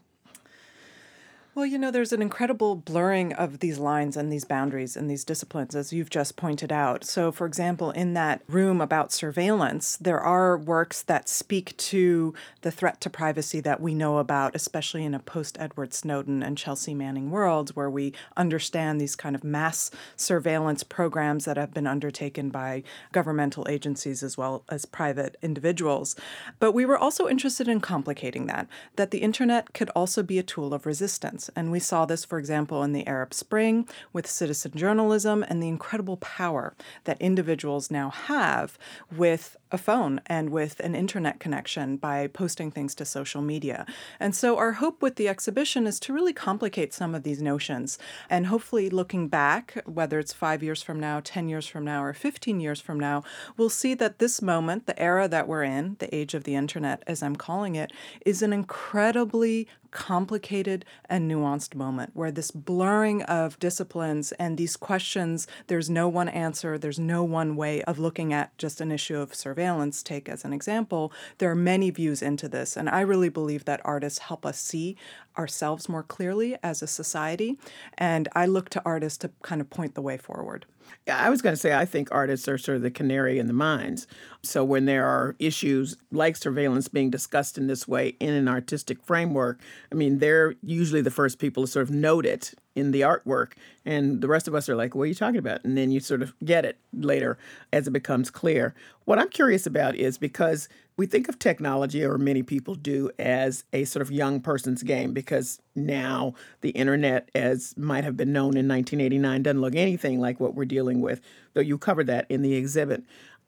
Well, 1.53 1.67
you 1.67 1.79
know, 1.79 1.91
there's 1.91 2.13
an 2.13 2.23
incredible 2.23 2.77
blurring 2.77 3.33
of 3.33 3.59
these 3.59 3.81
lines 3.81 4.17
and 4.17 4.33
these 4.33 4.45
boundaries 4.45 4.97
and 4.97 5.11
these 5.11 5.25
disciplines, 5.25 5.75
as 5.75 5.93
you've 5.93 6.09
just 6.09 6.37
pointed 6.37 6.71
out. 6.71 7.03
So, 7.05 7.33
for 7.33 7.45
example, 7.45 7.91
in 7.91 8.15
that 8.15 8.43
room 8.47 8.81
about 8.81 9.11
surveillance, 9.11 9.97
there 10.01 10.21
are 10.21 10.57
works 10.57 11.03
that 11.03 11.29
speak 11.29 11.77
to 11.79 12.35
the 12.61 12.71
threat 12.71 13.01
to 13.01 13.11
privacy 13.11 13.59
that 13.63 13.81
we 13.81 13.97
know 13.97 14.19
about, 14.19 14.55
especially 14.55 15.05
in 15.05 15.13
a 15.13 15.19
post 15.19 15.57
Edward 15.59 15.93
Snowden 15.93 16.41
and 16.41 16.57
Chelsea 16.57 16.95
Manning 16.95 17.33
world, 17.33 17.71
where 17.71 17.91
we 17.91 18.13
understand 18.37 19.01
these 19.01 19.17
kind 19.17 19.35
of 19.35 19.43
mass 19.43 19.91
surveillance 20.15 20.85
programs 20.85 21.47
that 21.47 21.57
have 21.57 21.75
been 21.75 21.89
undertaken 21.89 22.51
by 22.51 22.85
governmental 23.11 23.67
agencies 23.69 24.23
as 24.23 24.39
well 24.39 24.63
as 24.69 24.85
private 24.85 25.37
individuals. 25.43 26.15
But 26.61 26.73
we 26.73 26.87
were 26.87 26.99
also 26.99 27.27
interested 27.27 27.67
in 27.67 27.81
complicating 27.81 28.47
that, 28.47 28.69
that 28.95 29.11
the 29.11 29.19
internet 29.19 29.75
could 29.75 29.91
also 29.97 30.23
be 30.23 30.39
a 30.39 30.45
tool 30.45 30.73
of 30.73 30.87
resistance. 30.87 31.40
And 31.55 31.71
we 31.71 31.81
saw 31.81 32.05
this, 32.05 32.25
for 32.25 32.39
example, 32.39 32.83
in 32.83 32.93
the 32.93 33.07
Arab 33.07 33.33
Spring 33.33 33.89
with 34.13 34.27
citizen 34.27 34.73
journalism 34.75 35.45
and 35.49 35.63
the 35.63 35.69
incredible 35.69 36.17
power 36.19 36.75
that 37.05 37.21
individuals 37.21 37.91
now 37.91 38.11
have 38.11 38.79
with 39.15 39.57
a 39.73 39.79
phone 39.79 40.21
and 40.27 40.51
with 40.51 40.81
an 40.81 40.95
internet 40.95 41.41
connection 41.41 41.97
by 41.97 42.27
posting 42.27 42.71
things 42.71 42.95
to 42.97 43.05
social 43.05 43.43
media. 43.43 43.87
And 44.19 44.35
so, 44.35 44.57
our 44.57 44.73
hope 44.73 45.03
with 45.03 45.17
the 45.17 45.29
exhibition 45.29 45.87
is 45.87 46.01
to 46.01 46.13
really 46.13 46.33
complicate 46.33 46.93
some 46.93 47.15
of 47.15 47.23
these 47.23 47.43
notions. 47.43 47.99
And 48.29 48.47
hopefully, 48.47 48.91
looking 48.91 49.29
back, 49.29 49.83
whether 49.87 50.19
it's 50.19 50.33
five 50.33 50.63
years 50.63 50.83
from 50.83 50.99
now, 50.99 51.21
10 51.23 51.49
years 51.49 51.67
from 51.67 51.85
now, 51.85 52.03
or 52.03 52.13
15 52.13 52.61
years 52.61 52.81
from 52.81 52.99
now, 52.99 53.23
we'll 53.57 53.71
see 53.71 53.95
that 53.95 54.19
this 54.19 54.43
moment, 54.43 54.87
the 54.87 54.99
era 55.01 55.29
that 55.29 55.49
we're 55.49 55.65
in, 55.65 55.97
the 55.99 56.15
age 56.15 56.35
of 56.35 56.45
the 56.45 56.55
internet, 56.55 57.03
as 57.07 57.23
I'm 57.23 57.37
calling 57.37 57.77
it, 57.77 57.93
is 58.25 58.43
an 58.43 58.53
incredibly 58.53 59.69
complicated 59.91 60.85
and 61.09 61.31
nuanced 61.31 61.75
moment 61.75 62.13
where 62.15 62.31
this 62.31 62.51
blurring 62.51 63.23
of 63.25 63.59
disciplines 63.59 64.33
and 64.33 64.57
these 64.57 64.77
questions, 64.77 65.47
there's 65.67 65.91
no 65.91 66.09
one 66.09 66.29
answer, 66.29 66.79
there's 66.79 66.99
no 66.99 67.25
one 67.25 67.57
way 67.57 67.83
of 67.83 67.99
looking 67.99 68.33
at 68.33 68.57
just 68.59 68.81
an 68.81 68.93
issue 68.93 69.19
of 69.19 69.35
surveillance, 69.61 70.03
take 70.03 70.27
as 70.27 70.43
an 70.43 70.55
example. 70.55 71.13
There 71.37 71.51
are 71.51 71.55
many 71.55 71.91
views 71.91 72.23
into 72.23 72.49
this, 72.49 72.79
and 72.79 72.89
I 72.89 73.03
really 73.03 73.29
believe 73.29 73.67
that 73.67 73.83
artists 73.85 74.21
help 74.21 74.47
us 74.47 74.59
see 74.59 74.97
ourselves 75.37 75.87
more 75.87 76.03
clearly 76.03 76.57
as 76.63 76.81
a 76.81 76.87
society, 76.87 77.59
and 77.99 78.27
I 78.35 78.47
look 78.47 78.71
to 78.71 78.83
artists 78.87 79.19
to 79.19 79.31
kind 79.43 79.61
of 79.61 79.69
point 79.69 79.95
the 79.95 80.01
way 80.01 80.17
forward. 80.17 80.65
I 81.11 81.31
was 81.31 81.43
going 81.43 81.55
to 81.55 81.61
say, 81.61 81.75
I 81.75 81.85
think 81.85 82.09
artists 82.11 82.47
are 82.49 82.59
sort 82.59 82.77
of 82.77 82.83
the 82.83 82.91
canary 82.91 83.39
in 83.39 83.47
the 83.47 83.53
mines. 83.53 84.07
So 84.43 84.65
when 84.65 84.87
there 84.87 85.07
are 85.07 85.37
issues 85.39 85.97
like 86.11 86.37
surveillance 86.37 86.89
being 86.89 87.11
discussed 87.11 87.59
in 87.59 87.67
this 87.67 87.87
way 87.89 88.17
in 88.21 88.33
an 88.35 88.49
artistic 88.49 89.03
framework, 89.03 89.61
I 89.91 89.95
mean, 89.95 90.19
they're 90.19 90.55
usually 90.63 91.03
the 91.03 91.11
first 91.11 91.39
people 91.39 91.65
to 91.65 91.67
sort 91.67 91.83
of 91.83 91.91
note 91.91 92.27
it 92.27 92.55
in 92.75 92.93
the 92.93 93.03
artwork. 93.03 93.53
And 93.85 94.21
the 94.21 94.29
rest 94.29 94.49
of 94.49 94.55
us 94.55 94.69
are 94.69 94.77
like, 94.77 94.95
what 94.95 95.03
are 95.03 95.07
you 95.07 95.15
talking 95.15 95.39
about? 95.39 95.65
And 95.65 95.77
then 95.77 95.91
you 95.91 96.01
sort 96.01 96.23
of 96.23 96.33
get 96.45 96.65
it 96.65 96.79
later 96.93 97.39
as 97.73 97.87
it 97.87 97.93
becomes 97.93 98.31
clear. 98.31 98.75
What 99.05 99.19
I'm 99.19 99.29
curious 99.29 99.67
about 99.67 99.97
is 99.97 100.19
because 100.19 100.69
we 101.01 101.07
think 101.07 101.31
of 101.31 101.39
technology, 101.39 102.05
or 102.05 102.19
many 102.19 102.43
people 102.43 102.75
do, 102.75 103.11
as 103.19 103.65
a 103.73 103.87
sort 103.87 104.03
of 104.03 104.11
young 104.11 104.39
person's 104.39 104.83
game 104.83 105.15
because 105.15 105.59
now 105.75 106.35
the 106.61 106.69
internet, 106.73 107.31
as 107.35 107.75
might 107.79 108.05
have 108.05 108.19
been 108.19 108.35
known 108.35 108.55
in 108.55 108.69
1989, 108.69 109.43
doesn't 109.43 109.63
look 109.63 109.75
anything 109.75 110.21
like 110.21 110.39
what 110.39 110.55
we're 110.55 110.67
dealing 110.67 111.01
with, 111.01 111.23
though 111.55 111.63
you 111.63 111.79
covered 111.79 112.07
that 112.07 112.27
in 112.29 112.43
the 112.43 112.53
exhibit. 112.53 113.03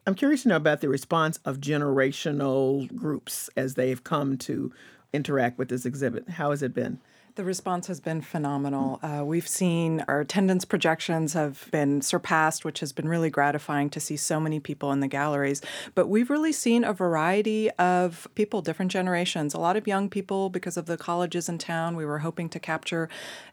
I'm 0.07 0.14
curious 0.14 0.44
to 0.44 0.48
know 0.48 0.57
about 0.57 0.80
the 0.80 0.88
response 0.88 1.40
of 1.44 1.61
generational 1.61 2.88
groups 2.96 3.50
as 3.55 3.74
they've 3.74 4.03
come 4.03 4.38
to 4.38 4.72
interact 5.12 5.59
with 5.59 5.68
this 5.68 5.84
exhibit. 5.84 6.30
How 6.30 6.53
has 6.53 6.62
it 6.62 6.72
been? 6.72 7.00
The 7.35 7.45
response 7.45 7.87
has 7.87 7.99
been 7.99 8.20
phenomenal. 8.20 9.01
Uh, 9.03 9.24
we've 9.24 9.49
seen 9.49 10.05
our 10.07 10.20
attendance 10.20 10.66
projections 10.66 11.33
have 11.33 11.66
been 11.70 12.03
surpassed, 12.03 12.62
which 12.62 12.80
has 12.80 12.93
been 12.93 13.09
really 13.09 13.30
gratifying 13.30 13.89
to 13.91 14.01
see 14.01 14.18
so 14.18 14.39
many 14.39 14.61
people 14.61 14.93
in 14.93 15.01
the 15.01 15.09
galleries. 15.09 15.62
But 15.95 16.09
we've 16.09 16.28
really 16.28 16.53
seen 16.53 16.85
a 16.85 16.93
variety 16.93 17.70
of 17.72 18.28
people, 18.35 18.61
different 18.61 18.91
generations. 18.91 19.55
A 19.55 19.59
lot 19.59 19.78
of 19.78 19.87
young 19.87 20.11
people, 20.11 20.51
because 20.51 20.76
of 20.76 20.85
the 20.85 20.99
colleges 20.99 21.49
in 21.49 21.57
town, 21.57 21.97
we 21.97 22.05
were 22.05 22.18
hoping 22.18 22.51
to 22.51 22.61
capture 22.61 23.09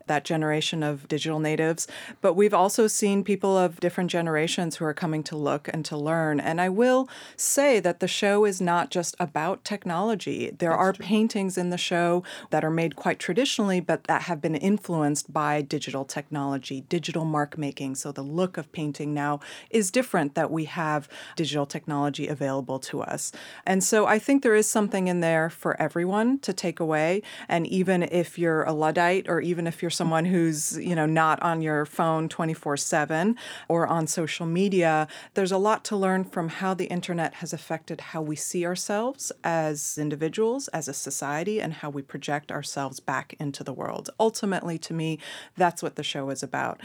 that 0.07 0.25
generation 0.25 0.83
of 0.83 1.07
digital 1.07 1.39
natives. 1.39 1.87
But 2.19 2.33
we've 2.33 2.53
also 2.53 2.87
seen 2.87 3.23
people 3.23 3.57
of 3.57 3.79
different 3.79 4.09
generations 4.09 4.75
who 4.75 4.85
are 4.85 4.93
coming 4.93 5.23
to 5.23 5.37
look 5.37 5.69
and 5.71 5.85
to 5.85 5.95
learn. 5.95 6.41
And 6.41 6.59
I 6.59 6.67
will 6.67 7.07
say 7.37 7.79
that 7.79 8.01
the 8.01 8.07
show 8.09 8.43
is 8.43 8.59
not 8.59 8.89
just 8.89 9.15
about 9.19 9.63
technology. 9.63 10.49
There 10.49 10.71
That's 10.71 10.81
are 10.81 10.93
true. 10.93 11.05
paintings 11.05 11.57
in 11.57 11.69
the 11.69 11.77
show 11.77 12.23
that 12.49 12.65
are 12.65 12.71
made 12.71 12.97
quite 12.97 13.19
traditionally 13.19 13.68
traditionally, 13.69 13.79
but 13.79 14.05
that 14.05 14.23
have 14.23 14.41
been 14.41 14.55
influenced 14.55 15.31
by 15.31 15.61
digital 15.61 16.05
technology, 16.05 16.81
digital 16.89 17.25
mark 17.25 17.57
making. 17.57 17.95
So 17.95 18.11
the 18.11 18.21
look 18.21 18.57
of 18.57 18.71
painting 18.71 19.13
now 19.13 19.39
is 19.69 19.91
different 19.91 20.35
that 20.35 20.51
we 20.51 20.65
have 20.65 21.07
digital 21.35 21.65
technology 21.65 22.27
available 22.27 22.79
to 22.79 23.01
us. 23.01 23.31
And 23.65 23.83
so 23.83 24.05
I 24.05 24.19
think 24.19 24.43
there 24.43 24.55
is 24.55 24.67
something 24.67 25.07
in 25.07 25.21
there 25.21 25.49
for 25.49 25.79
everyone 25.81 26.39
to 26.39 26.53
take 26.53 26.79
away. 26.79 27.21
And 27.47 27.67
even 27.67 28.03
if 28.03 28.37
you're 28.37 28.63
a 28.63 28.73
Luddite 28.73 29.27
or 29.27 29.41
even 29.41 29.67
if 29.67 29.81
you're 29.81 29.91
someone 29.91 30.25
who's, 30.25 30.77
you 30.77 30.95
know, 30.95 31.05
not 31.05 31.41
on 31.41 31.61
your 31.61 31.85
phone 31.85 32.29
24 32.29 32.77
7 32.77 33.35
or 33.67 33.87
on 33.87 34.07
social 34.07 34.45
media, 34.45 35.07
there's 35.33 35.51
a 35.51 35.57
lot 35.57 35.83
to 35.85 35.95
learn 35.95 36.23
from 36.23 36.49
how 36.49 36.73
the 36.73 36.85
internet 36.85 37.35
has 37.35 37.53
affected 37.53 38.01
how 38.01 38.21
we 38.21 38.35
see 38.35 38.65
ourselves 38.65 39.31
as 39.43 39.97
individuals, 39.97 40.67
as 40.69 40.87
a 40.87 40.93
society, 40.93 41.61
and 41.61 41.73
how 41.73 41.89
we 41.89 42.01
project 42.01 42.51
ourselves 42.51 42.99
back 42.99 43.35
into 43.39 43.58
the 43.63 43.73
world. 43.73 44.09
Ultimately, 44.19 44.77
to 44.79 44.93
me, 44.93 45.19
that's 45.57 45.83
what 45.83 45.95
the 45.95 46.03
show 46.03 46.29
is 46.29 46.43
about. 46.43 46.81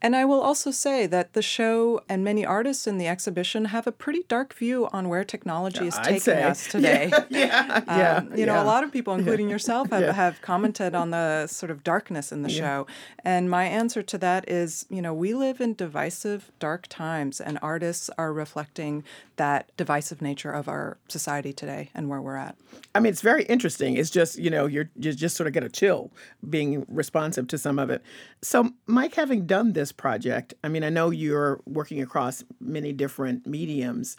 And 0.00 0.14
I 0.14 0.24
will 0.24 0.40
also 0.40 0.70
say 0.70 1.06
that 1.06 1.32
the 1.32 1.42
show 1.42 2.00
and 2.08 2.22
many 2.22 2.46
artists 2.46 2.86
in 2.86 2.98
the 2.98 3.08
exhibition 3.08 3.66
have 3.66 3.86
a 3.86 3.92
pretty 3.92 4.22
dark 4.28 4.54
view 4.54 4.88
on 4.92 5.08
where 5.08 5.24
technology 5.24 5.86
is 5.88 5.98
taking 5.98 6.20
say. 6.20 6.42
us 6.44 6.66
today. 6.70 7.10
Yeah, 7.28 7.82
yeah, 7.86 8.16
Um, 8.18 8.36
you 8.38 8.46
know, 8.46 8.54
yeah. 8.54 8.62
a 8.62 8.64
lot 8.64 8.84
of 8.84 8.92
people, 8.92 9.14
including 9.14 9.48
yourself, 9.50 9.90
have, 9.90 10.02
Yeah. 10.02 10.12
have 10.12 10.40
commented 10.40 10.94
on 10.94 11.10
the 11.10 11.46
sort 11.48 11.70
of 11.70 11.82
darkness 11.82 12.30
in 12.30 12.42
the 12.42 12.50
Yeah. 12.50 12.60
show. 12.60 12.86
And 13.24 13.50
my 13.50 13.64
answer 13.64 14.02
to 14.02 14.18
that 14.18 14.48
is, 14.48 14.86
you 14.88 15.02
know, 15.02 15.12
we 15.12 15.34
live 15.34 15.60
in 15.60 15.74
divisive, 15.74 16.50
dark 16.60 16.86
times, 16.88 17.40
and 17.40 17.58
artists 17.60 18.08
are 18.16 18.32
reflecting 18.32 19.02
that 19.36 19.70
divisive 19.76 20.20
nature 20.22 20.50
of 20.50 20.68
our 20.68 20.96
society 21.08 21.52
today 21.52 21.90
and 21.94 22.08
where 22.08 22.20
we're 22.20 22.36
at. 22.36 22.56
I 22.94 23.00
mean, 23.00 23.10
it's 23.12 23.20
very 23.22 23.44
interesting. 23.44 23.96
It's 23.96 24.10
just 24.10 24.38
you 24.38 24.50
know 24.50 24.66
you're 24.66 24.90
you 24.96 25.12
just 25.12 25.36
sort 25.36 25.46
of 25.46 25.52
get 25.52 25.62
a 25.62 25.68
chill 25.68 26.10
being 26.48 26.84
responsive 26.88 27.46
to 27.48 27.58
some 27.58 27.78
of 27.78 27.88
it. 27.90 28.02
So, 28.40 28.70
Mike, 28.86 29.14
having 29.14 29.46
done 29.46 29.72
this 29.72 29.90
project, 29.90 30.54
I 30.62 30.68
mean, 30.68 30.84
I 30.84 30.90
know 30.90 31.10
you're 31.10 31.60
working 31.66 32.00
across 32.00 32.44
many 32.60 32.92
different 32.92 33.46
mediums. 33.46 34.16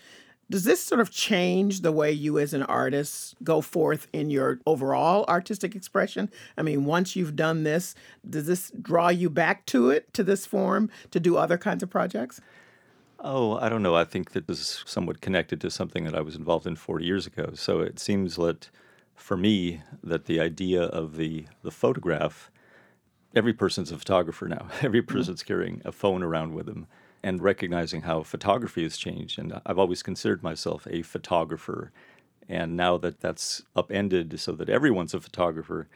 Does 0.52 0.64
this 0.64 0.82
sort 0.82 1.00
of 1.00 1.12
change 1.12 1.82
the 1.82 1.92
way 1.92 2.12
you 2.12 2.40
as 2.40 2.54
an 2.54 2.64
artist 2.64 3.36
go 3.44 3.62
forth 3.62 4.08
in 4.12 4.32
your 4.32 4.60
overall 4.66 5.24
artistic 5.30 5.76
expression? 5.76 6.30
I 6.58 6.64
mean, 6.64 6.86
once 6.86 7.16
you've 7.16 7.36
done 7.36 7.64
this, 7.64 7.94
does 8.28 8.48
this 8.48 8.72
draw 8.82 9.10
you 9.10 9.30
back 9.30 9.66
to 9.68 9.92
it, 9.92 10.12
to 10.16 10.24
this 10.24 10.46
form, 10.46 10.90
to 11.12 11.20
do 11.20 11.38
other 11.38 11.58
kinds 11.58 11.84
of 11.84 11.90
projects? 11.90 12.42
Oh, 13.20 13.58
I 13.58 13.70
don't 13.70 13.84
know. 13.84 13.96
I 13.96 14.06
think 14.06 14.32
that 14.32 14.48
this 14.48 14.60
is 14.60 14.84
somewhat 14.86 15.22
connected 15.22 15.62
to 15.62 15.70
something 15.70 16.06
that 16.06 16.16
I 16.16 16.22
was 16.22 16.36
involved 16.36 16.66
in 16.66 16.76
40 16.76 17.06
years 17.06 17.28
ago. 17.28 17.52
So 17.54 17.82
it 17.82 18.00
seems 18.00 18.38
that 18.38 18.70
for 19.16 19.38
me, 19.38 19.82
that 20.04 20.26
the 20.26 20.40
idea 20.40 20.84
of 20.84 21.16
the, 21.16 21.46
the 21.62 21.72
photograph, 21.72 22.50
every 23.36 23.54
person's 23.54 23.92
a 23.92 23.98
photographer 23.98 24.48
now. 24.48 24.68
Every 24.82 25.02
mm-hmm. 25.02 25.18
person's 25.18 25.44
carrying 25.44 25.82
a 25.86 25.92
phone 25.92 26.24
around 26.24 26.54
with 26.54 26.66
them 26.66 26.88
and 27.22 27.42
recognizing 27.42 28.02
how 28.02 28.24
photography 28.24 28.84
has 28.84 28.98
changed. 28.98 29.38
And 29.38 29.62
I've 29.66 29.80
always 29.80 30.02
considered 30.02 30.42
myself 30.42 30.88
a 30.90 31.02
photographer. 31.02 31.92
And 32.48 32.76
now 32.76 32.98
that 32.98 33.20
that's 33.20 33.64
upended 33.76 34.40
so 34.40 34.54
that 34.54 34.70
everyone's 34.70 35.14
a 35.14 35.20
photographer, 35.20 35.88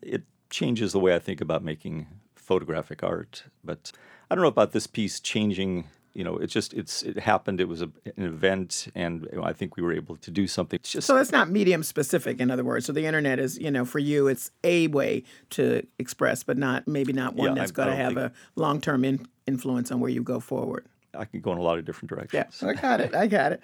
it 0.00 0.22
changes 0.50 0.92
the 0.92 1.00
way 1.00 1.14
I 1.14 1.18
think 1.18 1.40
about 1.40 1.64
making 1.64 2.06
photographic 2.34 3.02
art. 3.02 3.44
But 3.62 3.92
I 4.30 4.34
don't 4.34 4.42
know 4.42 4.48
about 4.48 4.72
this 4.72 4.86
piece 4.86 5.20
changing. 5.20 5.88
You 6.14 6.24
know, 6.24 6.36
it 6.36 6.48
just 6.48 6.74
it's 6.74 7.02
it 7.02 7.18
happened. 7.18 7.60
It 7.60 7.68
was 7.68 7.80
a, 7.82 7.90
an 8.16 8.24
event, 8.24 8.88
and 8.94 9.26
you 9.32 9.38
know, 9.38 9.44
I 9.44 9.52
think 9.52 9.76
we 9.76 9.82
were 9.82 9.92
able 9.92 10.16
to 10.16 10.30
do 10.30 10.46
something. 10.46 10.80
Just 10.82 11.06
So 11.06 11.14
that's 11.14 11.30
not 11.30 11.48
medium 11.50 11.82
specific, 11.82 12.40
in 12.40 12.50
other 12.50 12.64
words. 12.64 12.86
So 12.86 12.92
the 12.92 13.06
internet 13.06 13.38
is, 13.38 13.58
you 13.58 13.70
know, 13.70 13.84
for 13.84 13.98
you, 14.00 14.26
it's 14.26 14.50
a 14.64 14.88
way 14.88 15.22
to 15.50 15.86
express, 15.98 16.42
but 16.42 16.56
not 16.58 16.88
maybe 16.88 17.12
not 17.12 17.34
one 17.36 17.48
Yeah, 17.50 17.54
that's 17.54 17.70
going 17.72 17.88
to 17.88 17.94
have 17.96 18.14
think- 18.14 18.26
a 18.26 18.32
long 18.56 18.80
term 18.80 19.04
in, 19.04 19.26
influence 19.46 19.92
on 19.92 20.00
where 20.00 20.10
you 20.10 20.22
go 20.22 20.40
forward. 20.40 20.86
I 21.14 21.24
can 21.24 21.40
go 21.40 21.52
in 21.52 21.58
a 21.58 21.62
lot 21.62 21.78
of 21.78 21.84
different 21.84 22.10
directions. 22.10 22.58
Yeah, 22.62 22.68
I 22.68 22.74
got 22.74 23.00
it. 23.00 23.14
I 23.14 23.26
got 23.26 23.52
it. 23.52 23.60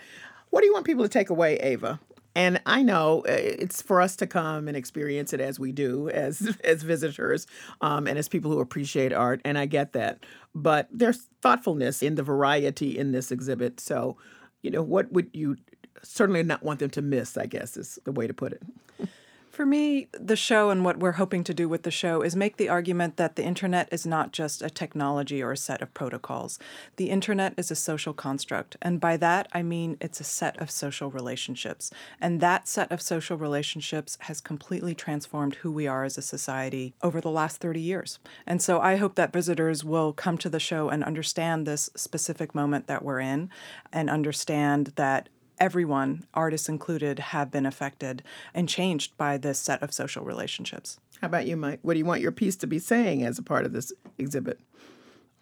What 0.51 0.61
do 0.61 0.67
you 0.67 0.73
want 0.73 0.87
people 0.87 1.03
to 1.05 1.09
take 1.09 1.31
away, 1.31 1.59
Ava? 1.59 1.99
And 2.35 2.61
I 2.67 2.83
know 2.83 3.21
uh, 3.21 3.33
it's 3.33 3.81
for 3.81 4.01
us 4.01 4.17
to 4.17 4.27
come 4.27 4.67
and 4.67 4.77
experience 4.77 5.33
it 5.33 5.41
as 5.41 5.61
we 5.61 5.73
do, 5.73 6.09
as 6.11 6.57
as 6.65 6.83
visitors, 6.83 7.47
um, 7.81 8.07
and 8.07 8.19
as 8.19 8.29
people 8.29 8.51
who 8.51 8.61
appreciate 8.61 9.13
art, 9.13 9.41
and 9.45 9.57
I 9.57 9.67
get 9.67 9.93
that. 9.93 10.25
But 10.55 10.89
there's 10.93 11.29
thoughtfulness 11.43 12.03
in 12.03 12.17
the 12.17 12.23
variety 12.23 12.99
in 12.99 13.13
this 13.13 13.31
exhibit. 13.31 13.81
So, 13.81 14.17
you 14.63 14.71
know, 14.71 14.83
what 14.83 15.13
would 15.13 15.31
you 15.33 15.57
certainly 16.03 16.43
not 16.43 16.63
want 16.63 16.81
them 16.81 16.91
to 16.91 17.03
miss? 17.03 17.37
I 17.37 17.47
guess 17.47 17.77
is 17.77 17.99
the 18.05 18.13
way 18.13 18.27
to 18.27 18.35
put 18.35 18.53
it. 18.53 18.63
For 19.55 19.65
me, 19.65 20.09
the 20.11 20.35
show 20.35 20.71
and 20.71 20.85
what 20.85 20.99
we're 20.99 21.13
hoping 21.13 21.45
to 21.45 21.55
do 21.55 21.69
with 21.69 21.85
the 21.85 21.93
show 21.93 22.23
is 22.23 22.35
make 22.35 22.57
the 22.57 22.69
argument 22.69 23.19
that 23.19 23.37
the 23.37 23.45
internet 23.45 23.89
is 23.93 24.05
not 24.05 24.33
just 24.33 24.63
a 24.63 24.69
technology 24.69 25.41
or 25.41 25.53
a 25.53 25.57
set 25.57 25.81
of 25.81 25.95
protocols. 25.95 26.59
The 26.97 27.09
internet 27.09 27.55
is 27.57 27.71
a 27.71 27.77
social 27.77 28.13
construct. 28.15 28.77
And 28.83 29.01
by 29.01 29.17
that, 29.19 29.47
I 29.53 29.63
mean 29.63 29.97
it's 30.01 30.19
a 30.19 30.25
set 30.25 30.61
of 30.61 30.73
social 30.73 31.09
relationships. 31.09 31.93
And 32.21 32.41
that 32.41 32.67
set 32.67 32.91
of 32.91 33.01
social 33.01 33.37
relationships 33.37 34.19
has 34.23 34.41
completely 34.41 34.93
transformed 34.93 35.55
who 35.55 35.71
we 35.71 35.87
are 35.87 36.03
as 36.03 36.19
a 36.19 36.23
society 36.23 36.93
over 37.01 37.21
the 37.21 37.31
last 37.31 37.59
30 37.59 37.79
years. 37.79 38.19
And 38.49 38.61
so 38.61 38.81
I 38.81 38.97
hope 38.97 39.15
that 39.15 39.33
visitors 39.33 39.85
will 39.85 40.13
come 40.13 40.37
to 40.39 40.49
the 40.49 40.59
show 40.59 40.89
and 40.89 41.05
understand 41.05 41.65
this 41.65 41.91
specific 41.95 42.57
moment 42.57 42.89
that 42.89 43.05
we're 43.05 43.21
in 43.21 43.51
and 43.93 44.11
understand 44.11 44.95
that 44.97 45.29
everyone, 45.59 46.25
artists 46.35 46.69
included, 46.69 47.19
have 47.19 47.51
been 47.51 47.67
affected 47.67 48.23
and 48.53 48.69
changed 48.69 49.17
by 49.17 49.37
this 49.37 49.59
set 49.59 49.83
of 49.83 49.93
social 49.93 50.25
relationships. 50.25 50.99
How 51.21 51.27
about 51.27 51.47
you, 51.47 51.57
Mike? 51.57 51.81
What 51.83 51.95
do 51.95 51.99
you 51.99 52.05
want 52.05 52.21
your 52.21 52.33
piece 52.33 52.57
to 52.57 52.67
be 52.67 52.79
saying 52.79 53.23
as 53.23 53.39
a 53.39 53.43
part 53.43 53.65
of 53.65 53.73
this 53.73 53.93
exhibit? 54.19 54.61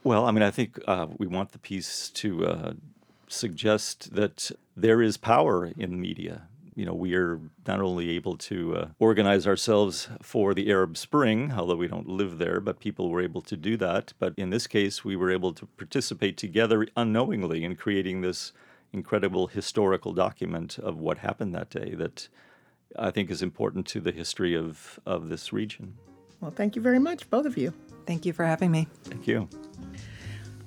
Well, 0.04 0.26
I 0.26 0.32
mean, 0.32 0.42
I 0.42 0.50
think 0.50 0.78
uh, 0.86 1.06
we 1.18 1.26
want 1.26 1.52
the 1.52 1.58
piece 1.58 2.10
to 2.10 2.46
uh, 2.46 2.72
suggest 3.28 4.14
that 4.14 4.50
there 4.76 5.00
is 5.00 5.16
power 5.16 5.70
in 5.76 6.00
media. 6.00 6.42
You 6.74 6.86
know, 6.86 6.94
we 6.94 7.14
are 7.14 7.38
not 7.66 7.80
only 7.80 8.10
able 8.10 8.36
to 8.38 8.76
uh, 8.76 8.88
organize 8.98 9.46
ourselves 9.46 10.08
for 10.22 10.54
the 10.54 10.70
Arab 10.70 10.96
Spring, 10.96 11.52
although 11.52 11.76
we 11.76 11.86
don't 11.86 12.08
live 12.08 12.38
there, 12.38 12.60
but 12.60 12.80
people 12.80 13.10
were 13.10 13.20
able 13.20 13.42
to 13.42 13.56
do 13.56 13.76
that. 13.76 14.14
But 14.18 14.32
in 14.36 14.50
this 14.50 14.66
case, 14.66 15.04
we 15.04 15.14
were 15.14 15.30
able 15.30 15.52
to 15.52 15.66
participate 15.66 16.36
together 16.36 16.86
unknowingly 16.96 17.62
in 17.62 17.76
creating 17.76 18.22
this 18.22 18.52
incredible 18.92 19.46
historical 19.46 20.12
document 20.12 20.78
of 20.78 20.98
what 20.98 21.18
happened 21.18 21.54
that 21.54 21.70
day 21.70 21.94
that 21.94 22.28
I 22.98 23.10
think 23.10 23.30
is 23.30 23.42
important 23.42 23.86
to 23.88 24.00
the 24.00 24.12
history 24.12 24.54
of, 24.54 25.00
of 25.06 25.28
this 25.28 25.52
region. 25.52 25.96
Well, 26.40 26.50
thank 26.50 26.76
you 26.76 26.82
very 26.82 26.98
much, 26.98 27.28
both 27.30 27.46
of 27.46 27.56
you. 27.56 27.72
Thank 28.06 28.26
you 28.26 28.32
for 28.32 28.44
having 28.44 28.70
me. 28.70 28.88
Thank 29.04 29.26
you. 29.26 29.48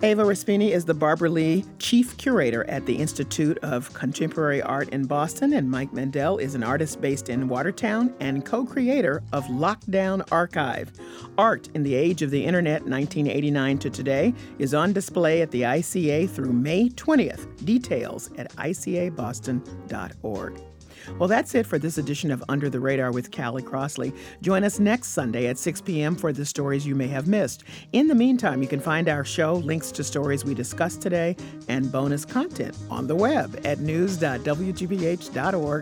Ava 0.02 0.24
Respini 0.24 0.72
is 0.72 0.84
the 0.84 0.94
Barbara 0.94 1.30
Lee 1.30 1.64
Chief 1.80 2.18
Curator 2.18 2.66
at 2.66 2.86
the 2.86 2.96
Institute 2.96 3.58
of 3.60 3.94
Contemporary 3.94 4.62
Art 4.62 4.90
in 4.90 5.06
Boston, 5.06 5.54
and 5.54 5.72
Mike 5.72 5.94
Mandel 5.94 6.38
is 6.38 6.54
an 6.54 6.64
artist 6.64 7.00
based 7.00 7.30
in 7.30 7.48
Watertown 7.48 8.14
and 8.20 8.46
co 8.46 8.66
creator 8.66 9.24
of 9.32 9.46
Lockdown 9.46 10.28
Archive. 10.34 10.92
Art 11.38 11.70
in 11.74 11.84
the 11.84 11.96
Age 11.96 12.22
of 12.22 12.30
the 12.30 12.44
Internet, 12.44 12.82
1989 12.82 13.78
to 13.80 13.90
today, 13.90 14.34
is 14.60 14.74
on 14.74 14.92
display 14.92 15.42
at 15.42 15.52
the 15.52 15.62
ICA 15.62 16.30
through 16.30 16.52
May 16.52 16.90
20th. 16.90 17.66
Details 17.66 18.32
at 18.38 18.54
icaboston.org. 18.56 20.62
Well, 21.18 21.28
that's 21.30 21.56
it 21.56 21.66
for 21.66 21.80
this 21.80 21.98
edition 21.98 22.32
of 22.32 22.44
Under 22.50 22.70
the 22.70 22.80
Radar 22.80 23.12
with 23.12 23.32
Callie 23.32 23.64
Crossley. 23.64 24.14
Join 24.42 24.64
us 24.64 24.80
next 24.80 25.10
Sunday 25.10 25.48
at 25.48 25.58
6 25.58 25.82
p.m. 25.82 26.16
for 26.16 26.32
the 26.32 26.46
stories 26.46 26.86
you 26.86 26.96
may 26.96 27.08
have 27.08 27.28
missed. 27.28 27.64
In 27.94 28.08
the 28.08 28.16
meantime, 28.16 28.62
you 28.62 28.68
can 28.68 28.80
find 28.80 29.10
our 29.10 29.24
show, 29.24 29.56
links 29.56 29.92
to 29.94 30.04
stories 30.04 30.46
we 30.46 30.54
discussed 30.54 31.02
today, 31.02 31.36
and 31.68 31.92
bonus 31.92 32.26
content 32.26 32.78
on 32.90 33.08
the 33.08 33.16
web 33.16 33.60
at 33.64 33.80
news.wgbh.org 33.80 34.26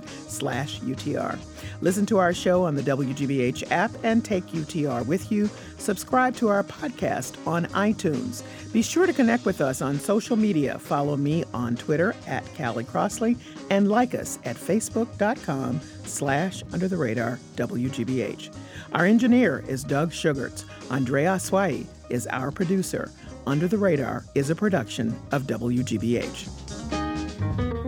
slash 0.07 0.79
UTR. 0.79 1.39
Listen 1.81 2.05
to 2.05 2.17
our 2.17 2.33
show 2.33 2.63
on 2.63 2.75
the 2.75 2.81
WGBH 2.81 3.71
app 3.71 3.91
and 4.03 4.23
take 4.23 4.45
UTR 4.47 5.05
with 5.05 5.31
you. 5.31 5.49
Subscribe 5.77 6.35
to 6.35 6.47
our 6.47 6.63
podcast 6.63 7.35
on 7.45 7.65
iTunes. 7.67 8.43
Be 8.71 8.81
sure 8.81 9.05
to 9.05 9.13
connect 9.13 9.45
with 9.45 9.61
us 9.61 9.81
on 9.81 9.99
social 9.99 10.35
media. 10.35 10.79
Follow 10.79 11.17
me 11.17 11.43
on 11.53 11.75
Twitter 11.75 12.15
at 12.25 12.43
Callie 12.55 12.85
Crossley 12.85 13.37
and 13.69 13.89
like 13.89 14.15
us 14.15 14.39
at 14.45 14.55
facebook.com 14.55 15.81
slash 16.05 16.63
under 16.71 16.87
the 16.87 16.97
radar 16.97 17.39
WGBH. 17.55 18.55
Our 18.93 19.05
engineer 19.05 19.63
is 19.67 19.83
Doug 19.83 20.13
Sugarts. 20.13 20.65
Andrea 20.91 21.35
Swai 21.35 21.85
is 22.09 22.27
our 22.27 22.51
producer. 22.51 23.11
Under 23.45 23.67
the 23.67 23.77
Radar 23.77 24.23
is 24.35 24.49
a 24.49 24.55
production 24.55 25.19
of 25.31 25.43
WGBH. 25.43 27.82